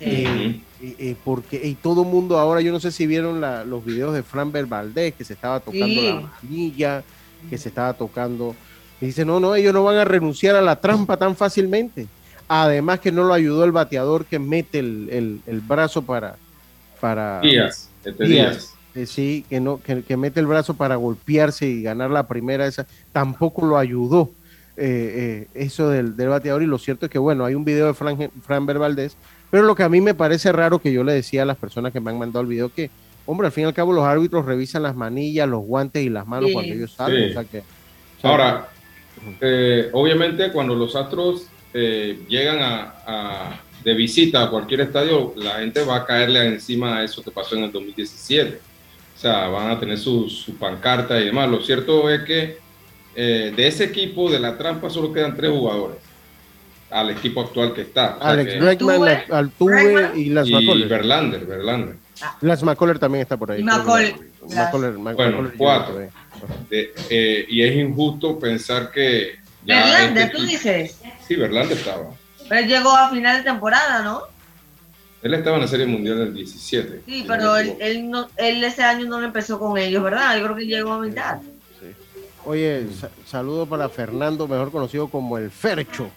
Eh, 0.00 0.60
eh, 0.80 0.94
eh, 0.98 1.16
porque 1.24 1.56
ey, 1.56 1.74
todo 1.74 2.02
el 2.02 2.08
mundo 2.08 2.38
ahora, 2.38 2.60
yo 2.60 2.70
no 2.70 2.78
sé 2.78 2.92
si 2.92 3.06
vieron 3.06 3.40
la- 3.40 3.64
los 3.64 3.84
videos 3.84 4.14
de 4.14 4.22
Framber 4.22 4.66
Valdez, 4.66 5.14
que 5.14 5.24
se 5.24 5.32
estaba 5.32 5.58
tocando 5.58 5.86
Sí. 5.86 6.06
la 6.06 6.30
manilla, 6.42 7.02
que 7.50 7.58
se 7.58 7.68
estaba 7.70 7.92
tocando. 7.94 8.54
Y 9.00 9.06
dice, 9.06 9.24
no, 9.24 9.40
no, 9.40 9.54
ellos 9.54 9.72
no 9.74 9.82
van 9.84 9.96
a 9.96 10.04
renunciar 10.04 10.54
a 10.54 10.60
la 10.60 10.76
trampa 10.80 11.16
tan 11.16 11.34
fácilmente. 11.34 12.06
Además 12.46 13.00
que 13.00 13.10
no 13.12 13.24
lo 13.24 13.32
ayudó 13.34 13.64
el 13.64 13.72
bateador 13.72 14.24
que 14.24 14.38
mete 14.38 14.78
el, 14.80 15.08
el- 15.10 15.40
el 15.46 15.60
brazo 15.60 16.02
para... 16.02 16.36
para 17.00 17.40
Díaz, 17.40 17.88
este 18.04 18.24
Díaz, 18.24 18.50
Díaz. 18.56 18.74
eh, 18.94 19.06
sí, 19.06 19.44
que, 19.48 19.60
no, 19.60 19.80
que, 19.82 20.02
que 20.02 20.16
mete 20.16 20.40
el 20.40 20.46
brazo 20.46 20.74
para 20.74 20.96
golpearse 20.96 21.66
y 21.66 21.82
ganar 21.82 22.10
la 22.10 22.26
primera, 22.28 22.66
esa 22.66 22.86
tampoco 23.12 23.64
lo 23.66 23.78
ayudó 23.78 24.30
eh, 24.76 25.46
eh, 25.54 25.62
eso 25.64 25.88
del, 25.90 26.16
del 26.16 26.28
bateador. 26.28 26.62
Y 26.62 26.66
lo 26.66 26.78
cierto 26.78 27.06
es 27.06 27.10
que, 27.12 27.18
bueno, 27.18 27.44
hay 27.44 27.54
un 27.54 27.64
video 27.64 27.86
de 27.86 27.94
Fran, 27.94 28.30
Fran 28.46 28.64
Valdez, 28.66 29.16
pero 29.50 29.64
lo 29.64 29.74
que 29.74 29.82
a 29.82 29.88
mí 29.88 30.00
me 30.00 30.14
parece 30.14 30.52
raro 30.52 30.78
que 30.78 30.92
yo 30.92 31.02
le 31.04 31.12
decía 31.12 31.42
a 31.42 31.46
las 31.46 31.56
personas 31.56 31.92
que 31.92 32.00
me 32.00 32.10
han 32.10 32.18
mandado 32.18 32.42
el 32.42 32.46
video 32.48 32.68
que, 32.72 32.90
hombre, 33.26 33.46
al 33.46 33.52
fin 33.52 33.64
y 33.64 33.66
al 33.66 33.74
cabo 33.74 33.92
los 33.92 34.04
árbitros 34.04 34.44
revisan 34.44 34.82
las 34.84 34.94
manillas, 34.94 35.48
los 35.48 35.62
guantes 35.64 36.02
y 36.04 36.08
las 36.10 36.26
manos 36.26 36.48
Sí. 36.48 36.52
cuando 36.54 36.74
ellos 36.74 36.92
salen. 36.92 37.24
Sí. 37.24 37.30
O 37.30 37.32
sea 37.34 37.44
que, 37.44 37.58
o 37.58 38.20
sea, 38.20 38.30
Ahora, 38.30 38.68
eh, 39.40 39.88
obviamente 39.92 40.50
cuando 40.52 40.74
los 40.74 40.94
Astros 40.96 41.46
eh, 41.74 42.20
llegan 42.28 42.58
a, 42.60 42.94
a- 43.06 43.60
de 43.84 43.94
visita 43.94 44.42
a 44.44 44.50
cualquier 44.50 44.80
estadio, 44.82 45.32
la 45.36 45.54
gente 45.60 45.82
va 45.84 45.96
a 45.96 46.04
caerle 46.04 46.46
encima 46.46 46.98
a 46.98 47.04
eso 47.04 47.22
que 47.22 47.30
pasó 47.30 47.56
en 47.56 47.64
el 47.64 47.72
2017. 47.72 48.60
O 49.16 49.20
sea, 49.20 49.48
van 49.48 49.70
a 49.70 49.80
tener 49.80 49.98
su, 49.98 50.28
su 50.28 50.54
pancarta 50.56 51.18
y 51.20 51.26
demás. 51.26 51.48
Lo 51.50 51.60
cierto 51.60 52.08
es 52.10 52.22
que 52.22 52.58
eh, 53.16 53.52
de 53.56 53.66
ese 53.66 53.84
equipo 53.84 54.30
de 54.30 54.38
la 54.38 54.56
trampa 54.56 54.90
solo 54.90 55.12
quedan 55.12 55.36
tres 55.36 55.50
jugadores 55.50 55.98
al 56.90 57.10
equipo 57.10 57.40
actual 57.42 57.74
que 57.74 57.82
está. 57.82 58.16
O 58.16 58.20
sea 58.20 58.30
Alex 58.30 58.52
que- 58.52 58.58
Bregman, 58.60 58.78
Tuve, 58.78 59.24
Altuve 59.30 60.10
y 60.16 60.24
Las 60.30 60.48
y 60.48 60.52
McCullers. 60.52 60.88
Verlander, 60.90 61.44
Verlander. 61.46 61.96
Las 62.40 62.62
McCullers 62.62 62.98
también 63.00 63.22
está 63.22 63.36
por 63.36 63.50
ahí. 63.52 63.60
Y 63.60 63.64
creo 63.64 63.76
que 63.84 63.90
McCull- 63.90 64.16
la- 64.50 64.54
las- 64.54 64.72
McCullers- 64.72 64.98
Mac- 64.98 65.16
Bueno, 65.16 65.30
McCullers 65.42 65.54
cuatro. 65.58 65.98
De- 66.70 66.94
eh, 67.10 67.46
y 67.48 67.62
es 67.62 67.76
injusto 67.76 68.38
pensar 68.38 68.90
que... 68.92 69.36
ya 69.64 69.84
Verlander, 69.84 70.24
este 70.24 70.36
tú 70.36 70.42
dices. 70.44 71.00
Sí, 71.26 71.34
Verlander 71.36 71.76
estaba. 71.76 72.10
Pero 72.48 72.60
él 72.62 72.68
llegó 72.68 72.96
a 72.96 73.10
final 73.10 73.36
de 73.38 73.42
temporada, 73.44 74.02
¿no? 74.02 74.22
Él 75.22 75.34
estaba 75.34 75.56
en 75.56 75.62
la 75.62 75.68
Serie 75.68 75.86
Mundial 75.86 76.18
del 76.18 76.34
17. 76.34 77.02
Sí, 77.04 77.24
pero 77.26 77.56
él, 77.56 77.74
él, 77.80 78.08
no, 78.10 78.28
él 78.36 78.62
ese 78.62 78.82
año 78.84 79.06
no 79.06 79.20
lo 79.20 79.26
empezó 79.26 79.58
con 79.58 79.76
ellos, 79.76 80.02
¿verdad? 80.02 80.36
Yo 80.38 80.44
creo 80.44 80.56
que 80.56 80.66
llegó 80.66 80.92
a 80.92 81.00
mitad. 81.00 81.38
Oye, 82.44 82.86
sa- 82.98 83.10
saludo 83.26 83.66
para 83.66 83.88
Fernando, 83.88 84.46
mejor 84.46 84.70
conocido 84.70 85.08
como 85.08 85.36
el 85.36 85.50
Fercho, 85.50 86.08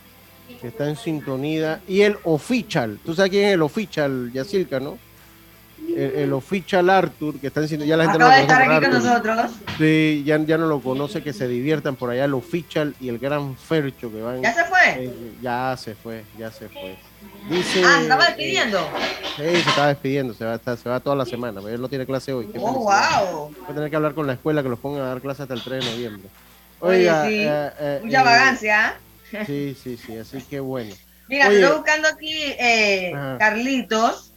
que 0.61 0.67
está 0.67 0.87
en 0.87 0.95
sintonía. 0.95 1.81
Y 1.87 2.01
el 2.01 2.17
Official, 2.23 2.99
¿tú 3.03 3.13
sabes 3.15 3.31
quién 3.31 3.47
es 3.47 3.53
el 3.55 3.61
Official, 3.63 4.31
Yacilca, 4.31 4.79
no? 4.79 4.97
El, 5.89 6.11
el 6.15 6.33
official 6.33 6.89
Arthur, 6.89 7.39
que 7.39 7.47
están 7.47 7.63
diciendo, 7.63 7.85
ya 7.85 7.97
la 7.97 8.05
gente 8.05 8.17
Acaba 8.23 8.35
de 8.35 8.41
lo 8.41 8.47
conoce 8.47 8.63
estar 8.63 8.75
aquí 8.77 8.85
con 8.85 9.33
nosotros. 9.33 9.51
Sí, 9.77 10.23
ya, 10.25 10.37
ya 10.39 10.57
no 10.57 10.67
lo 10.67 10.79
conoce, 10.81 11.21
que 11.23 11.33
se 11.33 11.47
diviertan 11.47 11.95
por 11.95 12.09
allá 12.09 12.25
el 12.25 12.33
official 12.33 12.95
y 12.99 13.09
el 13.09 13.19
gran 13.19 13.55
Fercho 13.57 14.11
que 14.11 14.21
van. 14.21 14.41
¿Ya 14.41 14.53
se 14.53 14.63
fue? 14.65 14.79
eh, 15.05 15.13
ya 15.41 15.75
se 15.77 15.95
fue, 15.95 16.23
ya 16.37 16.51
se 16.51 16.69
fue. 16.69 16.95
Dice. 17.49 17.83
Ah, 17.85 17.95
¿se 17.97 18.01
estaba 18.03 18.23
eh, 18.23 18.27
despidiendo. 18.27 18.79
Sí, 19.35 19.43
se 19.43 19.57
está 19.69 19.87
despidiendo, 19.87 20.33
se 20.33 20.45
va, 20.45 20.55
está- 20.55 20.77
se 20.77 20.89
va 20.89 20.99
toda 20.99 21.15
la 21.15 21.25
semana, 21.25 21.61
pero 21.61 21.75
él 21.75 21.81
no 21.81 21.89
tiene 21.89 22.05
clase 22.05 22.33
hoy. 22.33 22.49
Oh, 22.57 22.73
wow. 22.73 23.47
Voy 23.49 23.55
a 23.69 23.73
tener 23.73 23.89
que 23.89 23.95
hablar 23.95 24.13
con 24.13 24.27
la 24.27 24.33
escuela 24.33 24.63
que 24.63 24.69
los 24.69 24.79
pongan 24.79 25.03
a 25.03 25.07
dar 25.07 25.21
clase 25.21 25.41
hasta 25.43 25.53
el 25.53 25.63
3 25.63 25.83
de 25.85 25.91
noviembre. 25.91 26.29
Oye, 26.79 26.97
Oiga, 26.99 27.25
sí. 27.27 27.35
eh, 27.41 27.69
eh, 27.79 28.01
Mucha 28.03 28.21
eh, 28.21 28.23
vagancia. 28.23 28.87
¿ah? 28.87 29.43
Sí, 29.45 29.77
sí, 29.81 29.97
sí, 29.97 30.17
así 30.17 30.41
que 30.43 30.59
bueno. 30.59 30.93
Mira, 31.29 31.47
Oye. 31.47 31.61
estoy 31.61 31.75
buscando 31.77 32.07
aquí 32.07 32.33
eh, 32.59 33.13
Ajá. 33.15 33.37
Carlitos. 33.37 34.31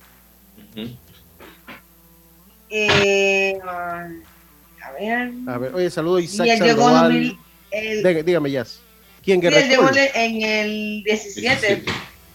Eh, 2.76 3.58
a 3.64 4.90
ver. 4.98 5.30
A 5.46 5.58
ver, 5.58 5.74
oye, 5.74 5.90
saludo 5.90 6.16
a 6.16 6.20
Isaac 6.20 6.46
Y 6.46 6.50
llegó 6.50 6.64
en 6.64 6.68
Sandoval. 6.76 7.02
2000, 7.12 7.38
el, 7.70 8.02
Diga- 8.04 8.22
Dígame, 8.24 8.50
Jazz. 8.50 8.80
¿Quién 9.22 9.40
Guerrero? 9.40 9.68
llegó 9.68 9.88
en 10.14 10.42
el 10.42 11.02
17. 11.04 11.40
17. 11.66 11.92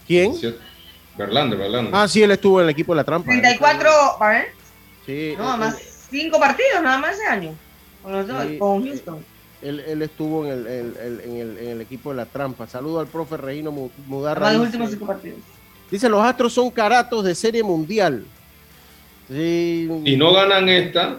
¿Quién? 0.08 0.32
17. 0.32 0.58
Verlander, 1.18 1.60
Verlander. 1.60 1.94
Ah, 1.94 2.08
sí, 2.08 2.24
él 2.24 2.32
estuvo 2.32 2.60
en 2.62 2.66
el 2.66 2.70
equipo 2.72 2.94
de 2.94 2.98
la 2.98 3.04
trampa. 3.04 3.30
34, 3.30 3.90
a 4.24 4.30
ver. 4.30 4.46
Sí, 5.06 5.34
No, 5.38 5.54
él- 5.56 5.60
más 5.60 5.78
5 6.10 6.40
partidos 6.40 6.82
nada 6.82 6.98
más 6.98 7.16
ese 7.16 7.26
año. 7.26 7.54
Con 8.02 8.14
los 8.14 8.26
dos, 8.28 8.44
Sí. 8.48 8.58
con 8.58 8.86
Houston. 8.86 9.26
Él, 9.62 9.82
él 9.82 10.02
estuvo 10.02 10.46
en 10.46 10.52
el, 10.54 10.68
el- 10.68 10.98
el- 10.98 11.22
en, 11.26 11.36
el, 11.36 11.58
en 11.58 11.68
el 11.72 11.82
equipo 11.82 12.12
de 12.12 12.16
la 12.16 12.26
trampa. 12.26 12.66
Saludo 12.66 13.02
al 13.02 13.08
profe 13.08 13.36
Reino 13.36 13.72
Mudarra. 14.08 14.54
los 14.54 14.62
últimos 14.68 14.90
5 14.90 15.06
partidos. 15.06 15.40
Dice, 15.92 16.08
los 16.08 16.24
Astros 16.24 16.54
son 16.54 16.72
caratos 16.72 17.26
de 17.26 17.36
serie 17.36 17.62
mundial. 17.62 18.24
Sí, 19.30 19.88
Si 20.05 20.17
no 20.17 20.34
ganan 20.34 20.67
esta, 20.69 21.17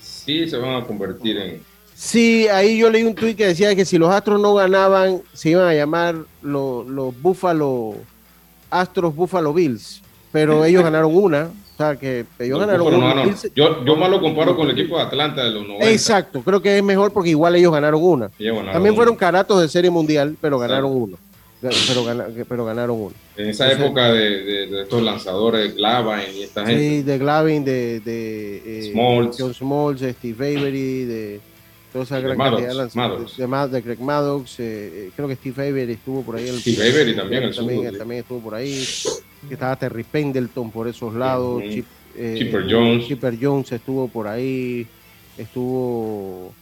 sí 0.00 0.48
se 0.48 0.56
van 0.56 0.82
a 0.82 0.86
convertir 0.86 1.36
en. 1.38 1.62
sí, 1.94 2.48
ahí 2.48 2.78
yo 2.78 2.88
leí 2.90 3.02
un 3.02 3.14
tuit 3.14 3.36
que 3.36 3.46
decía 3.48 3.74
que 3.76 3.84
si 3.84 3.98
los 3.98 4.10
Astros 4.10 4.40
no 4.40 4.54
ganaban, 4.54 5.20
se 5.32 5.50
iban 5.50 5.66
a 5.68 5.74
llamar 5.74 6.16
los, 6.42 6.86
los 6.86 7.20
Buffalo 7.20 7.94
Astros 8.70 9.14
Buffalo 9.14 9.52
Bills. 9.52 10.02
Pero 10.32 10.64
ellos 10.64 10.82
ganaron 10.84 11.14
una. 11.14 11.50
O 11.74 11.76
sea, 11.82 11.96
que 11.96 12.24
ellos 12.38 12.58
Los 12.58 12.66
ganaron 12.68 12.90
no 12.92 12.98
una. 13.12 13.34
Yo, 13.56 13.84
yo 13.84 13.96
más 13.96 14.10
lo 14.10 14.20
comparo 14.20 14.54
con 14.54 14.68
el 14.70 14.78
equipo 14.78 14.96
de 14.96 15.02
Atlanta 15.04 15.42
de 15.42 15.50
los 15.50 15.66
90. 15.66 15.90
Exacto, 15.90 16.42
creo 16.42 16.60
que 16.62 16.76
es 16.78 16.84
mejor 16.84 17.12
porque 17.12 17.30
igual 17.30 17.56
ellos 17.56 17.72
ganaron 17.72 18.00
una. 18.02 18.30
Ellos 18.38 18.54
ganaron 18.56 18.72
También 18.74 18.92
una. 18.92 18.96
fueron 18.96 19.16
caratos 19.16 19.60
de 19.60 19.68
serie 19.68 19.90
mundial, 19.90 20.36
pero 20.40 20.58
ganaron 20.58 20.90
Exacto. 20.92 21.04
uno. 21.04 21.18
Pero, 21.60 22.04
gana- 22.04 22.26
pero 22.48 22.64
ganaron 22.64 22.96
uno. 22.98 23.12
En 23.36 23.48
esa 23.50 23.64
Entonces- 23.64 23.84
época 23.86 24.12
de, 24.12 24.44
de- 24.44 24.66
de 24.66 24.82
estos 24.82 25.02
lanzadores, 25.02 25.74
Glavine 25.76 26.32
y 26.34 26.42
esta 26.44 26.64
gente. 26.64 26.80
Sí, 26.88 27.02
de 27.02 27.18
Glavin, 27.18 27.64
de, 27.64 28.00
de 28.00 28.62
eh, 28.88 28.90
Smoltz. 28.92 29.36
John 29.38 29.52
Smoltz, 29.54 30.00
de 30.00 30.12
Steve 30.14 30.56
Avery, 30.58 31.04
de 31.04 31.40
toda 31.92 32.04
esa 32.04 32.16
De 32.16 32.22
gran 32.22 32.38
Maddox, 32.38 32.52
cantidad 32.56 32.68
de 32.70 32.78
lanzadores. 32.78 33.38
Maddox. 33.48 33.72
De, 33.72 33.80
Greg 33.82 34.00
Maddox, 34.00 34.60
eh, 34.60 34.62
eh, 34.62 35.10
creo 35.14 35.28
que 35.28 35.36
Steve 35.36 35.68
Avery 35.68 35.92
estuvo 35.92 36.22
por 36.22 36.36
ahí. 36.36 36.48
el- 36.48 36.60
Steve 36.60 36.88
Avery 36.88 37.14
también, 37.14 37.42
el 37.42 37.54
también, 37.54 37.90
sí. 37.92 37.98
también 37.98 38.20
estuvo 38.22 38.40
por 38.40 38.54
ahí. 38.54 38.82
Estaba 39.50 39.76
Terry 39.76 40.04
Pendleton 40.04 40.70
por 40.70 40.88
esos 40.88 41.12
lados. 41.14 41.62
Chip, 41.68 41.84
eh, 42.16 42.36
Chipper 42.38 42.64
Jones. 42.70 43.06
Chipper 43.06 43.36
Jones 43.40 43.70
estuvo 43.72 44.08
por 44.08 44.28
ahí. 44.28 44.86
Estuvo, 45.36 46.52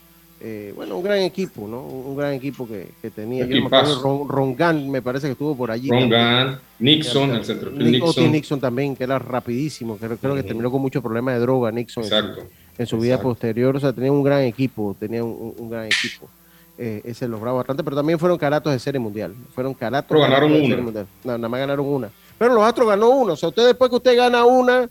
eh, 0.41 0.73
bueno, 0.75 0.97
un 0.97 1.03
gran 1.03 1.19
equipo, 1.19 1.67
¿no? 1.67 1.81
Un 1.81 2.15
gran 2.15 2.33
equipo 2.33 2.67
que, 2.67 2.89
que 3.01 3.09
tenía. 3.09 3.45
Yo 3.45 3.55
no 3.55 3.69
me 3.69 3.77
acuerdo. 3.77 4.01
Ron, 4.01 4.29
Ron 4.29 4.55
Gunn 4.55 4.89
me 4.89 5.01
parece 5.01 5.27
que 5.27 5.33
estuvo 5.33 5.55
por 5.55 5.69
allí. 5.69 5.89
Ron. 5.89 6.09
Gunn, 6.09 6.59
Nixon, 6.79 7.31
el 7.31 7.39
Otis 7.41 7.73
Nixon. 7.73 8.31
Nixon 8.31 8.59
también, 8.61 8.95
que 8.95 9.03
era 9.03 9.19
rapidísimo, 9.19 9.97
creo, 9.97 10.17
creo 10.17 10.35
que 10.35 10.43
terminó 10.43 10.71
con 10.71 10.81
muchos 10.81 11.03
problemas 11.03 11.35
de 11.35 11.41
droga, 11.41 11.71
Nixon, 11.71 12.03
en 12.03 12.09
su, 12.09 12.15
Exacto. 12.15 12.43
en 12.77 12.87
su 12.87 12.97
vida 12.97 13.15
exacto. 13.15 13.29
posterior, 13.29 13.75
o 13.75 13.79
sea, 13.79 13.91
tenía 13.91 14.11
un 14.11 14.23
gran 14.23 14.43
equipo, 14.43 14.95
tenía 14.97 15.21
un, 15.21 15.69
gran 15.69 15.85
equipo, 15.85 16.29
eh, 16.77 17.01
ese 17.03 17.27
los 17.27 17.41
Bravos 17.41 17.65
pero 17.67 17.97
también 17.97 18.17
fueron 18.17 18.37
caratos 18.37 18.71
de 18.71 18.79
serie 18.79 18.99
mundial, 18.99 19.35
fueron 19.53 19.73
caratos 19.73 20.07
Pero 20.07 20.21
ganaron 20.21 20.53
de 20.53 20.59
una. 20.59 20.67
serie 20.67 20.83
mundial. 20.83 21.07
No, 21.25 21.37
nada 21.37 21.49
más 21.49 21.59
ganaron 21.59 21.85
una, 21.85 22.09
pero 22.37 22.53
los 22.53 22.63
Astros 22.63 22.87
ganó 22.87 23.09
una, 23.09 23.33
o 23.33 23.35
sea, 23.35 23.49
usted 23.49 23.65
después 23.65 23.89
que 23.89 23.97
usted 23.97 24.15
gana 24.15 24.45
una, 24.45 24.89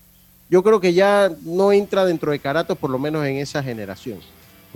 yo 0.51 0.62
creo 0.62 0.78
que 0.78 0.92
ya 0.92 1.32
no 1.46 1.72
entra 1.72 2.05
dentro 2.05 2.32
de 2.32 2.38
caratos, 2.38 2.76
por 2.76 2.90
lo 2.90 2.99
menos 2.99 3.24
en 3.24 3.36
esa 3.36 3.62
generación, 3.62 4.18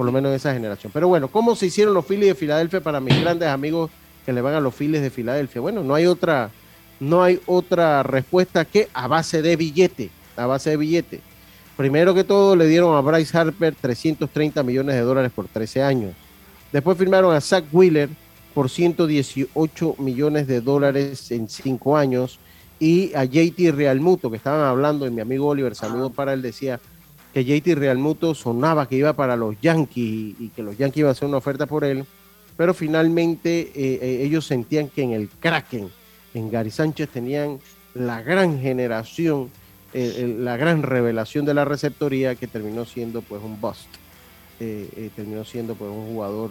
por 0.03 0.07
lo 0.07 0.11
menos 0.11 0.31
en 0.31 0.35
esa 0.35 0.53
generación, 0.53 0.91
pero 0.93 1.07
bueno, 1.07 1.29
¿cómo 1.29 1.55
se 1.55 1.67
hicieron 1.67 1.95
los 1.95 2.05
Phillies 2.05 2.31
de 2.31 2.35
Filadelfia 2.35 2.81
para 2.81 2.99
mis 2.99 3.21
grandes 3.21 3.49
amigos 3.49 3.89
que 4.27 4.33
le 4.33 4.41
van 4.41 4.55
a 4.55 4.61
los 4.61 4.75
Phillies 4.75 5.01
de 5.01 5.11
Filadelfia? 5.11 5.61
Bueno, 5.61 5.85
no 5.85 5.95
hay 5.95 6.07
otra 6.07 6.51
no 6.99 7.23
hay 7.23 7.41
otra 7.47 8.03
respuesta 8.03 8.65
que 8.65 8.89
a 8.95 9.07
base 9.07 9.43
de 9.43 9.55
billete, 9.55 10.11
a 10.37 10.47
base 10.47 10.71
de 10.71 10.77
billete. 10.77 11.21
Primero 11.77 12.15
que 12.15 12.25
todo 12.25 12.57
le 12.57 12.67
dieron 12.67 12.97
a 12.97 13.01
Bryce 13.01 13.39
Harper 13.39 13.77
330 13.81 14.65
millones 14.65 14.97
de 14.97 15.03
dólares 15.03 15.31
por 15.33 15.47
13 15.47 15.85
años. 15.85 16.15
Después 16.73 16.99
firmaron 16.99 17.33
a 17.33 17.41
Zach 17.41 17.65
Wheeler 17.71 18.09
por 18.55 18.71
118 18.71 19.95
millones 19.99 20.49
de 20.49 20.61
dólares 20.61 21.31
en 21.31 21.49
5 21.49 21.97
años 21.97 22.41
y 22.81 23.15
a 23.15 23.23
JT 23.23 23.71
Realmuto, 23.71 24.33
que 24.33 24.37
estaban 24.37 24.63
hablando, 24.63 25.07
y 25.07 25.13
mi 25.13 25.21
amigo 25.21 25.47
Oliver, 25.47 25.77
saludo 25.77 26.11
para 26.11 26.33
él, 26.33 26.43
decía 26.43 26.81
que 27.33 27.45
JT 27.45 27.74
Realmuto 27.74 28.35
sonaba 28.35 28.89
que 28.89 28.97
iba 28.97 29.12
para 29.14 29.37
los 29.37 29.59
Yankees 29.61 30.35
y, 30.39 30.49
que 30.55 30.62
los 30.62 30.76
Yankees 30.76 30.99
iban 30.99 31.09
a 31.09 31.12
hacer 31.12 31.28
una 31.28 31.39
oferta 31.39 31.66
por 31.66 31.85
él, 31.85 32.05
pero 32.57 32.74
finalmente 32.74 33.72
eh, 33.74 33.99
eh, 34.03 34.22
ellos 34.24 34.47
sentían 34.47 34.89
que 34.89 35.03
en 35.03 35.12
el 35.12 35.28
Kraken, 35.28 35.91
en 36.35 36.51
Gary 36.51 36.70
Sánchez 36.70 37.09
tenían 37.09 37.59
la 37.95 38.22
gran 38.22 38.61
generación, 38.61 39.51
la 39.93 40.57
gran 40.57 40.83
revelación 40.83 41.45
de 41.45 41.53
la 41.53 41.66
receptoría 41.66 42.35
que 42.35 42.47
terminó 42.47 42.87
siendo 42.87 43.20
pues 43.20 43.43
un 43.43 43.61
bust. 43.61 43.89
Eh, 44.61 45.11
terminó 45.16 45.45
siendo 45.45 45.74
pues 45.74 45.91
un 45.91 46.07
jugador 46.07 46.51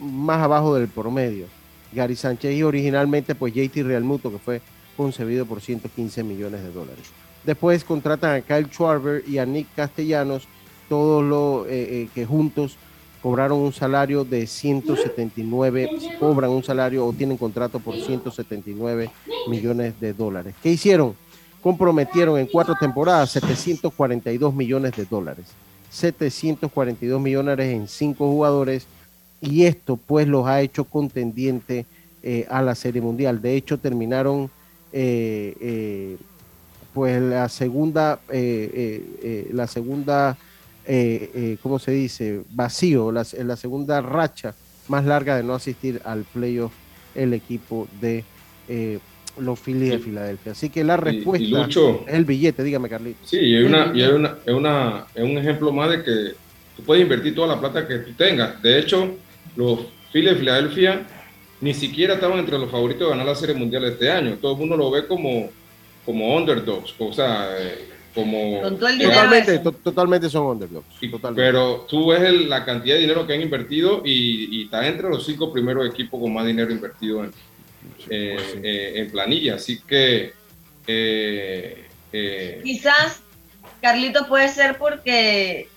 más 0.00 0.40
abajo 0.40 0.74
del 0.74 0.88
promedio. 0.88 1.46
Gary 1.92 2.16
Sánchez 2.16 2.56
y 2.56 2.62
originalmente 2.64 3.36
pues 3.36 3.54
JT 3.54 3.84
Realmuto 3.84 4.32
que 4.32 4.38
fue 4.38 4.60
concebido 4.96 5.46
por 5.46 5.60
115 5.60 6.24
millones 6.24 6.62
de 6.62 6.72
dólares. 6.72 7.23
Después 7.44 7.84
contratan 7.84 8.36
a 8.36 8.40
Kyle 8.40 8.68
Schwarber 8.70 9.22
y 9.28 9.38
a 9.38 9.44
Nick 9.44 9.68
Castellanos, 9.76 10.48
todos 10.88 11.22
los 11.22 11.66
eh, 11.66 11.70
eh, 11.72 12.08
que 12.14 12.24
juntos 12.24 12.76
cobraron 13.22 13.58
un 13.58 13.72
salario 13.72 14.24
de 14.24 14.46
179, 14.46 15.90
cobran 16.20 16.50
un 16.50 16.62
salario 16.62 17.06
o 17.06 17.12
tienen 17.12 17.36
contrato 17.36 17.80
por 17.80 17.96
179 17.96 19.10
millones 19.48 19.98
de 20.00 20.12
dólares. 20.12 20.54
¿Qué 20.62 20.72
hicieron? 20.72 21.14
Comprometieron 21.62 22.38
en 22.38 22.46
cuatro 22.46 22.74
temporadas 22.78 23.30
742 23.30 24.54
millones 24.54 24.92
de 24.92 25.06
dólares. 25.06 25.46
742 25.90 27.20
millones 27.20 27.58
en 27.60 27.88
cinco 27.88 28.28
jugadores 28.28 28.86
y 29.40 29.64
esto 29.64 29.96
pues 29.96 30.26
los 30.26 30.46
ha 30.46 30.60
hecho 30.60 30.84
contendiente 30.84 31.86
eh, 32.22 32.46
a 32.50 32.62
la 32.62 32.74
Serie 32.74 33.00
Mundial. 33.00 33.40
De 33.40 33.54
hecho 33.54 33.78
terminaron 33.78 34.50
pues 36.94 37.20
la 37.20 37.48
segunda, 37.48 38.20
eh, 38.30 38.70
eh, 38.72 39.04
eh, 39.22 39.50
la 39.52 39.66
segunda 39.66 40.38
eh, 40.86 41.56
¿cómo 41.62 41.78
se 41.78 41.92
dice? 41.92 42.42
Vacío, 42.50 43.10
la, 43.10 43.26
la, 43.44 43.56
segunda 43.56 44.00
racha 44.00 44.54
más 44.88 45.04
larga 45.04 45.36
de 45.36 45.42
no 45.42 45.54
asistir 45.54 46.00
al 46.04 46.24
playoff 46.24 46.72
el 47.14 47.32
equipo 47.32 47.88
de 48.00 48.24
eh, 48.68 48.98
los 49.38 49.58
Phillies 49.58 49.92
de 49.92 49.98
Filadelfia. 49.98 50.52
Así 50.52 50.68
que 50.70 50.84
la 50.84 50.96
respuesta 50.96 51.44
y, 51.44 51.48
y 51.48 51.50
Lucho, 51.50 52.04
es 52.06 52.14
el 52.14 52.24
billete, 52.24 52.62
dígame 52.62 52.88
Carlito. 52.88 53.18
Sí, 53.24 53.38
y 53.38 53.56
hay 53.56 53.64
una, 53.64 53.92
y 53.94 54.02
hay 54.02 54.12
una, 54.12 54.36
es 54.44 54.54
una, 54.54 55.06
es 55.14 55.22
un 55.24 55.38
ejemplo 55.38 55.72
más 55.72 55.90
de 55.90 56.02
que 56.02 56.34
tú 56.76 56.82
puedes 56.84 57.02
invertir 57.02 57.34
toda 57.34 57.48
la 57.48 57.60
plata 57.60 57.86
que 57.86 57.98
tú 57.98 58.12
tengas. 58.12 58.60
De 58.62 58.78
hecho, 58.78 59.14
los 59.56 59.80
Phillies 60.12 60.32
de 60.32 60.38
Filadelfia 60.38 61.06
ni 61.60 61.74
siquiera 61.74 62.14
estaban 62.14 62.38
entre 62.38 62.58
los 62.58 62.70
favoritos 62.70 63.06
de 63.06 63.10
ganar 63.10 63.26
la 63.26 63.34
Serie 63.34 63.54
Mundial 63.54 63.84
este 63.84 64.10
año. 64.10 64.36
Todo 64.40 64.52
el 64.52 64.58
mundo 64.58 64.76
lo 64.76 64.90
ve 64.90 65.06
como, 65.06 65.50
como 66.04 66.36
underdogs, 66.36 66.94
o 66.98 67.12
sea, 67.12 67.48
eh, 67.58 67.88
como... 68.14 68.60
Totalmente, 68.62 69.58
to 69.58 69.72
totalmente 69.72 70.30
son 70.30 70.46
underdogs. 70.46 70.86
Y, 71.00 71.10
totalmente. 71.10 71.42
Pero 71.42 71.86
tú 71.88 72.08
ves 72.08 72.22
el, 72.22 72.48
la 72.48 72.64
cantidad 72.64 72.94
de 72.94 73.02
dinero 73.02 73.26
que 73.26 73.34
han 73.34 73.42
invertido 73.42 74.02
y, 74.04 74.60
y, 74.60 74.64
está 74.64 74.86
entre 74.86 75.08
los 75.08 75.26
cinco 75.26 75.52
primeros 75.52 75.86
equipos 75.88 76.20
con 76.20 76.32
más 76.32 76.46
dinero 76.46 76.70
invertido 76.70 77.24
en, 77.24 77.32
eh, 78.08 78.34
pues 78.36 78.52
sí. 78.52 78.60
eh, 78.62 79.00
en 79.00 79.10
planilla. 79.10 79.54
Así 79.56 79.80
que... 79.80 80.32
Eh, 80.86 81.88
eh, 82.12 82.60
Quizás, 82.62 83.20
Carlito, 83.82 84.28
puede 84.28 84.48
ser 84.48 84.78
porque 84.78 85.68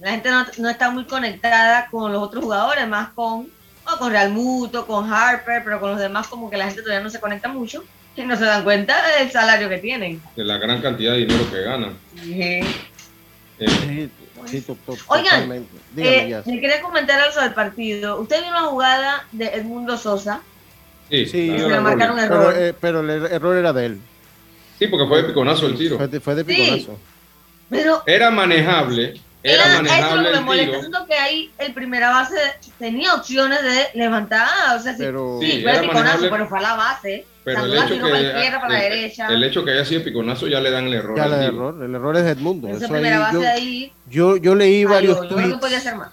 la 0.00 0.10
gente 0.10 0.30
no, 0.30 0.44
no, 0.58 0.68
está 0.68 0.90
muy 0.90 1.04
conectada 1.04 1.88
con 1.90 2.12
los 2.12 2.22
otros 2.22 2.44
jugadores, 2.44 2.86
más 2.86 3.10
con, 3.10 3.48
o 3.86 3.98
con 3.98 4.10
Real 4.10 4.30
Muto, 4.30 4.86
con 4.86 5.10
Harper, 5.10 5.62
pero 5.64 5.80
con 5.80 5.92
los 5.92 6.00
demás 6.00 6.26
como 6.26 6.50
que 6.50 6.58
la 6.58 6.66
gente 6.66 6.82
todavía 6.82 7.02
no 7.02 7.10
se 7.10 7.20
conecta 7.20 7.48
mucho 7.48 7.84
y 8.22 8.26
no 8.26 8.36
se 8.36 8.44
dan 8.44 8.64
cuenta 8.64 8.96
del 9.18 9.30
salario 9.30 9.68
que 9.68 9.78
tienen. 9.78 10.20
De 10.36 10.44
la 10.44 10.58
gran 10.58 10.80
cantidad 10.80 11.12
de 11.12 11.18
dinero 11.18 11.50
que 11.50 11.62
ganan. 11.62 11.96
Sí. 12.22 12.42
Eh, 13.60 13.66
sí, 13.68 14.10
sí, 14.46 14.60
to 14.62 14.76
to 14.86 14.94
Oigan, 15.08 15.66
Dígame, 15.94 16.30
eh, 16.30 16.42
me 16.46 16.60
quería 16.60 16.80
comentar 16.80 17.18
algo 17.20 17.32
sobre 17.32 17.46
el 17.46 17.54
partido. 17.54 18.20
Usted 18.20 18.40
vio 18.40 18.50
una 18.50 18.62
jugada 18.64 19.26
de 19.32 19.46
Edmundo 19.46 19.96
Sosa. 19.96 20.40
Sí, 21.10 21.26
sí 21.26 21.48
se 21.58 21.68
le 21.68 21.80
marcaron 21.80 22.16
pero, 22.16 22.34
error. 22.50 22.54
eh, 22.56 22.74
pero 22.80 23.00
el 23.00 23.10
error 23.32 23.56
era 23.56 23.72
de 23.72 23.86
él. 23.86 24.00
Sí, 24.78 24.86
porque 24.86 25.06
fue 25.08 25.22
de 25.22 25.28
piconazo 25.28 25.66
el 25.66 25.76
tiro. 25.76 25.96
Fue 25.96 26.06
de, 26.06 26.20
fue 26.20 26.34
de 26.36 26.44
Sí. 26.44 26.60
piconazo. 26.62 26.98
Pero 27.70 28.02
Era 28.06 28.30
manejable, 28.30 29.20
era 29.50 29.64
Era, 29.64 29.72
eso 29.72 29.72
es 29.72 29.82
lo 29.82 29.82
manejable 29.88 30.24
que 30.24 30.32
me 30.32 30.38
el 30.38 30.44
molesta. 30.44 30.70
tiro. 30.70 30.80
Siento 30.80 31.06
que 31.06 31.14
ahí 31.14 31.50
el 31.58 31.74
primera 31.74 32.10
base 32.10 32.36
tenía 32.78 33.14
opciones 33.14 33.62
de 33.62 33.98
levantar. 33.98 34.76
O 34.76 34.80
sea, 34.82 34.92
sí, 34.92 34.98
Pero- 35.02 35.38
sí, 35.40 35.50
Sí, 35.52 35.62
fue 35.62 35.80
piconazo, 35.80 36.30
pero 36.30 36.46
fue 36.48 36.58
a 36.58 36.62
la 36.62 36.74
base. 36.74 37.26
Pero 37.44 37.64
el 37.64 37.74
hecho, 37.78 37.88
que, 37.94 38.00
para 38.00 38.10
la 38.10 38.20
izquierda, 38.28 38.60
para 38.60 38.72
la 38.74 38.84
el- 38.84 38.92
derecha. 38.92 39.28
el 39.28 39.44
hecho 39.44 39.64
que 39.64 39.70
haya 39.70 39.84
sido 39.84 40.04
piconazo 40.04 40.46
ya 40.48 40.60
le 40.60 40.70
dan 40.70 40.84
el 40.86 40.94
error. 40.94 41.16
Ya 41.16 41.24
el 41.26 41.32
error, 41.32 41.82
el 41.82 41.94
error 41.94 42.16
es 42.16 42.24
Edmundo. 42.24 42.68
Esa 42.68 42.84
Eso 42.84 42.88
primera 42.92 43.16
ahí 43.16 43.22
base 43.22 43.34
yo, 43.42 43.48
ahí. 43.50 43.92
yo, 44.10 44.36
yo 44.36 44.54
leí 44.54 44.84
varios 44.84 45.16
Yo 45.16 45.20
creo 45.28 45.36
que 45.36 45.42
tweets. 45.44 45.58
podía 45.60 45.80
ser 45.80 45.96
más. 45.96 46.10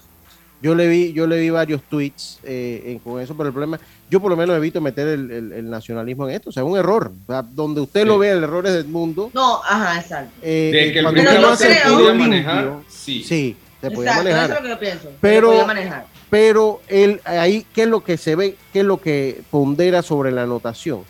Yo 0.61 0.73
le 0.73 0.87
vi, 0.87 1.11
yo 1.11 1.27
le 1.27 1.37
vi 1.37 1.49
varios 1.49 1.81
tweets 1.83 2.39
eh, 2.43 2.83
en- 2.85 2.99
con 2.99 3.19
eso, 3.21 3.35
pero 3.35 3.47
el 3.47 3.53
problema, 3.53 3.77
yo 4.09 4.21
por 4.21 4.31
lo 4.31 4.37
menos 4.37 4.55
evito 4.55 4.79
meter 4.79 5.09
el, 5.09 5.29
el- 5.29 5.51
el 5.51 5.69
nacionalismo 5.69 6.27
en 6.29 6.35
esto, 6.35 6.49
o 6.49 6.53
sea, 6.53 6.63
un 6.63 6.77
error. 6.77 7.11
O 7.27 7.31
sea, 7.31 7.41
donde 7.43 7.81
usted 7.81 8.03
Sí. 8.03 8.07
lo 8.07 8.17
ve, 8.17 8.29
el 8.31 8.41
error 8.41 8.65
es 8.65 8.73
de 8.73 8.79
Edmundo. 8.79 9.29
No, 9.33 9.61
ajá, 9.61 9.99
exacto. 9.99 10.31
Eh, 10.41 10.71
De 10.73 10.93
que 10.93 10.99
el 10.99 11.05
cuando 11.05 11.21
primer 11.21 11.41
base 11.41 11.67
manejar, 12.15 12.63
limpio, 12.63 12.84
sí. 13.05 13.23
Sí, 13.23 13.55
se 13.81 13.91
podía 13.91 14.11
Exacto, 14.11 14.23
manejar. 14.29 14.49
eso 14.49 14.53
es 14.53 14.59
lo 14.59 14.63
que 14.63 14.69
yo 14.69 14.79
pienso. 14.79 15.09
que 15.09 15.15
Pero- 15.21 15.47
podía 15.51 15.65
manejar. 15.65 16.05
Pero 16.29 16.81
él, 16.87 17.21
ahí, 17.23 17.65
¿qué 17.73 17.83
es 17.83 17.87
lo 17.87 18.03
que 18.03 18.17
se 18.17 18.35
ve? 18.35 18.55
¿Qué 18.73 18.79
es 18.79 18.85
lo 18.85 18.99
que 18.99 19.41
pondera 19.51 20.01
sobre 20.01 20.31
la 20.31 20.43
anotación? 20.43 21.03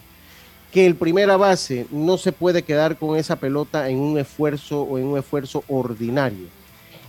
Que 0.71 0.85
el 0.85 0.95
primera 0.95 1.37
base 1.37 1.87
no 1.89 2.17
se 2.17 2.31
puede 2.33 2.63
quedar 2.63 2.97
con 2.97 3.17
esa 3.17 3.37
pelota 3.37 3.89
en 3.89 3.97
un 3.97 4.17
esfuerzo 4.19 4.81
o 4.81 4.97
en 4.97 5.05
un 5.05 5.17
esfuerzo 5.17 5.63
ordinario. 5.69 6.47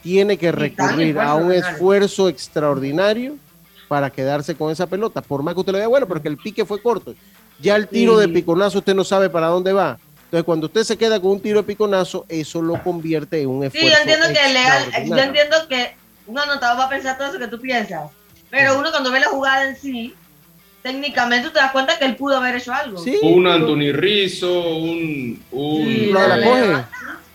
Tiene 0.03 0.39
que 0.39 0.53
recurrir 0.53 1.19
a 1.19 1.35
un 1.35 1.47
ordinario. 1.47 1.69
esfuerzo 1.73 2.29
extraordinario 2.29 3.35
para 3.89 4.11
quedarse 4.11 4.55
con 4.55 4.71
esa 4.71 4.87
pelota. 4.87 5.21
Por 5.21 5.43
más 5.43 5.55
que 5.55 5.61
usted 5.61 5.73
lo 5.73 5.79
vea, 5.79 5.89
bueno, 5.89 6.07
porque 6.07 6.29
el 6.29 6.37
pique 6.37 6.65
fue 6.65 6.81
corto. 6.81 7.15
Ya 7.61 7.75
el 7.77 7.89
tiro 7.89 8.17
de 8.19 8.29
piconazo 8.29 8.79
usted 8.79 8.95
no 8.95 9.03
sabe 9.05 9.29
para 9.31 9.49
dónde 9.49 9.73
va. 9.73 9.99
Entonces, 10.27 10.45
cuando 10.45 10.67
usted 10.67 10.83
se 10.85 10.97
queda 10.99 11.21
con 11.21 11.31
un 11.33 11.41
tiro 11.41 11.61
de 11.63 11.67
piconazo, 11.67 12.27
eso 12.29 12.61
lo 12.61 12.83
convierte 12.83 13.41
en 13.43 13.49
un 13.49 13.63
Sí, 13.63 13.79
esfuerzo 13.79 13.89
yo 13.97 14.01
entiendo 14.03 14.27
que 14.27 14.53
legal, 14.53 14.85
yo 15.07 15.17
entiendo 15.19 15.57
que 15.69 15.95
un 16.27 16.39
anotador 16.39 16.79
va 16.81 16.85
a 16.87 16.89
pensar 16.89 17.17
todo 17.17 17.29
eso 17.29 17.39
que 17.39 17.47
tú 17.49 17.61
piensas. 17.61 18.11
Pero 18.51 18.79
uno 18.79 18.91
cuando 18.91 19.11
ve 19.13 19.21
la 19.21 19.29
jugada 19.29 19.69
en 19.69 19.77
sí, 19.77 20.15
técnicamente 20.83 21.47
tú 21.49 21.53
te 21.53 21.61
das 21.61 21.71
cuenta 21.73 21.97
que 21.99 22.05
él 22.07 22.17
pudo 22.17 22.37
haber 22.39 22.57
hecho 22.57 22.73
algo. 22.73 22.99
Sí, 22.99 23.19
Un 23.23 23.47
Anthony 23.47 23.93
Rizzo, 23.93 24.77
un. 24.77 25.43
un 25.53 25.85
Sí, 25.87 26.11
la, 26.13 26.27
la 26.29 26.37
la 26.37 26.47
coge, 26.47 26.67
la, 26.69 26.87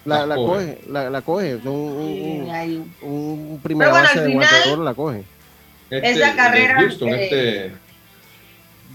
la 0.06 0.26
La 0.26 0.36
coge. 0.36 0.82
la, 0.90 1.10
la 1.10 1.22
coge, 1.22 1.56
un, 1.56 1.68
un, 1.68 2.08
Sí, 2.14 2.22
un- 2.44 2.50
ahí. 2.52 2.84
un 3.04 3.60
primer 3.64 3.90
bueno, 3.90 4.04
base 4.04 4.20
de 4.20 4.26
final, 4.28 4.48
guantador 4.50 4.80
la 4.80 4.94
coge. 4.94 5.24
este, 5.90 6.12
esa 6.12 6.36
carrera, 6.36 6.76
Houston, 6.82 7.10
eh, 7.10 7.24
este. 7.24 7.72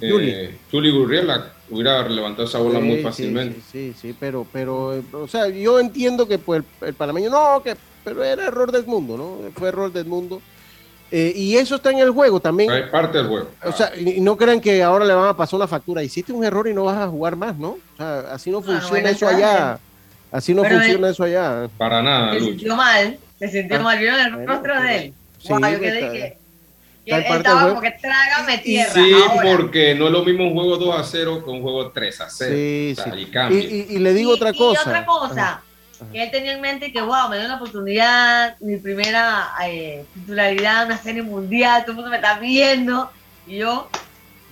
Eh, 0.03 0.55
Juli 0.71 0.91
Gurriela 0.91 1.53
hubiera 1.71 2.09
levantado 2.09 2.47
esa 2.49 2.59
bola 2.59 2.79
Sí, 2.81 2.85
muy 2.85 2.99
fácilmente. 3.03 3.61
Sí, 3.73 3.93
sí, 3.93 3.95
sí, 4.09 4.17
pero, 4.19 4.47
pero, 4.53 4.95
eh, 4.95 5.03
o 5.13 5.27
sea, 5.29 5.49
yo 5.49 5.79
entiendo 5.81 6.27
que 6.29 6.39
pues 6.39 6.63
el, 6.81 6.89
el 6.89 6.95
panameño, 6.95 7.31
no, 7.31 7.63
que, 7.63 7.77
pero 8.05 8.23
era 8.25 8.47
error 8.47 8.71
del 8.73 8.87
mundo, 8.87 9.17
¿no? 9.17 9.51
Fue 9.59 9.69
error 9.69 9.93
del 9.93 10.07
mundo. 10.07 10.41
Eh, 11.13 11.33
y 11.37 11.57
eso 11.57 11.77
está 11.77 11.91
en 11.93 11.99
el 11.99 12.11
juego 12.11 12.41
también. 12.41 12.71
Es 12.73 12.91
parte 12.91 13.19
del 13.19 13.29
juego. 13.29 13.49
O 13.65 13.71
sea, 13.73 13.93
y 13.97 14.21
no 14.21 14.37
crean 14.37 14.61
que 14.61 14.83
ahora 14.83 15.05
le 15.05 15.15
van 15.15 15.29
a 15.29 15.37
pasar 15.37 15.57
una 15.59 15.69
factura. 15.69 16.03
Hiciste 16.03 16.33
un 16.33 16.45
error 16.45 16.67
y 16.67 16.75
no 16.75 16.85
vas 16.85 16.99
a 16.99 17.07
jugar 17.09 17.37
más, 17.37 17.57
¿no? 17.57 17.69
O 17.71 17.97
sea, 17.97 18.21
así 18.33 18.51
no 18.51 18.59
Ah, 18.59 18.63
funciona 18.63 18.89
bueno, 18.91 19.09
eso 19.11 19.29
allá. 19.29 19.79
Así 20.33 20.53
no 20.53 20.63
Pero 20.63 20.79
funciona 20.81 21.09
eso 21.09 21.23
allá. 21.23 21.69
para 21.79 22.03
nada, 22.03 22.33
se 22.35 22.41
sintió 22.41 22.75
mal, 22.77 23.19
se 23.39 23.49
sintió 23.49 23.77
Ah, 23.79 23.83
mal, 23.83 23.99
vieron 24.01 24.21
el 24.21 24.35
bueno, 24.35 24.53
rostro 24.53 24.83
de 24.83 24.97
él. 24.97 25.15
sí, 25.39 25.49
Guau, 25.49 25.61
yo 25.63 25.79
que 25.79 25.85
quedé 25.85 26.01
que, 26.01 26.39
él 27.15 27.25
parte 27.25 27.37
estaba 27.49 27.69
como 27.69 27.81
que 27.81 27.91
trágame 27.93 28.59
tierra. 28.59 28.93
Sí, 28.93 29.13
ahora. 29.13 29.57
porque 29.57 29.95
no 29.95 30.07
es 30.07 30.13
lo 30.13 30.25
mismo 30.25 30.45
un 30.45 30.53
juego 30.55 30.77
2 30.77 30.99
a 31.01 31.05
0 31.05 31.43
que 31.45 31.51
un 31.51 31.63
juego 31.63 31.91
3 31.91 32.21
a 32.21 32.29
0. 32.31 32.53
Sí, 32.55 32.93
O 32.99 33.03
sea, 33.03 33.13
sí. 33.15 33.21
y 33.51 33.55
Y, 33.55 33.59
y- 33.93 33.97
y 33.97 33.99
le 33.99 34.13
digo 34.15 34.31
Y- 34.31 34.35
otra 34.35 34.51
y 34.51 34.57
cosa. 34.59 34.81
otra 34.81 35.07
cosa, 35.07 35.33
Ajá. 35.33 35.63
Ajá. 36.01 36.13
que 36.13 36.23
él 36.23 36.31
tenía 36.31 36.53
en 36.53 36.61
mente 36.61 36.93
que, 36.93 37.01
wow, 37.01 37.29
me 37.31 37.37
dio 37.39 37.47
una 37.47 37.57
oportunidad, 37.57 38.57
mi 38.61 38.77
primera 38.77 39.49
eh, 39.67 40.05
titularidad, 40.15 40.87
una 40.87 40.99
serie 40.99 41.23
mundial, 41.23 41.83
todo 41.83 41.93
el 41.93 41.97
mundo 41.97 42.11
me 42.11 42.17
está 42.17 42.39
viendo. 42.39 43.11
Y 43.47 43.59
yo, 43.59 43.89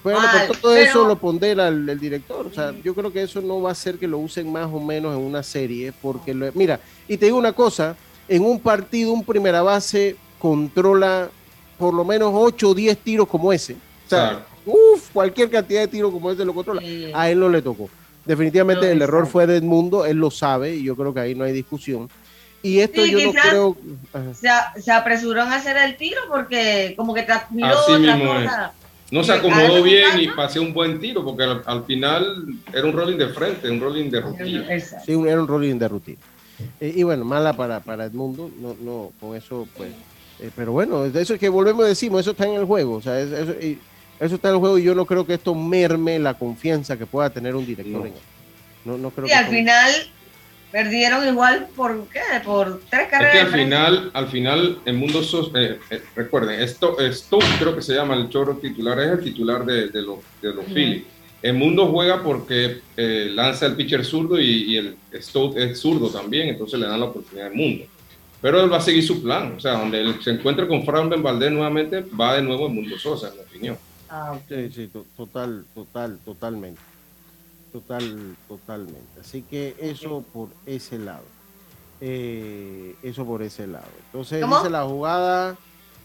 Bueno, 0.04 0.20
Mal, 0.20 0.46
pues 0.46 0.60
todo 0.60 0.74
pero- 0.74 0.84
eso 0.90 1.08
lo 1.08 1.16
pondera 1.16 1.68
el, 1.68 1.88
el 1.88 1.98
director. 1.98 2.46
O 2.46 2.52
sea, 2.52 2.72
yo 2.84 2.94
creo 2.94 3.10
que 3.12 3.22
eso 3.22 3.40
no 3.40 3.62
va 3.62 3.70
a 3.70 3.72
hacer 3.72 3.98
que 3.98 4.06
lo 4.06 4.18
usen 4.18 4.52
más 4.52 4.66
o 4.70 4.78
menos 4.78 5.14
en 5.16 5.20
una 5.22 5.42
serie. 5.42 5.92
Porque, 6.02 6.34
lo- 6.34 6.50
mira, 6.52 6.78
y 7.08 7.16
te 7.16 7.24
digo 7.26 7.38
una 7.38 7.52
cosa: 7.54 7.96
en 8.28 8.44
un 8.44 8.60
partido, 8.60 9.12
un 9.12 9.24
primera 9.24 9.62
base 9.62 10.16
controla 10.38 11.30
por 11.84 11.92
lo 11.94 12.04
menos 12.04 12.30
8 12.34 12.70
o 12.70 12.74
10 12.74 12.96
tiros 12.98 13.28
como 13.28 13.52
ese. 13.52 13.74
O 13.74 14.08
sea, 14.08 14.30
Claro. 14.30 14.44
uff, 14.64 15.10
cualquier 15.12 15.50
cantidad 15.50 15.82
de 15.82 15.88
tiros 15.88 16.10
como 16.10 16.30
ese 16.30 16.42
lo 16.44 16.54
controla. 16.54 16.80
A 17.12 17.30
él 17.30 17.38
no 17.40 17.48
le 17.50 17.60
tocó. 17.60 17.90
Definitivamente 18.24 18.86
No, 18.86 18.92
el 18.92 19.02
error 19.02 19.26
fue 19.26 19.46
de 19.46 19.56
Edmundo, 19.58 20.06
él 20.06 20.16
lo 20.16 20.30
sabe 20.30 20.76
y 20.76 20.82
yo 20.84 20.96
creo 20.96 21.12
que 21.12 21.20
ahí 21.20 21.34
no 21.34 21.44
hay 21.44 21.52
discusión. 21.52 22.08
Y 22.62 22.78
esto 22.78 23.04
Sí, 23.04 23.10
yo 23.10 23.18
no 23.20 23.32
creo. 23.32 23.76
Se, 24.34 24.48
a- 24.48 24.72
se 24.80 24.90
apresuró 24.90 25.42
en 25.42 25.52
hacer 25.52 25.76
el 25.76 25.98
tiro 25.98 26.22
porque 26.30 26.94
como 26.96 27.12
que 27.12 27.26
tra- 27.26 27.44
miró 27.50 27.66
Así 27.78 27.92
otra 27.92 28.16
mismo 28.16 28.32
cosa. 28.32 28.72
No 29.10 29.22
se 29.22 29.32
a 29.32 29.34
acomodó 29.34 29.82
bien 29.82 30.18
y 30.18 30.28
pasé 30.28 30.58
un 30.58 30.72
buen 30.72 30.98
tiro, 30.98 31.22
porque 31.22 31.42
al, 31.44 31.62
al 31.66 31.84
final 31.84 32.46
era 32.72 32.86
un 32.86 32.94
rolling 32.94 33.18
de 33.18 33.28
frente, 33.28 33.70
un 33.70 33.78
rolling 33.80 34.08
de 34.10 34.20
rutina. 34.22 34.66
Sí, 35.04 35.12
era 35.12 35.40
un 35.42 35.46
rolling 35.46 35.74
de 35.78 35.88
rutina. 35.88 36.18
Eh, 36.80 36.94
y 36.96 37.02
bueno, 37.02 37.24
mala 37.24 37.52
para, 37.52 37.80
para 37.80 38.06
Edmundo, 38.06 38.50
no, 38.58 38.74
no, 38.80 39.12
con 39.20 39.36
eso, 39.36 39.68
pues. 39.76 39.90
Eh, 40.40 40.50
pero 40.54 40.72
bueno, 40.72 41.02
de 41.08 41.22
eso 41.22 41.34
es 41.34 41.40
que 41.40 41.48
volvemos 41.48 41.84
a 41.84 41.88
decimos, 41.88 42.20
eso 42.20 42.32
está 42.32 42.46
en 42.46 42.54
el 42.54 42.64
juego, 42.64 42.94
o 42.96 43.02
sea, 43.02 43.18
es- 43.20 43.32
eso, 43.32 43.52
y 43.60 43.78
eso 44.20 44.34
está 44.36 44.48
en 44.48 44.54
el 44.54 44.60
juego 44.60 44.78
y 44.78 44.82
yo 44.84 44.94
no 44.94 45.06
creo 45.06 45.26
que 45.26 45.34
esto 45.34 45.54
merme 45.54 46.18
la 46.18 46.34
confianza 46.34 46.96
que 46.96 47.06
pueda 47.06 47.30
tener 47.30 47.54
un 47.54 47.66
director 47.66 48.00
No. 48.00 48.06
en 48.06 48.12
él. 48.12 48.18
No, 48.84 48.98
no 48.98 49.10
creo 49.10 49.26
Y 49.26 49.28
que 49.30 49.34
al 49.34 49.44
esto- 49.44 49.54
final 49.56 49.90
perdieron 50.72 51.26
igual 51.28 51.68
por 51.76 52.08
qué, 52.08 52.20
por 52.44 52.80
tres 52.90 53.02
Es 53.04 53.08
carreras. 53.08 53.32
que 53.32 53.40
al 53.40 53.52
final, 53.52 54.10
al 54.12 54.28
final, 54.28 54.78
el 54.84 54.94
mundo 54.94 55.22
sos, 55.22 55.50
eh, 55.54 55.78
eh, 55.90 56.02
recuerden, 56.16 56.60
esto, 56.60 56.98
esto 56.98 57.38
creo 57.58 57.76
que 57.76 57.82
se 57.82 57.94
llama 57.94 58.14
el 58.16 58.28
chorro 58.28 58.56
titular, 58.56 58.98
es 58.98 59.10
el 59.12 59.24
titular 59.24 59.64
de, 59.64 59.88
de 59.88 60.02
los, 60.02 60.18
de 60.42 60.48
los 60.52 60.64
Ujú. 60.64 60.74
Phillies. 60.74 61.04
El 61.42 61.54
mundo 61.54 61.86
juega 61.88 62.22
porque 62.22 62.80
eh, 62.96 63.28
lanza 63.32 63.66
el 63.66 63.76
pitcher 63.76 64.04
zurdo 64.04 64.40
y, 64.40 64.72
y 64.72 64.76
el 64.78 64.96
Stout 65.20 65.56
es 65.58 65.78
zurdo 65.78 66.08
también, 66.08 66.48
entonces 66.48 66.80
le 66.80 66.86
dan 66.86 66.98
la 66.98 67.06
oportunidad 67.06 67.48
al 67.48 67.54
mundo. 67.54 67.84
Pero 68.44 68.60
él 68.62 68.70
va 68.70 68.76
a 68.76 68.80
seguir 68.82 69.02
su 69.02 69.22
plan, 69.22 69.54
o 69.56 69.58
sea, 69.58 69.72
donde 69.78 70.02
él 70.02 70.22
se 70.22 70.28
encuentre 70.32 70.68
con 70.68 70.84
Fran 70.84 71.08
Ben 71.08 71.22
Valdez 71.22 71.50
nuevamente, 71.50 72.02
va 72.02 72.34
de 72.36 72.42
nuevo 72.42 72.66
el 72.66 72.74
mundo 72.74 72.98
Sosa, 72.98 73.28
en 73.28 73.36
mi 73.36 73.40
opinión. 73.40 73.78
Ah, 74.10 74.32
ok. 74.34 74.42
Sí, 74.46 74.70
sí, 74.74 74.86
to- 74.88 75.06
total, 75.16 75.64
total, 75.74 76.18
totalmente. 76.22 76.78
Total, 77.72 78.36
totalmente. 78.46 79.18
Así 79.18 79.40
que 79.48 79.74
eso 79.80 80.22
por 80.30 80.50
ese 80.66 80.98
lado. 80.98 81.24
Eh, 82.02 82.94
eso 83.02 83.24
por 83.24 83.40
ese 83.42 83.66
lado. 83.66 83.88
Entonces 84.08 84.42
¿Cómo? 84.42 84.58
dice 84.58 84.68
la 84.68 84.84
jugada 84.84 85.56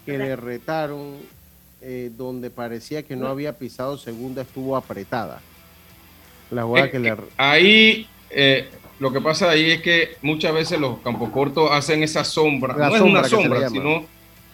que 0.06 0.16
le 0.16 0.34
retaron, 0.34 1.16
eh, 1.82 2.10
donde 2.16 2.48
parecía 2.48 3.02
que 3.02 3.16
no 3.16 3.26
había 3.26 3.58
pisado 3.58 3.98
segunda, 3.98 4.40
estuvo 4.40 4.78
apretada. 4.78 5.42
La 6.50 6.62
jugada 6.62 6.86
Eh, 6.86 6.90
que 6.90 6.98
le... 7.00 7.16
Ahí, 7.36 8.08
eh, 8.30 8.70
lo 9.00 9.12
que 9.12 9.20
pasa 9.20 9.50
ahí 9.50 9.70
es 9.72 9.82
que 9.82 10.10
muchas 10.22 10.54
veces 10.54 10.78
los 10.78 10.98
campos 10.98 11.30
cortos 11.30 11.70
hacen 11.72 12.02
esa 12.02 12.22
sombra. 12.22 12.76
La 12.76 12.90
no 12.90 12.98
sombra 12.98 13.22
es 13.22 13.32
una 13.32 13.42
sombra, 13.42 13.68
sino, 13.68 14.04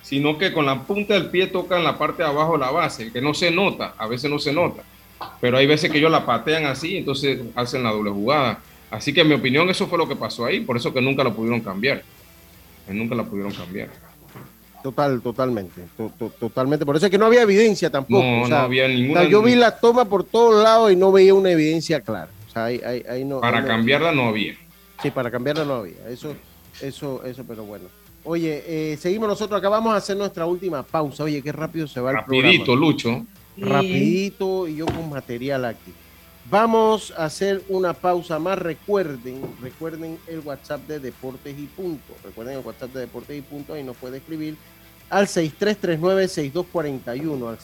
sino 0.03 0.39
que 0.39 0.53
con 0.53 0.65
la 0.65 0.81
punta 0.83 1.15
del 1.15 1.27
pie 1.31 1.49
tocan 1.49 1.85
la 1.85 1.99
parte 1.99 2.23
de 2.23 2.29
abajo 2.29 2.53
de 2.53 2.61
la 2.61 2.71
base, 2.71 3.13
que 3.13 3.21
no 3.21 3.35
se 3.35 3.51
nota, 3.51 3.95
a 3.99 4.07
veces 4.07 4.31
no 4.31 4.39
se 4.39 4.53
nota. 4.53 4.83
Pero 5.41 5.59
hay 5.59 5.67
veces 5.67 5.91
que 5.91 5.99
ellos 5.99 6.11
la 6.11 6.25
patean 6.25 6.65
así, 6.67 6.97
entonces 6.97 7.41
hacen 7.55 7.83
la 7.83 7.91
doble 7.91 8.11
jugada. 8.11 8.61
Así 8.91 9.13
que 9.13 9.23
en 9.23 9.29
mi 9.29 9.35
opinión 9.35 9.69
eso 9.69 9.87
fue 9.89 9.99
lo 9.99 10.07
que 10.09 10.15
pasó 10.17 10.45
ahí, 10.47 10.61
por 10.61 10.77
eso 10.77 10.93
que 10.95 11.01
nunca 11.03 11.25
la 11.25 11.31
pudieron 11.33 11.61
cambiar. 11.61 12.03
Nunca 12.89 13.15
la 13.17 13.25
pudieron 13.25 13.53
cambiar. 13.53 13.89
Total, 14.83 15.21
totalmente. 15.21 15.81
to- 15.97 16.13
to- 16.17 16.31
totalmente. 16.39 16.87
Por 16.87 16.95
eso 16.97 17.07
es 17.07 17.11
que 17.11 17.19
no 17.19 17.27
había 17.27 17.43
evidencia 17.43 17.91
tampoco. 17.91 18.23
No, 18.23 18.43
o 18.43 18.47
sea, 18.47 18.59
no 18.59 18.65
había 18.67 18.85
o 18.85 18.89
ninguna... 18.89 19.23
sea, 19.23 19.31
yo 19.31 19.43
vi 19.43 19.57
la 19.57 19.81
toma 19.81 20.05
por 20.05 20.23
todos 20.23 20.63
lados 20.63 20.93
y 20.93 20.97
no 20.97 21.11
veía 21.11 21.35
una 21.35 21.51
evidencia 21.51 22.01
clara. 22.01 22.29
O 22.57 22.59
sea, 22.59 22.65
ahí, 22.65 22.81
ahí- 22.83 23.05
ahí 23.07 23.23
no, 23.25 23.41
Para 23.43 23.61
no- 23.61 23.67
cambiarla 23.67 24.13
no 24.13 24.29
había. 24.29 24.55
Sí, 25.03 25.11
para 25.11 25.31
cambiarla 25.31 25.67
no 25.67 25.75
había. 25.75 26.09
Eso, 26.09 26.35
eso, 26.81 27.23
eso, 27.23 27.45
pero 27.47 27.65
bueno. 27.65 27.85
Oye, 28.25 28.65
eh, 28.67 28.97
seguimos 28.97 29.29
nosotros 29.29 29.59
acá. 29.59 29.69
Vamos 29.69 29.93
a 29.93 29.97
hacer 29.99 30.17
nuestra 30.17 30.47
última 30.47 30.83
pausa. 30.83 31.25
Oye, 31.25 31.43
qué 31.43 31.53
rápido 31.53 31.87
se 31.87 32.01
va 32.01 32.13
el 32.13 32.17
Rapidito, 32.17 32.65
programa. 32.65 32.87
Lucho. 32.87 33.27
Rapidito 33.59 34.67
y 34.69 34.77
yo 34.77 34.87
con 34.87 35.11
material 35.11 35.67
aquí. 35.67 35.93
Vamos 36.51 37.13
a 37.17 37.27
hacer 37.27 37.63
una 37.69 37.93
pausa 37.93 38.39
más. 38.39 38.59
Recuerden, 38.59 39.43
recuerden 39.61 40.17
el 40.27 40.41
WhatsApp 40.41 40.81
de 40.89 40.99
Deportes 40.99 41.55
y 41.59 41.67
Punto. 41.67 42.15
Recuerden 42.25 42.57
el 42.59 42.65
WhatsApp 42.65 42.91
de 42.95 43.01
Deportes 43.01 43.37
y 43.39 43.43
Punto. 43.43 43.75
Ahí 43.75 43.85
nos 43.85 43.99
puede 43.99 44.17
escribir 44.17 44.57
al 45.11 45.27
6339-6241. 45.29 47.49
Al 47.49 47.59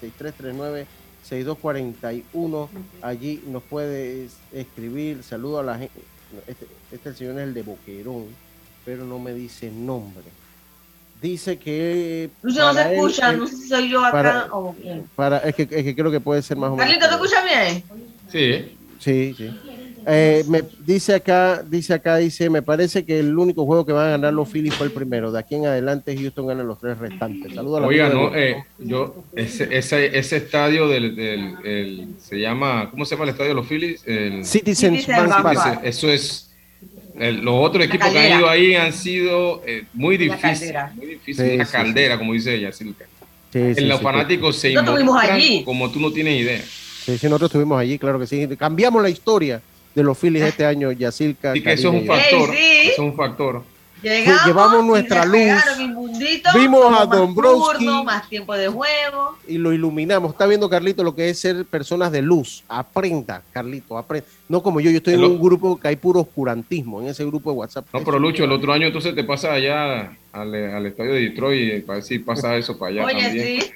6339-6241. 1.29 2.69
Allí 3.03 3.43
nos 3.47 3.63
puede 3.63 4.27
escribir. 4.53 5.23
Saludo 5.23 5.61
a 5.61 5.63
la 5.63 5.79
gente. 5.79 6.01
Este, 6.47 6.67
este 6.91 7.15
señor 7.15 7.39
es 7.39 7.43
el 7.49 7.55
de 7.55 7.63
Boquerón, 7.63 8.27
pero 8.85 9.05
no 9.05 9.19
me 9.19 9.33
dice 9.35 9.71
nombre. 9.71 10.25
Dice 11.21 11.59
que. 11.59 12.31
Lucho 12.43 12.61
no 12.61 12.75
se 12.75 12.83
él, 12.83 12.93
escucha, 12.95 13.31
él- 13.31 13.39
no 13.39 13.47
sé 13.47 13.57
si 13.57 13.69
soy 13.69 13.89
yo 13.91 14.01
acá 14.01 14.11
para- 14.13 14.47
o 14.53 14.75
quién. 14.75 15.05
para, 15.15 15.39
es, 15.39 15.55
que, 15.55 15.63
es 15.63 15.69
que 15.85 15.95
creo 15.95 16.11
que 16.11 16.21
puede 16.21 16.43
ser 16.43 16.57
más 16.57 16.71
o 16.71 16.77
menos. 16.77 16.85
Carlito, 16.93 17.09
¿te 17.09 17.15
escuchas 17.15 17.45
bien? 17.45 17.85
Sí. 18.31 18.77
Sí, 18.99 19.35
sí. 19.37 19.51
Eh, 20.07 20.45
me 20.49 20.63
dice 20.85 21.15
acá, 21.15 21.63
dice 21.63 21.95
acá, 21.95 22.17
dice, 22.17 22.51
me 22.51 22.61
parece 22.63 23.05
que 23.05 23.21
el 23.21 23.39
único 23.39 23.65
juego 23.65 23.87
que 23.87 23.93
van 23.93 24.09
a 24.09 24.11
ganar 24.11 24.33
los 24.35 24.49
Phillies 24.49 24.75
fue 24.75 24.87
el 24.89 24.93
primero. 24.93 25.31
De 25.31 25.39
aquí 25.39 25.55
en 25.55 25.67
adelante 25.67 26.17
Houston 26.17 26.47
gana 26.47 26.65
los 26.65 26.79
tres 26.81 26.99
restantes. 26.99 27.55
Saludos 27.55 27.79
a 27.79 27.81
la 27.83 27.87
Oiga, 27.87 28.09
no, 28.09 28.35
eh, 28.35 28.65
yo, 28.79 29.25
ese, 29.37 29.69
ese, 29.71 30.19
ese 30.19 30.37
estadio 30.39 30.89
del, 30.89 31.15
del- 31.15 31.55
el- 31.65 32.09
se 32.21 32.41
llama, 32.41 32.89
¿cómo 32.91 33.05
se 33.05 33.15
llama 33.15 33.25
el 33.25 33.31
estadio 33.31 33.51
de 33.51 33.55
los 33.55 33.67
Phillies? 33.69 34.03
El, 34.07 34.45
Citizens 34.45 35.01
Citizens 35.03 35.07
Bank 35.07 35.29
Bank 35.31 35.43
Park. 35.45 35.57
Park. 35.59 35.81
Eso 35.85 36.11
es. 36.11 36.51
el- 37.21 37.41
los 37.45 37.55
otros 37.57 37.85
equipos 37.85 38.09
que 38.11 38.19
han 38.19 38.39
ido 38.41 38.49
ahí 38.49 38.75
han 38.75 38.93
sido 38.93 39.63
eh, 39.67 39.85
muy 39.93 40.17
difíciles. 40.17 40.75
Muy 40.97 41.07
difícil. 41.07 41.47
Sí, 41.47 41.55
una 41.55 41.65
sí, 41.65 41.71
sí. 41.71 41.77
caldera, 41.77 42.19
como 42.19 42.33
dice 42.33 42.55
ella, 42.55 42.73
Silka. 42.73 43.05
Los 43.55 43.99
sí, 43.99 44.03
fanáticos 44.03 44.57
se 44.57 44.71
involucran 44.71 45.31
allí. 45.33 45.63
como 45.63 45.91
tú 45.93 46.01
no 46.01 46.11
tienes 46.11 46.41
idea. 46.41 46.63
Sí, 47.05 47.19
sí, 47.19 47.27
nosotros 47.27 47.51
estuvimos 47.51 47.79
allí, 47.79 47.99
claro 47.99 48.19
que 48.19 48.27
sí. 48.27 48.49
Cambiamos 48.57 49.03
la 49.03 49.11
historia 49.11 49.61
de 49.95 50.03
los 50.03 50.17
Phillies 50.19 50.45
este 50.45 50.65
año, 50.67 50.91
Yacilca. 50.93 51.53
Así 51.53 51.63
que 51.63 51.73
eso 51.73 51.89
es 51.89 51.95
un 51.95 52.05
y 52.05 52.07
factor. 52.07 52.51
Ey, 52.51 52.57
sí. 52.57 52.89
Eso 52.91 52.93
es 52.93 52.99
un 53.11 53.15
factor. 53.17 53.63
Llegamos 54.03 54.47
llevamos 54.47 54.83
y 54.83 54.87
nuestra 54.89 55.25
luz. 55.25 55.63
Vimos 56.55 57.01
a 57.01 57.07
Dombrowski. 57.07 57.85
turno, 57.85 58.03
más 58.03 58.29
tiempo 58.29 58.53
de 58.55 58.67
juego. 58.67 59.37
y 59.47 59.59
lo 59.59 59.73
iluminamos. 59.73 60.33
Está 60.33 60.47
viendo 60.47 60.69
Carlito 60.69 61.05
lo 61.05 61.15
que 61.15 61.29
es 61.31 61.39
ser 61.39 61.65
personas 61.67 62.11
de 62.11 62.21
luz. 62.21 62.65
Aprenda, 62.69 63.43
Carlito, 63.53 63.97
aprenda. 63.97 64.27
No 64.49 64.61
como 64.63 64.81
yo, 64.81 64.91
yo 64.91 64.97
estoy 64.97 65.15
en 65.15 65.21
Lo- 65.21 65.29
un 65.29 65.41
grupo 65.41 65.79
que 65.79 65.87
hay 65.89 65.97
puro 65.97 66.21
oscurantismo, 66.21 67.01
en 67.01 67.09
ese 67.09 67.25
grupo 67.25 67.53
de 67.53 67.57
WhatsApp. 67.59 67.87
No, 67.93 68.03
pero 68.03 68.19
Lucho, 68.19 68.43
el 68.45 68.51
otro 68.53 68.73
año 68.73 68.89
entonces 68.89 69.15
te 69.15 69.23
pasas 69.23 69.53
allá 69.53 70.17
al, 70.33 70.55
al 70.55 70.87
estadio 70.87 71.13
de 71.13 71.21
Detroit 71.21 71.87
para 71.87 71.97
ver 71.99 72.05
si 72.05 72.19
pasa 72.19 72.57
eso 72.57 72.77
para 72.77 72.91
allá 72.91 73.05
Oye, 73.07 73.23
también. 73.23 73.61
sí. 73.63 73.71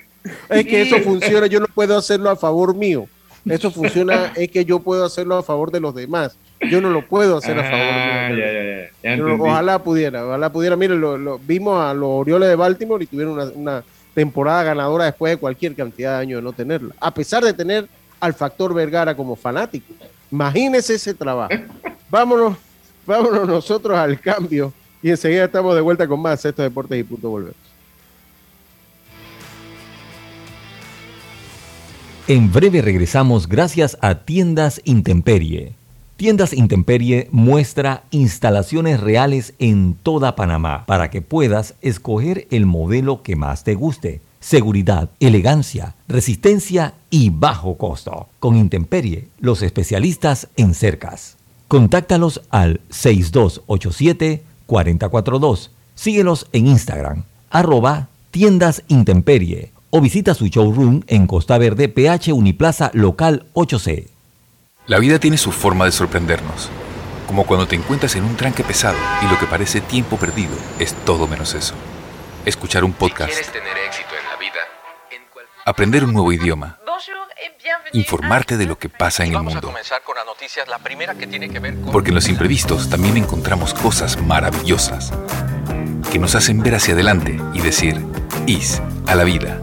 Es 0.50 0.64
que 0.66 0.84
Sí. 0.84 0.92
eso 0.92 0.98
funciona, 1.04 1.46
yo 1.46 1.60
no 1.60 1.66
puedo 1.72 1.96
hacerlo 1.96 2.30
a 2.30 2.36
favor 2.36 2.74
mío. 2.74 3.06
Eso 3.48 3.70
funciona, 3.70 4.32
es 4.36 4.50
que 4.50 4.64
yo 4.64 4.80
puedo 4.80 5.04
hacerlo 5.04 5.36
a 5.36 5.42
favor 5.42 5.70
de 5.70 5.80
los 5.80 5.94
demás. 5.94 6.36
Yo 6.70 6.80
no 6.80 6.90
lo 6.90 7.06
puedo 7.06 7.36
hacer 7.38 7.58
a 7.58 7.62
favor 7.62 7.78
Ah, 7.78 8.28
mío. 8.30 8.38
ya, 8.38 8.52
ya, 8.52 9.16
ya. 9.16 9.16
Ya 9.16 9.34
ojalá 9.34 9.78
pudiera, 9.82 10.26
ojalá 10.26 10.50
pudiera. 10.50 10.74
Miren, 10.76 11.00
lo, 11.00 11.16
lo- 11.18 11.38
vimos 11.38 11.80
a 11.80 11.92
los 11.94 12.08
Orioles 12.08 12.48
de 12.48 12.56
Baltimore 12.56 13.04
y 13.04 13.06
tuvieron 13.06 13.34
una, 13.34 13.44
una 13.54 13.84
temporada 14.14 14.62
ganadora 14.64 15.04
después 15.04 15.32
de 15.32 15.36
cualquier 15.36 15.74
cantidad 15.74 16.14
de 16.16 16.22
años 16.22 16.38
de 16.38 16.42
no 16.42 16.52
tenerla. 16.52 16.94
A 17.00 17.12
pesar 17.12 17.44
de 17.44 17.52
tener 17.52 17.86
al 18.18 18.32
factor 18.34 18.72
Vergara 18.72 19.14
como 19.14 19.36
fanático. 19.36 19.92
Imagínese 20.32 20.94
ese 20.94 21.12
trabajo. 21.14 21.52
Vámonos, 22.10 22.56
vámonos 23.06 23.46
nosotros 23.46 23.96
al 23.98 24.18
cambio 24.20 24.72
y 25.02 25.10
enseguida 25.10 25.44
estamos 25.44 25.74
de 25.74 25.80
vuelta 25.82 26.08
con 26.08 26.20
más 26.20 26.42
estos 26.44 26.64
deportes 26.64 26.98
y 26.98 27.02
punto 27.04 27.28
volver. 27.28 27.52
En 32.28 32.52
breve 32.52 32.82
regresamos 32.82 33.46
gracias 33.46 33.96
a 34.00 34.16
Tiendas 34.16 34.80
Intemperie. 34.82 35.74
Tiendas 36.16 36.52
Intemperie 36.52 37.28
muestra 37.30 38.02
instalaciones 38.10 38.98
reales 38.98 39.54
en 39.60 39.94
toda 39.94 40.34
Panamá 40.34 40.86
para 40.86 41.08
que 41.08 41.22
puedas 41.22 41.76
escoger 41.82 42.48
el 42.50 42.66
modelo 42.66 43.22
que 43.22 43.36
más 43.36 43.62
te 43.62 43.76
guste. 43.76 44.22
Seguridad, 44.40 45.08
elegancia, 45.20 45.94
resistencia 46.08 46.94
y 47.10 47.30
bajo 47.30 47.78
costo. 47.78 48.26
Con 48.40 48.56
Intemperie, 48.56 49.28
los 49.38 49.62
especialistas 49.62 50.48
en 50.56 50.74
cercas. 50.74 51.36
Contáctalos 51.68 52.42
al 52.50 52.80
6287-4042. 52.90 55.70
Síguelos 55.94 56.48
en 56.52 56.66
Instagram, 56.66 57.22
arroba 57.50 58.08
tiendas 58.32 58.82
intemperie 58.88 59.75
o 59.96 60.00
visita 60.02 60.34
su 60.34 60.48
showroom 60.48 61.04
en 61.06 61.26
Costa 61.26 61.56
Verde, 61.56 61.88
PH 61.88 62.30
Uniplaza 62.34 62.90
Local 62.92 63.46
8C. 63.54 64.06
La 64.86 64.98
vida 64.98 65.18
tiene 65.18 65.38
su 65.38 65.52
forma 65.52 65.86
de 65.86 65.92
sorprendernos, 65.92 66.68
como 67.26 67.46
cuando 67.46 67.66
te 67.66 67.76
encuentras 67.76 68.14
en 68.14 68.24
un 68.24 68.36
tranque 68.36 68.62
pesado 68.62 68.98
y 69.22 69.26
lo 69.26 69.38
que 69.38 69.46
parece 69.46 69.80
tiempo 69.80 70.18
perdido 70.18 70.54
es 70.78 70.92
todo 71.06 71.26
menos 71.26 71.54
eso. 71.54 71.72
Escuchar 72.44 72.84
un 72.84 72.92
podcast, 72.92 73.32
tener 73.50 73.78
éxito 73.86 74.10
en 74.20 74.28
la 74.28 74.36
vida, 74.36 74.60
aprender 75.64 76.04
un 76.04 76.12
nuevo 76.12 76.30
idioma, 76.30 76.78
informarte 77.94 78.58
de 78.58 78.66
lo 78.66 78.78
que 78.78 78.90
pasa 78.90 79.24
en 79.24 79.34
el 79.34 79.42
mundo. 79.42 79.72
Porque 81.90 82.10
en 82.10 82.14
los 82.14 82.28
imprevistos 82.28 82.90
también 82.90 83.16
encontramos 83.16 83.72
cosas 83.72 84.20
maravillosas 84.20 85.14
que 86.12 86.18
nos 86.18 86.34
hacen 86.34 86.62
ver 86.62 86.74
hacia 86.74 86.92
adelante 86.92 87.40
y 87.54 87.60
decir, 87.62 88.04
IS 88.46 88.82
a 89.06 89.14
la 89.14 89.24
vida. 89.24 89.58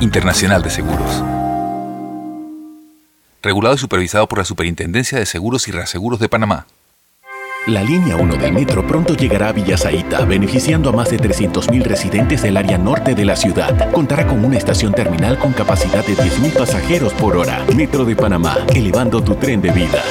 Internacional 0.00 0.62
de 0.62 0.70
Seguros. 0.70 1.24
Regulado 3.42 3.74
y 3.74 3.78
supervisado 3.78 4.28
por 4.28 4.38
la 4.38 4.44
Superintendencia 4.44 5.18
de 5.18 5.26
Seguros 5.26 5.66
y 5.66 5.72
Reaseguros 5.72 6.20
de 6.20 6.28
Panamá. 6.28 6.66
La 7.66 7.82
línea 7.82 8.16
1 8.16 8.36
del 8.36 8.52
metro 8.52 8.86
pronto 8.86 9.14
llegará 9.14 9.48
a 9.48 9.52
Villasaita, 9.52 10.24
beneficiando 10.24 10.90
a 10.90 10.92
más 10.92 11.10
de 11.10 11.18
300.000 11.18 11.82
residentes 11.82 12.42
del 12.42 12.56
área 12.56 12.78
norte 12.78 13.16
de 13.16 13.24
la 13.24 13.34
ciudad. 13.34 13.90
Contará 13.90 14.24
con 14.26 14.44
una 14.44 14.56
estación 14.56 14.94
terminal 14.94 15.36
con 15.36 15.52
capacidad 15.52 16.06
de 16.06 16.14
10.000 16.14 16.56
pasajeros 16.56 17.12
por 17.14 17.36
hora. 17.36 17.64
Metro 17.74 18.04
de 18.04 18.14
Panamá, 18.14 18.56
elevando 18.68 19.20
tu 19.20 19.34
tren 19.34 19.60
de 19.60 19.72
vida. 19.72 20.02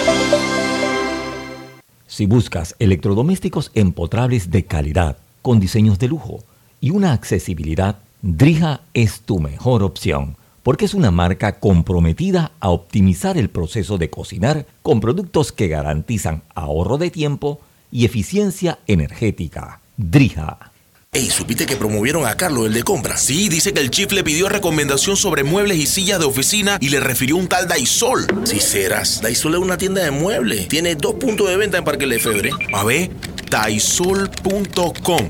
Si 2.08 2.26
buscas 2.26 2.76
electrodomésticos 2.80 3.72
empotrables 3.74 4.52
de 4.52 4.66
calidad, 4.66 5.18
con 5.42 5.62
diseños 5.62 5.98
de 5.98 6.10
lujo 6.10 6.44
y 6.82 6.90
una 6.90 7.14
accesibilidad, 7.14 8.00
Drija 8.30 8.82
es 8.94 9.22
tu 9.22 9.40
mejor 9.40 9.84
opción, 9.84 10.36
porque 10.62 10.84
es 10.84 10.94
una 10.94 11.12
marca 11.12 11.62
comprometida 11.62 12.52
a 12.60 12.72
optimizar 12.72 13.38
el 13.38 13.50
proceso 13.50 13.98
de 13.98 14.10
cocinar 14.10 14.66
con 14.82 15.00
productos 15.00 15.54
que 15.54 15.70
garantizan 15.70 16.44
ahorro 16.54 16.98
de 16.98 17.10
tiempo 17.10 17.62
y 17.90 18.04
eficiencia 18.04 18.80
energética. 18.86 19.80
Drija. 19.96 20.74
Ey, 21.14 21.30
¿supiste 21.30 21.66
que 21.66 21.78
promovieron 21.78 22.28
a 22.28 22.36
Carlos, 22.36 22.66
el 22.66 22.74
de 22.74 22.84
compra? 22.84 23.16
Sí, 23.16 23.48
dice 23.48 23.72
que 23.72 23.80
el 23.80 23.92
chief 23.92 24.12
le 24.12 24.26
pidió 24.26 24.50
recomendación 24.50 25.16
sobre 25.16 25.46
muebles 25.46 25.78
y 25.78 25.86
sillas 25.86 26.20
de 26.20 26.26
oficina 26.26 26.78
y 26.82 26.90
le 26.90 27.00
refirió 27.00 27.38
un 27.38 27.48
tal 27.48 27.66
Daisol. 27.70 28.28
Si 28.44 28.60
serás, 28.60 29.22
Daisol 29.22 29.54
es 29.54 29.62
una 29.62 29.78
tienda 29.78 30.04
de 30.04 30.12
muebles. 30.12 30.68
Tiene 30.68 30.96
dos 30.96 31.14
puntos 31.14 31.48
de 31.48 31.56
venta 31.56 31.78
en 31.78 31.86
Parque 31.86 32.06
Lefebvre. 32.06 32.50
A 32.74 32.84
ver, 32.84 33.10
daisol.com. 33.50 35.30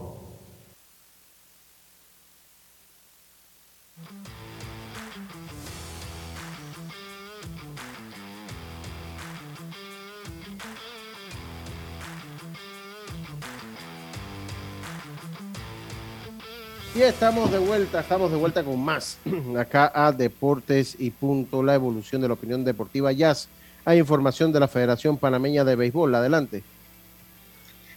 Y 16.93 17.03
estamos 17.03 17.49
de 17.49 17.57
vuelta, 17.57 18.01
estamos 18.01 18.29
de 18.31 18.37
vuelta 18.37 18.63
con 18.63 18.83
más. 18.83 19.17
Acá 19.57 19.91
a 19.95 20.11
Deportes 20.11 20.97
y 20.99 21.09
Punto, 21.11 21.63
la 21.63 21.73
evolución 21.73 22.21
de 22.21 22.27
la 22.27 22.33
opinión 22.33 22.65
deportiva. 22.65 23.13
Jazz, 23.13 23.47
hay 23.85 23.99
información 23.99 24.51
de 24.51 24.59
la 24.59 24.67
Federación 24.67 25.17
Panameña 25.17 25.63
de 25.63 25.77
Béisbol. 25.77 26.13
Adelante. 26.13 26.63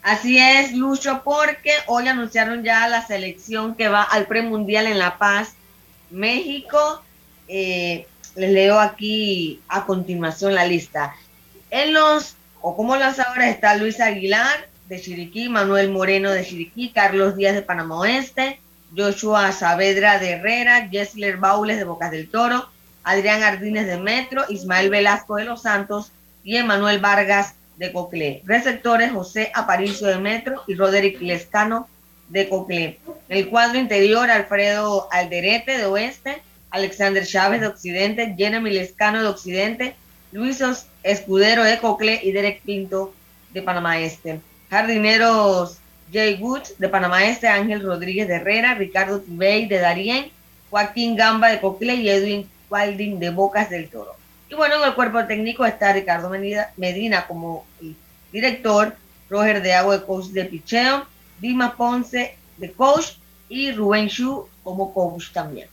Así 0.01 0.39
es, 0.39 0.75
Lucho, 0.75 1.23
porque 1.25 1.73
hoy 1.87 2.07
anunciaron 2.07 2.63
ya 2.63 2.87
la 2.87 3.05
selección 3.05 3.75
que 3.75 3.89
va 3.89 4.03
al 4.03 4.27
premundial 4.27 4.87
en 4.87 5.01
La 5.01 5.19
Paz, 5.19 5.55
México. 6.11 7.03
Eh, 7.49 8.07
les 8.37 8.53
leo 8.53 8.79
aquí 8.79 9.61
a 9.67 9.87
continuación 9.87 10.55
la 10.55 10.67
lista. 10.67 11.17
En 11.71 11.95
los, 11.95 12.37
o 12.61 12.77
como 12.77 12.95
lanzadores, 12.95 13.49
está 13.49 13.75
Luis 13.75 13.99
Aguilar 13.99 14.69
de 14.89 15.01
Chiriquí, 15.01 15.49
Manuel 15.49 15.91
Moreno 15.91 16.31
de 16.31 16.45
Chiriquí, 16.45 16.91
Carlos 16.91 17.35
Díaz 17.35 17.55
de 17.55 17.63
Panamá 17.63 17.99
Oeste, 17.99 18.61
Joshua 18.97 19.53
Saavedra 19.53 20.19
de 20.19 20.33
Herrera, 20.33 20.89
Jessler 20.89 21.37
Baules 21.37 21.79
de 21.79 21.85
Bocas 21.85 22.11
del 22.11 22.29
Toro, 22.29 22.69
Adrián 23.03 23.43
Ardínez 23.43 23.87
de 23.87 23.99
Metro, 23.99 24.45
Ismael 24.49 24.91
Velasco 24.91 25.37
de 25.37 25.45
Los 25.45 25.63
Santos 25.63 26.13
y 26.43 26.57
Emanuel 26.57 27.01
Vargas 27.01 27.55
de 27.77 27.93
Coclé. 27.93 28.43
Receptores 28.45 29.13
José 29.13 29.51
Aparicio 29.55 30.07
de 30.07 30.19
Metro 30.19 30.63
y 30.67 30.75
Roderick 30.75 31.21
Lescano 31.21 31.89
de 32.29 32.49
Coclé. 32.49 32.99
En 33.29 33.39
el 33.39 33.49
cuadro 33.49 33.79
interior, 33.79 34.31
Alfredo 34.31 35.09
Alderete 35.11 35.79
de 35.79 35.87
Oeste, 35.87 36.43
Alexander 36.71 37.27
Chávez 37.27 37.61
de 37.61 37.69
Occidente, 37.69 38.35
Jeremy 38.37 38.71
Lescano 38.71 39.23
de 39.23 39.29
Occidente, 39.29 39.97
Luis 40.33 40.63
Escudero 41.03 41.63
de 41.63 41.79
Coclé 41.79 42.21
y 42.23 42.33
Derek 42.33 42.63
Pinto 42.63 43.15
de 43.53 43.63
Panamá 43.63 44.01
Este. 44.01 44.41
Jardineros 44.71 45.79
Jay 46.13 46.35
Woods 46.41 46.75
de 46.79 46.89
Panamá 46.89 47.25
Este, 47.27 47.49
Ángel 47.49 47.83
Rodríguez 47.83 48.29
de 48.29 48.37
Herrera, 48.37 48.75
Ricardo 48.75 49.21
Tibey 49.21 49.67
de 49.67 49.79
Darien, 49.79 50.31
Joaquín 50.71 51.17
Gamba 51.17 51.49
de 51.49 51.61
Coclé 51.61 51.95
y 51.97 52.09
Edwin 52.09 52.49
Walding 52.71 53.19
de 53.19 53.31
Bocas 53.31 53.71
del 53.71 53.89
Toro. 53.89 54.15
Y 54.51 54.55
bueno, 54.55 54.77
en 54.77 54.89
el 54.89 54.95
cuerpo 54.95 55.25
técnico 55.25 55.65
está 55.65 55.93
Ricardo 55.93 56.31
Medina 56.77 57.27
como 57.27 57.65
director, 58.33 58.95
Roger 59.31 59.63
de 59.63 59.75
Agua 59.75 59.99
de 59.99 60.05
coach 60.05 60.27
de 60.27 60.45
picheo, 60.45 61.07
Dima 61.41 61.77
Ponce 61.77 62.37
de 62.57 62.73
coach 62.73 63.13
y 63.49 63.73
Rubén 63.73 64.09
Shu 64.09 64.47
como 64.63 64.93
coach 64.93 65.31
también. 65.33 65.69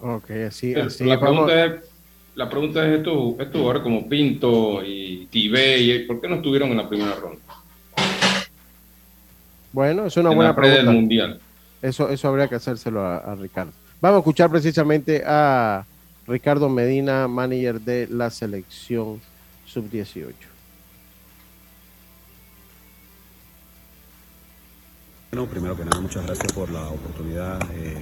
Ok, 0.00 0.30
así, 0.48 0.74
la, 0.74 1.18
pregunta 1.18 1.64
es, 1.64 1.72
la 2.34 2.50
pregunta 2.50 2.86
es, 2.86 2.98
estos, 2.98 3.34
estos 3.38 3.52
jugadores 3.52 3.82
como 3.82 4.08
Pinto 4.08 4.82
y 4.84 5.26
Tibey, 5.30 6.06
¿por 6.06 6.20
qué 6.20 6.28
no 6.28 6.36
estuvieron 6.36 6.70
en 6.70 6.76
la 6.76 6.88
primera 6.88 7.14
ronda? 7.14 7.40
Bueno, 9.74 10.06
es 10.06 10.16
una 10.16 10.30
buena 10.30 10.54
pregunta. 10.54 10.92
mundial. 10.92 11.40
Eso, 11.82 12.08
eso 12.08 12.28
habría 12.28 12.46
que 12.46 12.54
hacérselo 12.54 13.04
a, 13.04 13.34
Ricardo. 13.34 13.72
Vamos 14.00 14.18
a 14.18 14.20
escuchar 14.20 14.48
precisamente 14.48 15.24
a 15.26 15.84
Ricardo 16.28 16.68
Medina, 16.68 17.26
manager 17.26 17.80
de 17.80 18.06
la 18.06 18.30
selección 18.30 19.20
sub-18. 19.66 20.32
Bueno, 25.32 25.50
primero 25.50 25.76
que 25.76 25.84
nada, 25.84 26.00
muchas 26.00 26.24
gracias 26.24 26.52
por 26.52 26.70
la 26.70 26.86
oportunidad. 26.88 27.60
Eh, 27.72 27.96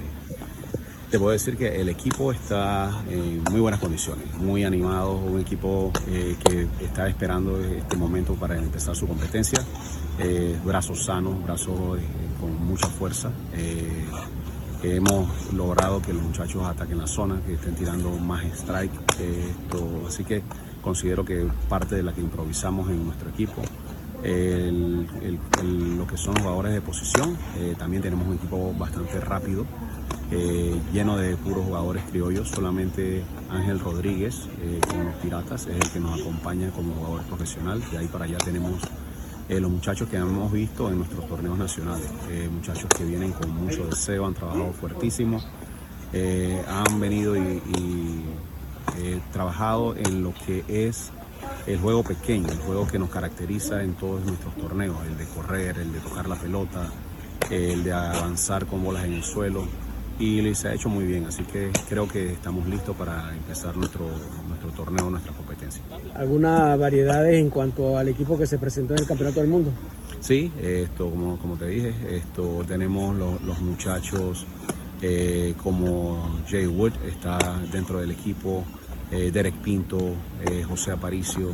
te 1.11 1.19
puedo 1.19 1.33
decir 1.33 1.57
que 1.57 1.81
el 1.81 1.89
equipo 1.89 2.33
está 2.33 3.03
en 3.09 3.43
muy 3.45 3.61
buenas 3.61 3.81
condiciones, 3.81 4.27
muy 4.35 4.65
animado, 4.65 5.15
un 5.15 5.41
equipo 5.41 5.91
eh, 6.09 6.37
que 6.45 6.69
está 6.85 7.09
esperando 7.09 7.59
este 7.65 7.97
momento 7.97 8.35
para 8.35 8.59
empezar 8.59 8.95
su 8.95 9.09
competencia. 9.09 9.65
Eh, 10.19 10.59
brazos 10.65 11.05
sanos, 11.05 11.43
brazos 11.43 11.99
eh, 11.99 12.03
con 12.41 12.67
mucha 12.67 12.87
fuerza. 12.87 13.31
hemos 14.83 15.53
logrado 15.53 16.03
que 16.03 16.13
los 16.13 16.23
muchachos 16.23 16.65
ataquen 16.65 16.99
la 16.99 17.07
zona, 17.07 17.41
que 17.47 17.55
estén 17.55 17.75
tirando 17.75 18.11
más 18.19 18.45
strike. 18.45 18.93
esto, 19.21 20.03
así 20.07 20.25
que 20.25 20.43
considero 20.83 21.25
que 21.25 21.49
parte 21.69 21.95
de 21.95 22.03
la 22.03 22.13
que 22.13 22.21
improvisamos 22.21 22.91
en 22.91 23.05
nuestro 23.05 23.31
equipo 23.31 23.63
lo 24.23 26.07
que 26.07 26.17
son 26.17 26.37
jugadores 26.37 26.73
de 26.73 26.81
posición. 26.81 27.37
también 27.79 28.03
tenemos 28.03 28.27
un 28.27 28.35
equipo 28.35 28.73
bastante 28.79 29.21
rápido, 29.21 29.65
eh, 30.35 30.81
lleno 30.95 31.19
de 31.19 31.37
puros 31.37 31.67
jugadores 31.67 32.03
criollos. 32.05 32.49
Solamente 32.49 33.23
Ángel 33.51 33.79
Rodríguez 33.79 34.49
eh, 34.63 34.81
con 34.89 35.05
los 35.05 35.15
Piratas 35.17 35.67
es 35.67 35.77
el 35.77 35.91
que 35.91 36.01
nos 36.01 36.19
acompaña 36.19 36.71
como 36.71 36.95
jugador 36.95 37.23
profesional. 37.25 37.83
De 37.91 37.99
ahí 37.99 38.07
para 38.07 38.25
allá 38.25 38.39
tenemos 38.39 38.81
eh, 39.57 39.61
los 39.61 39.71
muchachos 39.71 40.09
que 40.09 40.17
hemos 40.17 40.51
visto 40.53 40.91
en 40.91 40.99
nuestros 40.99 41.27
torneos 41.29 41.59
nacionales. 41.59 42.09
muchachos 42.51 42.87
que 42.97 43.05
vienen 43.05 43.33
con 43.33 43.51
mucho 43.51 43.87
deseo, 43.87 44.27
han 44.27 44.35
trabajado 44.35 44.73
fuertísimo, 44.73 45.43
han 46.69 47.01
venido 47.01 47.37
y, 47.37 47.41
y 47.41 48.25
trabajado 49.33 49.95
en 49.97 50.23
lo 50.23 50.33
que 50.47 50.65
es 50.69 51.11
el 51.67 51.79
juego 51.79 52.03
pequeño, 52.03 52.49
el 52.49 52.59
juego 52.59 52.87
que 52.87 52.99
nos 52.99 53.11
caracteriza 53.11 53.83
en 53.83 53.95
todos 53.95 54.25
nuestros 54.25 54.55
torneos, 54.57 54.97
el 55.07 55.17
de 55.17 55.27
correr, 55.27 55.79
el 55.79 55.93
de 55.93 56.01
tocar 56.01 56.29
la 56.29 56.37
pelota, 56.37 56.91
el 57.51 57.85
de 57.85 57.93
avanzar 57.93 58.67
con 58.67 58.83
bolas 58.83 59.05
en 59.05 59.15
el 59.15 59.23
suelo 59.23 59.67
y 60.19 60.55
se 60.55 60.69
ha 60.69 60.75
hecho 60.75 60.89
muy 60.89 61.05
bien, 61.05 61.27
así 61.27 61.43
que 61.45 61.71
creo 61.89 62.07
que 62.07 62.33
estamos 62.33 62.67
listos 62.69 62.95
para 62.97 63.35
empezar 63.35 63.77
nuestro, 63.77 64.09
nuestro 64.47 64.71
torneo, 64.71 65.11
nuestra 65.11 65.33
competencia. 65.63 65.83
¿Alguna 66.15 66.77
variedad 66.77 67.31
en 67.31 67.51
cuanto 67.51 67.97
al 67.97 68.09
equipo 68.09 68.39
que 68.39 68.47
se 68.47 68.59
presentó 68.59 68.95
en 68.95 69.01
el 69.01 69.07
Campeonato 69.07 69.41
del 69.41 69.49
Mundo? 69.49 69.71
Sí, 70.21 70.53
esto, 70.61 71.11
como, 71.11 71.39
como 71.39 71.57
te 71.57 71.67
dije, 71.67 71.95
esto, 72.11 72.65
tenemos 72.67 73.17
los, 73.17 73.61
muchachos 73.61 74.47
eh, 75.01 75.55
como 75.63 76.41
Jay 76.49 76.67
Wood, 76.67 76.93
está 77.09 77.39
dentro 77.73 78.01
del 78.01 78.13
equipo, 78.13 78.65
eh, 79.11 79.31
Derek 79.33 79.55
Pinto, 79.57 79.99
eh, 80.49 80.63
José 80.63 80.93
Aparicio, 80.93 81.51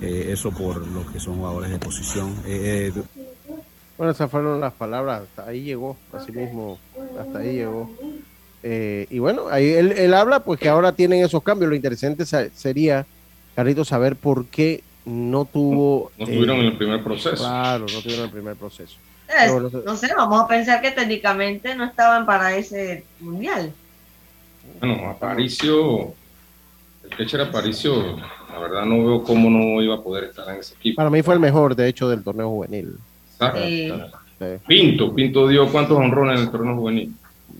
eso 0.00 0.50
por 0.52 0.86
los 0.86 1.10
que 1.10 1.18
son 1.18 1.36
jugadores 1.36 1.70
de 1.70 1.78
posición. 1.78 2.34
Bueno, 3.98 4.12
esas 4.12 4.30
fueron 4.30 4.60
las 4.60 4.72
palabras, 4.74 5.22
hasta 5.22 5.50
ahí 5.50 5.64
llegó, 5.64 5.96
así 6.12 6.30
mismo, 6.30 6.78
hasta 7.18 7.40
ahí 7.40 7.54
llegó. 7.54 7.90
Eh, 8.62 9.06
y 9.10 9.18
bueno, 9.18 9.48
ahí 9.50 9.72
él, 9.72 10.14
habla 10.14 10.40
pues 10.40 10.58
que 10.58 10.68
ahora 10.68 10.92
tienen 10.92 11.24
esos 11.24 11.42
cambios. 11.42 11.68
Lo 11.68 11.76
interesante 11.76 12.24
sería, 12.54 13.06
Carlito, 13.58 13.84
saber 13.84 14.14
por 14.14 14.46
qué 14.46 14.84
no 15.04 15.44
tuvo... 15.44 16.12
No, 16.16 16.26
estuvieron 16.26 16.58
en 16.58 16.66
el 16.66 16.76
primer 16.76 17.02
proceso. 17.02 17.34
Claro, 17.34 17.86
no 17.92 18.00
tuvieron 18.00 18.26
el 18.26 18.30
primer 18.30 18.54
proceso. 18.54 18.96
no, 19.84 19.96
sé, 19.96 20.14
vamos 20.16 20.44
a 20.44 20.46
pensar 20.46 20.80
que 20.80 20.92
técnicamente 20.92 21.74
no 21.74 21.84
estaban 21.84 22.24
para 22.24 22.56
ese 22.56 23.02
mundial. 23.18 23.72
Bueno, 24.78 25.10
Aparicio, 25.10 26.14
el 27.02 27.16
catcher 27.16 27.40
Aparicio, 27.40 28.18
la 28.52 28.60
verdad 28.60 28.84
no 28.84 29.04
veo 29.04 29.24
cómo 29.24 29.50
no 29.50 29.82
iba 29.82 29.96
a 29.96 30.02
poder 30.04 30.22
estar 30.30 30.48
en 30.54 30.60
ese 30.60 30.76
equipo. 30.76 30.94
Para 30.94 31.10
mí 31.10 31.20
fue 31.22 31.34
el 31.34 31.40
mejor, 31.40 31.74
de 31.74 31.88
hecho, 31.88 32.08
del 32.08 32.22
torneo 32.22 32.48
juvenil. 32.50 32.96
Pinto, 34.68 35.12
Pinto 35.12 35.48
dio 35.48 35.66
cuántos 35.66 35.98
honrones 35.98 36.38
en 36.38 36.44
el 36.44 36.52
torneo 36.52 36.76
juvenil. 36.76 37.12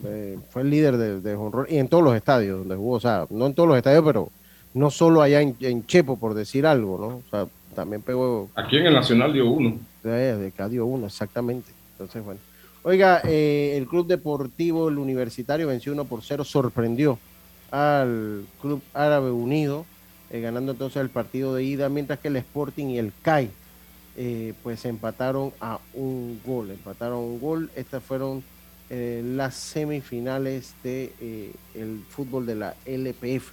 Eh, 0.05 0.39
fue 0.51 0.63
el 0.63 0.71
líder 0.71 0.97
de, 0.97 1.21
de 1.21 1.37
y 1.71 1.79
en 1.79 1.89
todos 1.89 2.05
los 2.05 2.15
estadios 2.15 2.61
donde 2.61 2.77
jugó, 2.77 2.95
o 2.95 3.01
sea, 3.01 3.27
no 3.31 3.47
en 3.47 3.55
todos 3.55 3.69
los 3.69 3.77
estadios, 3.77 4.05
pero 4.05 4.31
no 4.79 4.91
solo 4.91 5.23
allá 5.23 5.41
en, 5.41 5.87
Chepo, 5.87 6.19
por 6.19 6.35
decir 6.35 6.67
algo, 6.67 6.99
¿no? 6.99 7.07
O 7.17 7.23
sea, 7.31 7.47
también 7.75 8.03
pegó. 8.03 8.49
Aquí 8.55 8.77
en 8.77 8.87
el 8.87 8.95
Nacional 8.95 9.33
dio 9.33 9.51
uno. 9.51 9.79
De, 10.03 10.49
acá 10.55 10.69
dio 10.69 10.87
uno, 10.87 11.07
exactamente. 11.07 11.71
Entonces, 11.93 12.25
bueno. 12.25 12.41
Oiga, 12.83 13.21
eh, 13.25 13.75
el 13.77 13.87
Club 13.87 14.07
Deportivo 14.07 14.89
El 14.89 14.99
Universitario 14.99 15.67
venció 15.67 15.93
1 15.93 16.05
por 16.05 16.23
0, 16.23 16.45
sorprendió 16.45 17.19
al 17.71 18.47
Club 18.63 18.81
Árabe 18.95 19.31
Unido, 19.31 19.85
eh, 20.31 20.41
ganando 20.41 20.73
entonces 20.73 21.03
el 21.03 21.11
partido 21.11 21.55
de 21.55 21.65
ida, 21.65 21.89
mientras 21.89 22.19
que 22.21 22.29
el 22.29 22.37
Sporting 22.37 22.87
y 22.87 22.99
el 22.99 23.13
CAI 23.23 23.51
eh, 24.21 24.53
pues 24.65 24.85
empataron 24.85 25.53
a 25.61 25.79
un 25.95 26.41
gol, 26.45 26.73
empataron 26.73 27.19
un 27.19 27.41
gol. 27.41 27.71
Estas 27.77 28.03
fueron 28.03 28.43
eh, 28.91 29.23
las 29.25 29.55
semifinales 29.55 30.75
de 30.83 31.13
eh, 31.21 31.53
el 31.75 32.03
fútbol 32.09 32.45
de 32.45 32.57
la 32.57 32.75
LPF, 32.85 33.53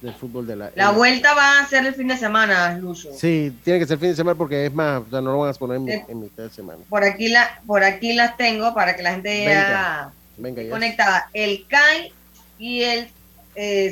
del 0.00 0.14
fútbol 0.14 0.46
de 0.46 0.56
la. 0.56 0.70
La 0.74 0.90
vuelta 0.90 1.34
va 1.34 1.60
a 1.60 1.66
ser 1.66 1.86
el 1.86 1.94
fin 1.94 2.08
de 2.08 2.16
semana, 2.16 2.76
Lucho. 2.78 3.10
Sí, 3.12 3.56
tiene 3.64 3.78
que 3.78 3.86
ser 3.86 3.98
fin 3.98 4.10
de 4.10 4.16
semana 4.16 4.36
porque 4.36 4.66
es 4.66 4.74
más, 4.74 5.02
o 5.06 5.10
sea, 5.10 5.20
no 5.20 5.32
lo 5.32 5.38
van 5.38 5.50
a 5.50 5.54
poner 5.54 6.04
en, 6.08 6.20
mitad 6.20 6.44
de 6.44 6.50
semana. 6.50 6.78
Por 6.88 7.04
aquí 7.04 7.28
la, 7.28 7.60
por 7.66 7.82
aquí 7.82 8.12
las 8.12 8.36
tengo 8.36 8.74
para 8.74 8.96
que 8.96 9.02
la 9.02 9.12
gente 9.12 9.44
ya 9.44 10.12
venga, 10.36 10.68
conectada. 10.68 11.28
El 11.32 11.66
CAI 11.66 12.12
y 12.58 12.82
el 12.82 13.08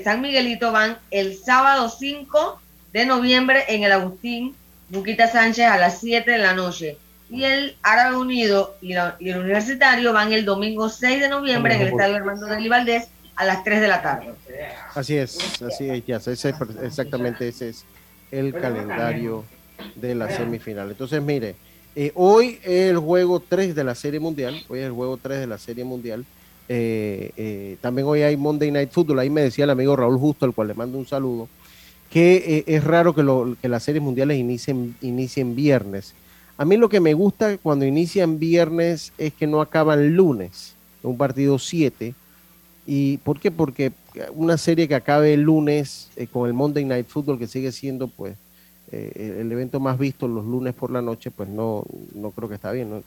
San 0.03 0.21
Miguelito 0.21 0.73
van 0.73 0.99
el 1.11 1.37
sábado 1.37 1.89
5 1.89 2.61
de 2.93 3.07
noviembre 3.07 3.65
en 3.69 3.83
el 3.83 3.93
Agustín 3.93 4.55
Buquita 4.89 5.27
Sánchez 5.29 5.67
a 5.67 5.79
las 5.79 6.01
7 6.01 6.31
de 6.31 6.39
la 6.39 6.55
noche. 6.55 6.99
Y 7.31 7.45
el 7.45 7.77
Árabe 7.83 8.17
Unido 8.17 8.77
y, 8.83 8.93
el 8.93 9.39
Universitario 9.39 10.13
van 10.13 10.33
el 10.33 10.45
domingo 10.45 10.89
6 10.89 11.21
de 11.21 11.29
noviembre 11.29 11.75
en 11.75 11.83
el 11.83 11.89
Estadio 11.89 12.17
Armando 12.17 12.47
de 12.47 12.69
Valdés 12.69 13.09
a 13.37 13.45
las 13.45 13.65
3 13.65 13.81
de 13.81 13.89
la 13.89 14.03
tarde. 14.03 14.35
Así 14.95 15.17
es, 15.17 15.63
así 15.63 15.89
es, 15.89 16.07
ya, 16.07 16.17
ese, 16.17 16.55
exactamente 16.83 17.49
ese 17.49 17.71
es 17.71 17.85
el 18.31 18.53
calendario 18.55 19.45
de 19.95 20.15
la 20.15 20.31
semifinal. 20.31 20.91
Entonces, 20.91 21.23
mire, 21.23 21.57
eh, 21.97 22.13
hoy 22.15 22.59
es 22.63 22.91
el 22.91 22.99
juego 22.99 23.41
3 23.41 23.75
de 23.75 23.85
la 23.85 23.95
Serie 23.95 24.21
Mundial, 24.21 24.63
hoy 24.69 24.81
es 24.81 24.87
el 24.87 24.93
juego 24.93 25.17
3 25.17 25.41
de 25.41 25.47
la 25.47 25.59
Serie 25.59 25.85
Mundial. 25.85 26.25
Eh, 26.69 27.31
eh, 27.37 27.77
también 27.81 28.07
hoy 28.07 28.23
hay 28.23 28.37
Monday 28.37 28.71
Night 28.71 28.91
Football, 28.91 29.19
ahí 29.19 29.31
me 29.31 29.43
decía 29.43 29.65
el 29.65 29.71
amigo 29.71 29.95
Raúl 29.95 30.19
Justo, 30.19 30.47
al 30.47 30.55
cual 30.55 30.69
le 30.69 30.75
mando 30.75 30.97
un 30.97 31.07
saludo, 31.07 31.49
que 32.11 32.65
es 32.67 32.85
raro 32.85 33.15
que, 33.15 33.23
lo, 33.23 33.57
que, 33.61 33.69
las 33.69 33.83
series 33.83 34.03
mundiales 34.03 34.39
inicien, 34.39 34.97
inicien 35.03 35.55
viernes. 35.55 36.15
A 36.57 36.65
mí 36.65 36.77
lo 36.77 36.89
que 36.89 37.01
me 37.01 37.15
gusta 37.15 37.59
cuando 37.59 37.85
inician 37.85 38.39
viernes 38.39 39.13
es 39.19 39.35
que 39.35 39.47
no 39.47 39.61
acaban 39.61 40.15
lunes, 40.15 40.75
un 41.03 41.19
partido 41.19 41.59
7. 41.59 42.15
¿Y 42.87 43.19
por 43.19 43.41
qué? 43.41 43.51
Porque 43.51 43.93
una 44.35 44.59
serie 44.59 44.87
que 44.89 44.95
acabe 44.95 45.35
el 45.35 45.43
lunes 45.43 46.11
eh, 46.17 46.27
con 46.27 46.47
el 46.47 46.53
Monday 46.53 46.85
Night 46.85 47.07
Football, 47.07 47.39
que 47.39 47.47
sigue 47.47 47.73
siendo 47.73 48.09
pues 48.09 48.37
eh, 48.93 49.39
el 49.41 49.51
evento 49.51 49.81
más 49.81 49.99
visto 49.99 50.29
los 50.29 50.45
lunes 50.45 50.75
por 50.75 50.91
la 50.91 51.01
noche, 51.01 51.31
pues 51.31 51.49
no, 51.49 51.85
no 52.15 52.31
creo 52.31 52.49
que 52.49 52.57
está 52.57 52.73
bien. 52.73 53.03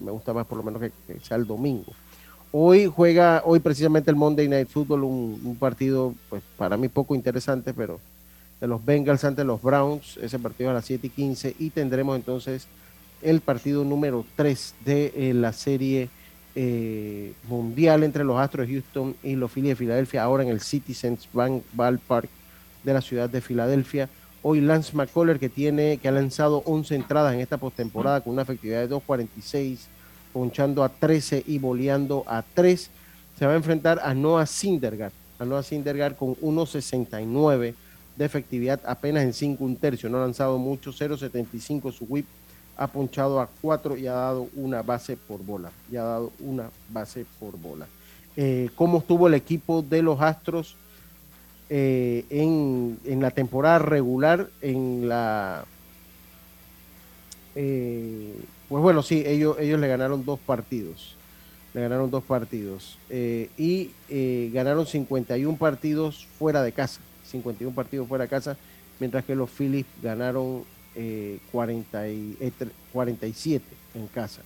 me 0.00 0.10
gusta 0.10 0.32
más 0.32 0.46
por 0.46 0.58
lo 0.58 0.64
menos 0.64 0.82
que, 0.82 1.20
sea 1.20 1.36
el 1.36 1.46
domingo. 1.46 1.92
Hoy 2.50 2.86
juega, 2.86 3.42
hoy 3.44 3.60
precisamente 3.60 4.10
el 4.10 4.16
Monday 4.16 4.48
Night 4.48 4.68
Football, 4.68 5.04
un, 5.04 5.40
un 5.44 5.56
partido 5.56 6.14
pues 6.28 6.42
para 6.56 6.76
mí 6.76 6.88
poco 6.88 7.14
interesante, 7.14 7.72
pero 7.72 8.00
de 8.60 8.68
los 8.68 8.84
Bengals 8.84 9.24
ante 9.24 9.44
los 9.44 9.60
Browns, 9.60 10.16
ese 10.18 10.38
partido 10.38 10.70
a 10.70 10.74
las 10.74 10.84
7 10.84 11.06
y 11.06 11.10
15, 11.10 11.56
y 11.58 11.70
tendremos 11.70 12.16
entonces 12.16 12.66
el 13.22 13.40
partido 13.40 13.84
número 13.84 14.24
3 14.36 14.74
de 14.84 15.12
eh, 15.16 15.34
la 15.34 15.52
serie 15.52 16.08
eh, 16.56 17.32
mundial 17.48 18.04
entre 18.04 18.24
los 18.24 18.38
Astros 18.38 18.68
de 18.68 18.74
Houston 18.74 19.16
y 19.22 19.34
los 19.34 19.50
Phillies 19.50 19.70
de 19.70 19.76
Filadelfia, 19.76 20.22
ahora 20.22 20.44
en 20.44 20.50
el 20.50 20.60
Citizens 20.60 21.28
Bank 21.32 21.62
Ballpark 21.72 22.28
de 22.84 22.92
la 22.92 23.00
ciudad 23.00 23.28
de 23.28 23.40
Filadelfia. 23.40 24.08
Hoy 24.42 24.60
Lance 24.60 24.94
McCuller, 24.94 25.38
que, 25.38 25.48
tiene, 25.48 25.96
que 25.96 26.08
ha 26.08 26.12
lanzado 26.12 26.62
11 26.66 26.94
entradas 26.94 27.34
en 27.34 27.40
esta 27.40 27.56
postemporada 27.56 28.20
con 28.20 28.34
una 28.34 28.42
efectividad 28.42 28.86
de 28.86 28.94
2.46, 28.94 29.78
ponchando 30.32 30.84
a 30.84 30.90
13 30.90 31.42
y 31.46 31.58
boleando 31.58 32.24
a 32.26 32.44
3, 32.54 32.90
se 33.38 33.46
va 33.46 33.52
a 33.52 33.56
enfrentar 33.56 34.00
a 34.04 34.14
Noah 34.14 34.46
Syndergaard, 34.46 35.12
a 35.38 35.44
Noah 35.44 35.62
Syndergaard 35.62 36.16
con 36.16 36.36
1.69 36.36 37.74
de 38.16 38.24
efectividad, 38.24 38.80
apenas 38.86 39.24
en 39.24 39.32
5 39.32 39.64
un 39.64 39.76
tercio, 39.76 40.08
no 40.08 40.18
ha 40.18 40.20
lanzado 40.20 40.58
mucho, 40.58 40.92
0.75 40.92 41.92
su 41.92 42.04
whip 42.04 42.26
ha 42.76 42.86
ponchado 42.86 43.40
a 43.40 43.48
cuatro 43.60 43.96
y 43.96 44.06
ha 44.06 44.14
dado 44.14 44.48
una 44.56 44.82
base 44.82 45.16
por 45.16 45.44
bola. 45.44 45.70
Y 45.90 45.96
ha 45.96 46.02
dado 46.02 46.32
una 46.40 46.70
base 46.90 47.24
por 47.38 47.58
bola. 47.58 47.86
Eh, 48.36 48.70
¿Cómo 48.74 48.98
estuvo 48.98 49.28
el 49.28 49.34
equipo 49.34 49.82
de 49.82 50.02
los 50.02 50.20
Astros 50.20 50.76
eh, 51.70 52.24
en, 52.30 53.20
la 53.20 53.30
temporada 53.30 53.78
regular? 53.78 54.48
En 54.60 55.08
la. 55.08 55.64
Eh, 57.54 58.34
pues 58.68 58.82
bueno, 58.82 59.02
sí, 59.02 59.22
ellos, 59.24 59.56
ellos 59.60 59.78
le 59.78 59.88
ganaron 59.88 60.24
dos 60.24 60.40
partidos. 60.40 61.16
Le 61.74 61.82
ganaron 61.82 62.10
dos 62.10 62.24
partidos. 62.24 62.98
y 63.10 63.90
ganaron 64.52 64.86
51 64.86 65.56
partidos 65.56 66.26
fuera 66.38 66.62
de 66.62 66.72
casa. 66.72 67.00
51 67.26 67.74
partidos 67.74 68.08
fuera 68.08 68.24
de 68.24 68.30
casa. 68.30 68.56
Mientras 69.00 69.24
que 69.24 69.34
los 69.34 69.50
Phillies 69.50 69.86
ganaron 70.02 70.64
eh, 70.96 71.38
40 71.52 72.08
y, 72.08 72.36
47 72.92 73.64
eh, 73.64 73.98
en 73.98 74.06
casa. 74.08 74.42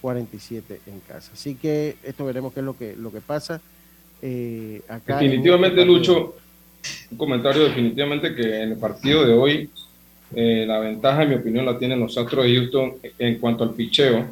47 0.00 0.80
en 0.86 1.00
casa. 1.00 1.30
Así 1.32 1.54
que 1.54 1.96
esto 2.04 2.24
veremos 2.24 2.52
qué 2.52 2.60
es 2.60 2.66
lo 2.66 2.76
que, 2.76 2.94
lo 2.96 3.10
que 3.10 3.20
pasa. 3.20 3.60
Eh, 4.22 4.82
acá 4.88 5.18
definitivamente, 5.18 5.84
Lucho, 5.84 6.36
un 7.10 7.18
comentario 7.18 7.64
definitivamente 7.64 8.34
que 8.34 8.62
en 8.62 8.72
el 8.72 8.78
partido 8.78 9.26
de 9.26 9.32
hoy 9.32 9.70
eh, 10.34 10.64
la 10.66 10.78
ventaja, 10.78 11.22
en 11.22 11.30
mi 11.30 11.34
opinión, 11.36 11.64
la 11.66 11.78
tienen 11.78 12.00
los 12.00 12.16
Astros 12.16 12.44
de 12.44 12.54
Houston 12.54 12.94
en 13.18 13.38
cuanto 13.38 13.64
al 13.64 13.74
picheo. 13.74 14.26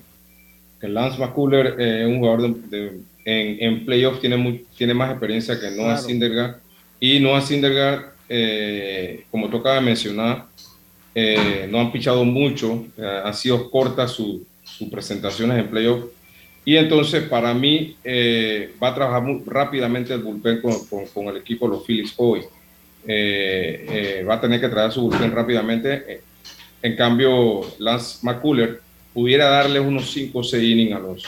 Que 0.80 0.88
Lance 0.88 1.18
McCuller 1.18 1.80
es 1.80 2.06
un 2.06 2.18
jugador 2.18 2.54
de, 2.54 3.00
en, 3.24 3.62
en 3.62 3.84
playoff, 3.86 4.20
tiene, 4.20 4.64
tiene 4.76 4.92
más 4.92 5.10
experiencia 5.10 5.58
que 5.58 5.70
Noah 5.70 5.96
Syndergaard. 5.96 6.56
Y 7.00 7.20
Noah 7.20 7.40
Syndergaard, 7.40 8.12
como 9.30 9.48
tocaba 9.48 9.80
mencionar, 9.80 10.46
eh, 11.14 11.68
no 11.70 11.80
han 11.80 11.92
pichado 11.92 12.24
mucho, 12.24 12.86
eh, 12.96 13.20
han 13.24 13.34
sido 13.34 13.70
cortas 13.70 14.10
sus 14.12 14.42
presentaciones 14.90 15.58
en 15.58 15.68
playoff. 15.68 16.06
Y 16.64 16.76
entonces, 16.76 17.28
para 17.28 17.52
mí, 17.54 17.96
eh, 18.02 18.72
va 18.82 18.88
a 18.88 18.94
trabajar 18.94 19.22
muy 19.22 19.42
rápidamente 19.46 20.14
el 20.14 20.22
bullpen 20.22 20.60
con, 20.60 21.26
el 21.28 21.36
equipo 21.36 21.68
de 21.68 21.76
los 21.76 21.86
Phillies 21.86 22.14
hoy. 22.16 22.40
va 24.26 24.34
a 24.34 24.40
tener 24.40 24.60
que 24.60 24.68
traer 24.68 24.90
su 24.90 25.02
bullpen 25.02 25.30
rápidamente. 25.32 26.22
En 26.82 26.96
cambio, 26.96 27.60
Lance 27.78 28.18
McCuller 28.22 28.80
pudiera 29.12 29.48
darle 29.48 29.78
unos 29.78 30.10
5 30.10 30.38
o 30.38 30.42
6 30.42 30.62
innings 30.62 30.96
a 30.96 30.98
los, 30.98 31.24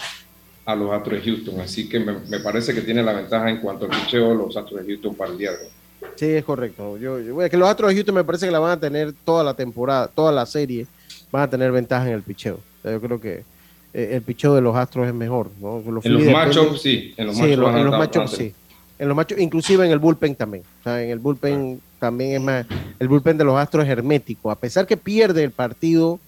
a 0.65 0.75
los 0.75 0.91
Astros 0.91 1.25
de 1.25 1.31
Houston. 1.31 1.61
Así 1.61 1.89
que 1.89 2.01
me, 2.01 2.15
me, 2.29 2.41
parece 2.41 2.75
que 2.75 2.81
tiene 2.81 3.03
la 3.03 3.13
ventaja 3.13 3.49
en 3.51 3.59
cuanto 3.59 3.85
al 3.85 3.91
picheo 3.91 4.31
de 4.31 4.37
los 4.37 4.57
Astros 4.57 4.81
de 4.81 4.93
Houston 4.93 5.15
para 5.15 5.31
el 5.31 5.39
día 5.39 5.53
de 5.53 5.59
hoy. 5.59 5.71
Sí, 6.17 6.27
es 6.27 6.45
correcto. 6.45 6.97
Yo, 6.99 7.19
que 7.49 7.57
los 7.57 7.69
Astros 7.69 7.91
de 7.91 7.97
Houston 7.97 8.15
me 8.15 8.25
parece 8.25 8.47
que 8.47 8.53
la 8.53 8.59
van 8.59 8.73
a 8.73 8.81
tener 8.81 9.13
toda 9.25 9.45
la 9.45 9.55
temporada, 9.55 10.09
toda 10.09 10.33
la 10.33 10.47
serie, 10.47 10.87
van 11.31 11.43
a 11.43 11.51
tener 11.51 11.73
ventaja 11.73 12.07
en 12.07 12.15
el 12.15 12.23
picheo. 12.23 12.59
yo 12.85 13.01
creo 13.01 13.21
que 13.21 13.45
eh, 13.93 14.11
el 14.13 14.23
picheo 14.23 14.55
de 14.55 14.61
los 14.61 14.75
Astros 14.77 15.07
es 15.07 15.15
mejor. 15.15 15.51
en 15.59 16.15
los 16.15 16.25
matchups, 16.27 16.83
sí. 16.83 17.15
En 17.17 17.27
los 17.27 17.37
matchups, 17.37 18.31
sí. 18.31 18.55
En 18.99 19.09
los 19.09 19.17
matchups, 19.17 19.41
inclusive 19.41 19.85
en 19.85 19.93
el 19.93 19.99
bullpen 19.99 20.35
también. 20.35 20.65
en 20.85 21.11
el 21.11 21.19
bullpen 21.19 21.81
también 21.99 22.33
es 22.33 22.41
más. 22.41 22.67
El 22.99 23.09
bullpen 23.09 23.37
de 23.37 23.45
los 23.45 23.59
Astros 23.59 23.85
es 23.85 23.91
hermético. 23.91 24.51
A 24.51 24.57
pesar 24.57 24.87
que 24.87 24.97
pierde 24.97 25.45
el 25.45 25.51
partido, 25.51 26.19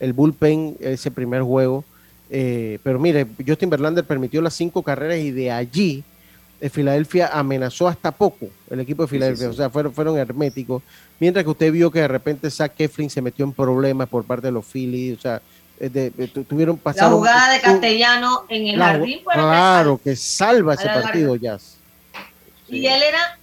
el 0.00 0.12
bullpen, 0.12 0.76
ese 0.80 1.10
primer 1.10 1.42
juego. 1.42 1.84
Eh, 2.30 2.78
pero 2.82 2.98
mire, 2.98 3.26
Justin 3.46 3.70
Verlander 3.70 4.04
permitió 4.04 4.42
las 4.42 4.54
cinco 4.54 4.82
carreras 4.82 5.18
y 5.18 5.30
de 5.30 5.50
allí 5.50 6.04
Filadelfia 6.60 7.28
amenazó 7.28 7.86
hasta 7.86 8.10
poco 8.10 8.48
el 8.68 8.80
equipo 8.80 9.02
de 9.02 9.08
Filadelfia, 9.08 9.48
o 9.48 9.52
sea, 9.52 9.70
fueron, 9.70 9.92
fueron 9.94 10.18
herméticos, 10.18 10.82
mientras 11.20 11.44
que 11.44 11.50
usted 11.50 11.72
vio 11.72 11.90
que 11.90 12.00
de 12.00 12.08
repente 12.08 12.50
Zach 12.50 12.74
Keflin 12.74 13.10
se 13.10 13.22
metió 13.22 13.44
en 13.44 13.52
problemas 13.52 14.08
por 14.08 14.24
parte 14.24 14.48
de 14.48 14.52
los 14.52 14.66
Phillies, 14.66 15.18
o 15.18 15.20
sea, 15.20 15.42
eh, 15.80 16.30
tuvieron 16.48 16.76
pasado. 16.76 17.10
La 17.10 17.16
jugada 17.16 17.52
de 17.52 17.60
Castellano 17.60 18.44
en 18.48 18.66
el 18.66 18.78
jardín. 18.78 19.20
Claro, 19.24 20.00
que 20.02 20.16
salva 20.16 20.74
ese 20.74 20.86
partido, 20.86 21.36
Jazz. 21.36 21.76
Y 22.66 22.86
él 22.86 23.02
era, 23.02 23.38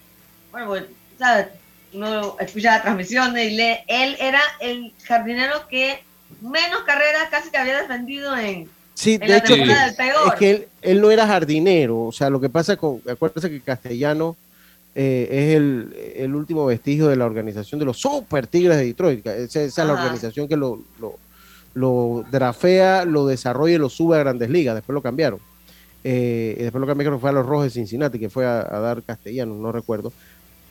bueno, 0.51 0.67
pues, 0.67 0.83
¿sabes? 1.17 1.47
uno 1.95 2.35
escucha 2.39 2.77
la 2.77 2.81
transmisión 2.81 3.37
y 3.37 3.51
lee, 3.51 3.77
él 3.87 4.17
era 4.19 4.41
el 4.59 4.93
jardinero 5.05 5.67
que 5.67 6.03
menos 6.41 6.81
carreras 6.85 7.29
casi 7.31 7.49
que 7.49 7.57
había 7.57 7.81
defendido 7.81 8.35
en, 8.37 8.69
Sí, 8.95 9.17
de 9.17 9.37
hecho, 9.37 9.53
es 9.55 10.33
que 10.39 10.69
él, 10.81 11.01
no 11.01 11.11
era 11.11 11.27
jardinero. 11.27 12.05
O 12.05 12.11
sea, 12.13 12.29
lo 12.29 12.39
que 12.39 12.49
pasa 12.49 12.77
con. 12.77 13.01
Acuérdense 13.07 13.49
que 13.49 13.59
Castellano 13.59 14.37
eh, 14.95 15.27
es 15.29 15.55
el, 15.57 15.93
el, 16.15 16.33
último 16.33 16.65
vestigio 16.65 17.09
de 17.09 17.17
la 17.17 17.25
organización 17.25 17.77
de 17.77 17.85
los 17.85 17.97
Super 17.97 18.47
Tigres 18.47 18.77
de 18.77 18.85
Detroit. 18.85 19.27
Esa, 19.27 19.63
es 19.63 19.77
la 19.77 19.91
organización 19.91 20.47
que 20.47 20.55
lo, 20.55 20.81
lo, 21.01 21.17
lo, 21.73 22.25
drafea, 22.31 23.03
lo 23.03 23.27
desarrolla 23.27 23.75
y 23.75 23.77
lo 23.77 23.89
sube 23.89 24.15
a 24.15 24.19
grandes 24.19 24.49
ligas. 24.49 24.75
Después 24.75 24.93
lo 24.93 25.01
cambiaron. 25.01 25.39
Eh, 26.05 26.55
después 26.57 26.79
lo 26.79 26.87
cambiaron, 26.87 27.19
fue 27.19 27.31
a 27.31 27.33
los 27.33 27.45
Rojos 27.45 27.65
de 27.65 27.71
Cincinnati, 27.71 28.17
que 28.17 28.29
fue 28.29 28.45
a, 28.45 28.63
dar 28.63 29.03
Castellano, 29.03 29.55
no 29.55 29.73
recuerdo. 29.73 30.13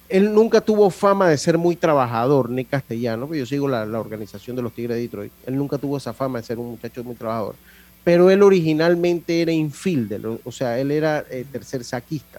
Él 0.09 0.33
nunca 0.33 0.62
tuvo 0.62 0.89
fama 0.89 1.29
de 1.29 1.37
ser 1.37 1.59
muy 1.59 1.77
trabajador, 1.77 2.49
ni 2.49 2.64
castellano, 2.64 3.27
porque 3.27 3.41
yo 3.41 3.47
sigo 3.47 3.68
la, 3.68 3.85
la 3.85 4.01
organización 4.01 4.55
de 4.55 4.62
los 4.62 4.72
Tigres 4.72 4.97
de 4.97 5.03
Detroit. 5.03 5.33
Él 5.45 5.57
nunca 5.57 5.77
tuvo 5.77 5.99
esa 5.99 6.14
fama 6.14 6.41
de 6.41 6.47
ser 6.47 6.59
un 6.59 6.70
muchacho 6.70 7.05
muy 7.05 7.16
trabajador 7.16 7.57
pero 8.05 8.30
él 8.30 8.42
originalmente 8.42 9.40
era 9.40 9.50
infielder, 9.50 10.20
o 10.44 10.52
sea, 10.52 10.78
él 10.78 10.90
era 10.90 11.24
eh, 11.30 11.46
tercer 11.50 11.82
saquista. 11.84 12.38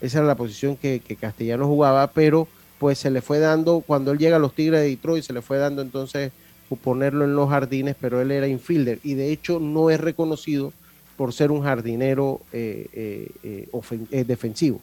Esa 0.00 0.18
era 0.18 0.26
la 0.26 0.34
posición 0.34 0.76
que, 0.76 1.00
Castellano 1.18 1.66
jugaba, 1.66 2.06
pero 2.08 2.46
pues 2.78 2.98
se 2.98 3.10
le 3.10 3.22
fue 3.22 3.38
dando, 3.38 3.80
cuando 3.80 4.12
él 4.12 4.18
llega 4.18 4.36
a 4.36 4.38
los 4.38 4.54
Tigres 4.54 4.80
de 4.80 4.88
Detroit, 4.88 5.24
se 5.24 5.32
le 5.32 5.42
fue 5.42 5.58
dando 5.58 5.82
entonces 5.82 6.32
ponerlo 6.82 7.24
en 7.24 7.34
los 7.34 7.50
jardines, 7.50 7.96
pero 8.00 8.20
él 8.20 8.30
era 8.30 8.46
infielder 8.46 9.00
y 9.02 9.14
de 9.14 9.32
hecho 9.32 9.58
no 9.58 9.90
es 9.90 9.98
reconocido 9.98 10.72
por 11.16 11.32
ser 11.32 11.50
un 11.50 11.62
jardinero 11.62 12.40
eh, 12.52 13.28
eh, 13.42 14.24
defensivo. 14.24 14.80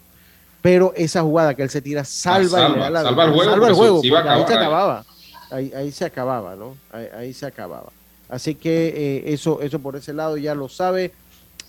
Pero 0.62 0.94
esa 0.96 1.22
jugada 1.22 1.56
que 1.56 1.64
él 1.64 1.70
se 1.70 1.82
tira 1.82 2.04
salva, 2.04 2.66
ah, 2.66 3.04
salva, 3.04 3.26
el 3.26 3.32
juego, 3.32 3.52
salva 3.52 3.68
el 3.70 3.74
juego 3.74 4.02
ahí 4.02 4.44
se 4.46 4.54
acababa, 4.54 5.06
ahí, 5.50 5.92
se 5.92 6.06
acababa, 6.06 6.56
¿no? 6.56 6.76
ahí 6.92 7.34
se 7.34 7.46
acababa. 7.46 7.92
Así 8.30 8.56
que 8.56 8.88
eh, 8.88 9.34
eso, 9.34 9.62
eso 9.62 9.80
por 9.80 9.96
ese 9.96 10.14
lado 10.14 10.38
ya 10.38 10.54
lo 10.54 10.70
sabe. 10.70 11.14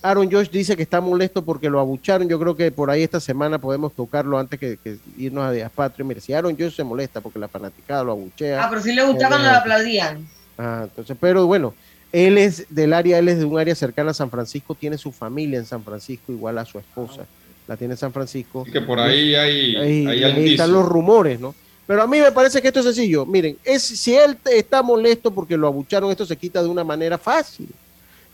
Aaron 0.01 0.31
Josh 0.31 0.49
dice 0.49 0.77
que 0.77 0.83
está 0.83 1.01
molesto 1.01 1.43
porque 1.43 1.69
lo 1.69 1.79
abucharon. 1.79 2.27
Yo 2.29 2.39
creo 2.39 2.55
que 2.55 2.71
por 2.71 2.89
ahí 2.89 3.03
esta 3.03 3.19
semana 3.19 3.59
podemos 3.59 3.93
tocarlo 3.93 4.37
antes 4.37 4.59
que, 4.59 4.77
irnos 5.17 5.43
a 5.43 5.51
Díaz 5.51 5.71
Patrio. 5.73 6.05
Mire, 6.05 6.21
si 6.21 6.33
Aaron 6.33 6.55
Josh 6.57 6.75
se 6.75 6.83
molesta 6.83 7.21
porque 7.21 7.39
la 7.39 7.47
fanaticada 7.47 8.03
lo 8.03 8.13
abuchea. 8.13 8.63
Ah, 8.63 8.67
pero 8.69 8.81
sí 8.81 8.93
le 8.93 9.03
gustaba 9.03 9.35
cuando 9.35 9.51
lo 9.51 9.57
aplaudían. 9.57 10.27
Ah, 10.57 10.81
entonces, 10.83 11.17
pero 11.19 11.45
bueno, 11.47 11.73
él 12.11 12.37
es 12.37 12.65
del 12.69 12.93
área, 12.93 13.19
él 13.19 13.27
es 13.29 13.39
de 13.39 13.45
un 13.45 13.59
área 13.59 13.75
cercana 13.75 14.11
a 14.11 14.13
San 14.13 14.29
Francisco, 14.29 14.75
tiene 14.75 14.97
su 14.97 15.11
familia 15.11 15.59
en 15.59 15.65
San 15.65 15.83
Francisco, 15.83 16.31
igual 16.31 16.57
a 16.57 16.65
su 16.65 16.79
esposa. 16.79 17.25
La 17.67 17.77
tiene 17.77 17.93
en 17.93 17.97
San 17.97 18.11
Francisco. 18.11 18.63
que 18.63 18.81
por 18.81 18.99
ahí 18.99 19.35
hay, 19.35 19.75
ahí 19.75 20.51
están 20.51 20.71
los 20.71 20.85
rumores, 20.85 21.39
¿no? 21.39 21.53
Pero 21.89 22.03
a 22.03 22.07
mí 22.07 22.21
me 22.21 22.31
parece 22.31 22.61
que 22.61 22.67
esto 22.67 22.81
es 22.81 22.85
sencillo. 22.85 23.25
Miren, 23.25 23.57
es, 23.63 23.81
si 23.81 24.15
él 24.15 24.37
está 24.45 24.83
molesto 24.83 25.31
porque 25.31 25.57
lo 25.57 25.65
abucharon, 25.65 26.11
esto 26.11 26.23
se 26.23 26.37
quita 26.37 26.61
de 26.61 26.69
una 26.69 26.83
manera 26.83 27.17
fácil. 27.17 27.67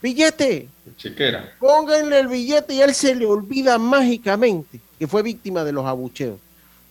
Billete. 0.02 0.68
Chequera. 0.98 1.54
Pónganle 1.58 2.20
el 2.20 2.28
billete 2.28 2.74
y 2.74 2.82
él 2.82 2.94
se 2.94 3.14
le 3.14 3.24
olvida 3.24 3.78
mágicamente 3.78 4.78
que 4.98 5.06
fue 5.06 5.22
víctima 5.22 5.64
de 5.64 5.72
los 5.72 5.86
abucheos. 5.86 6.38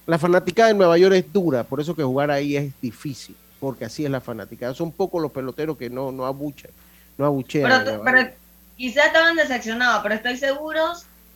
La 0.07 0.17
fanaticada 0.17 0.71
en 0.71 0.79
Nueva 0.79 0.97
York 0.97 1.13
es 1.13 1.31
dura, 1.31 1.63
por 1.63 1.81
eso 1.81 1.95
que 1.95 2.01
jugar 2.01 2.31
ahí 2.31 2.57
es 2.57 2.73
difícil, 2.81 3.35
porque 3.59 3.85
así 3.85 4.03
es 4.03 4.09
la 4.09 4.19
fanaticada. 4.19 4.73
Son 4.73 4.91
pocos 4.91 5.21
los 5.21 5.31
peloteros 5.31 5.77
que 5.77 5.91
no, 5.91 6.11
no 6.11 6.25
abuchan, 6.25 6.71
no 7.19 7.27
abuchean. 7.27 7.83
Pero, 7.85 8.01
pero 8.03 8.29
quizás 8.75 9.05
estaban 9.05 9.35
decepcionados, 9.35 10.01
pero 10.01 10.15
estoy 10.15 10.37
seguro 10.37 10.81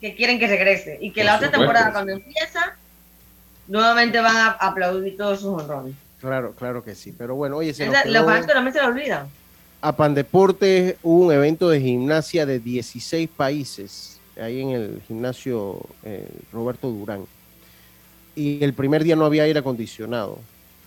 que 0.00 0.16
quieren 0.16 0.40
que 0.40 0.48
regrese 0.48 0.98
y 1.00 1.12
que 1.12 1.22
la 1.22 1.36
otra 1.36 1.52
temporada 1.52 1.92
cuando 1.92 2.14
empieza 2.14 2.76
nuevamente 3.70 4.20
van 4.20 4.36
a 4.36 4.48
aplaudir 4.50 5.16
todos 5.16 5.40
sus 5.40 5.62
honrones. 5.62 5.94
Claro, 6.20 6.52
claro 6.52 6.84
que 6.84 6.94
sí. 6.94 7.14
Pero 7.16 7.34
bueno, 7.36 7.56
oye, 7.56 7.72
se 7.72 7.86
nos 7.86 8.02
quedó... 8.02 8.12
La 8.12 8.46
también 8.46 8.74
se 8.74 8.82
lo 8.82 8.88
olvida. 8.88 9.26
A 9.80 9.96
Pandeportes 9.96 10.96
hubo 11.02 11.26
un 11.26 11.32
evento 11.32 11.70
de 11.70 11.80
gimnasia 11.80 12.44
de 12.44 12.58
16 12.58 13.30
países, 13.34 14.20
ahí 14.38 14.60
en 14.60 14.70
el 14.70 15.02
gimnasio 15.08 15.80
eh, 16.02 16.28
Roberto 16.52 16.90
Durán. 16.90 17.24
Y 18.36 18.62
el 18.62 18.74
primer 18.74 19.04
día 19.04 19.16
no 19.16 19.24
había 19.24 19.44
aire 19.44 19.60
acondicionado. 19.60 20.38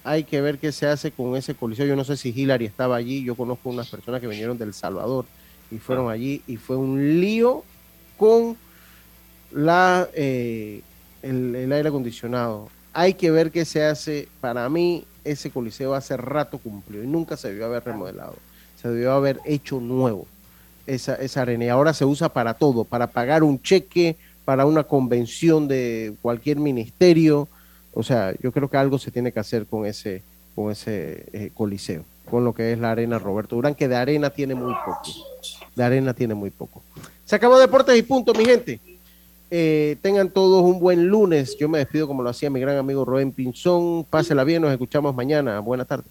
hay 0.03 0.25
que 0.25 0.41
ver 0.41 0.59
qué 0.59 0.71
se 0.71 0.85
hace 0.85 1.11
con 1.11 1.35
ese 1.35 1.55
coliseo. 1.55 1.87
Yo 1.87 1.95
no 1.95 2.03
sé 2.03 2.17
si 2.17 2.29
Hillary 2.29 2.65
estaba 2.65 2.95
allí, 2.97 3.23
yo 3.23 3.35
conozco 3.35 3.69
unas 3.69 3.89
personas 3.89 4.21
que 4.21 4.27
vinieron 4.27 4.57
del 4.57 4.73
Salvador 4.73 5.25
y 5.71 5.79
fueron 5.79 6.11
allí 6.11 6.43
y 6.45 6.57
fue 6.57 6.75
un 6.75 7.19
lío 7.19 7.63
con 8.17 8.57
la, 9.51 10.07
eh, 10.13 10.81
el, 11.23 11.71
aire 11.71 11.89
acondicionado. 11.89 12.69
Hay 12.93 13.15
que 13.15 13.31
ver 13.31 13.51
qué 13.51 13.65
se 13.65 13.83
hace. 13.83 14.27
Para 14.39 14.69
mí, 14.69 15.05
ese 15.23 15.49
coliseo 15.49 15.95
hace 15.95 16.15
rato 16.17 16.59
cumplió 16.59 17.03
y 17.03 17.07
nunca 17.07 17.37
se 17.37 17.49
debió 17.49 17.65
haber 17.65 17.83
remodelado. 17.83 18.35
Se 18.79 18.89
debió 18.89 19.13
haber 19.13 19.39
hecho 19.45 19.79
nuevo 19.79 20.27
esa, 20.85 21.15
esa 21.15 21.41
arena. 21.41 21.65
Y 21.65 21.69
ahora 21.69 21.93
se 21.93 22.05
usa 22.05 22.29
para 22.29 22.53
todo, 22.53 22.83
para 22.83 23.07
pagar 23.07 23.43
un 23.43 23.61
cheque, 23.61 24.17
para 24.45 24.65
una 24.65 24.83
convención 24.83 25.67
de 25.67 26.13
cualquier 26.21 26.57
ministerio. 26.57 27.47
O 27.93 28.03
sea, 28.03 28.33
yo 28.41 28.51
creo 28.51 28.69
que 28.69 28.77
algo 28.77 28.99
se 28.99 29.11
tiene 29.11 29.31
que 29.31 29.39
hacer 29.39 29.65
con 29.65 29.85
ese, 29.85 30.21
con 30.55 30.71
ese 30.71 31.25
eh, 31.33 31.51
coliseo, 31.53 32.03
con 32.29 32.43
lo 32.43 32.53
que 32.53 32.73
es 32.73 32.79
la 32.79 32.91
arena 32.91 33.17
Roberto 33.17 33.55
Durán, 33.55 33.75
que 33.75 33.87
de 33.87 33.95
arena 33.95 34.29
tiene 34.29 34.55
muy 34.55 34.73
poco. 34.85 35.09
De 35.75 35.83
arena 35.83 36.13
tiene 36.13 36.33
muy 36.33 36.49
poco. 36.49 36.83
Se 37.25 37.35
acabó 37.35 37.57
Deportes 37.57 37.97
y 37.97 38.03
punto, 38.03 38.33
mi 38.33 38.45
gente. 38.45 38.79
Eh, 39.55 39.97
tengan 40.01 40.31
todos 40.31 40.63
un 40.63 40.79
buen 40.79 41.09
lunes. 41.09 41.55
Yo 41.59 41.69
me 41.69 41.77
despido 41.77 42.07
como 42.07 42.23
lo 42.23 42.29
hacía 42.31 42.49
mi 42.49 42.59
gran 42.59 42.75
amigo 42.75 43.05
Rubén 43.05 43.31
Pinzón. 43.31 44.03
Pásela 44.03 44.43
bien, 44.43 44.63
nos 44.63 44.71
escuchamos 44.71 45.13
mañana. 45.13 45.59
Buenas 45.59 45.85
tardes. 45.85 46.07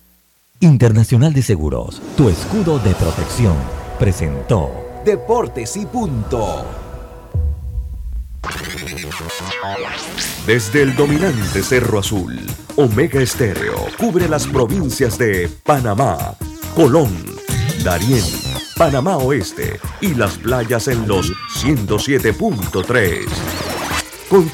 Internacional 0.60 1.34
de 1.34 1.42
Seguros, 1.42 2.00
tu 2.16 2.28
escudo 2.28 2.78
de 2.78 2.94
protección, 2.94 3.56
presentó 3.98 4.70
Deportes 5.04 5.76
y 5.76 5.86
punto. 5.86 6.64
Desde 10.46 10.82
el 10.82 10.94
dominante 10.94 11.64
Cerro 11.64 11.98
Azul, 11.98 12.38
Omega 12.76 13.20
Estéreo 13.20 13.74
cubre 13.98 14.28
las 14.28 14.46
provincias 14.46 15.18
de 15.18 15.50
Panamá, 15.64 16.36
Colón, 16.76 17.10
Darién, 17.82 18.22
Panamá 18.82 19.16
Oeste 19.16 19.78
y 20.00 20.12
las 20.12 20.38
playas 20.38 20.88
en 20.88 21.06
los 21.06 21.30
107.3. 21.62 23.28
Continúa 24.28 24.52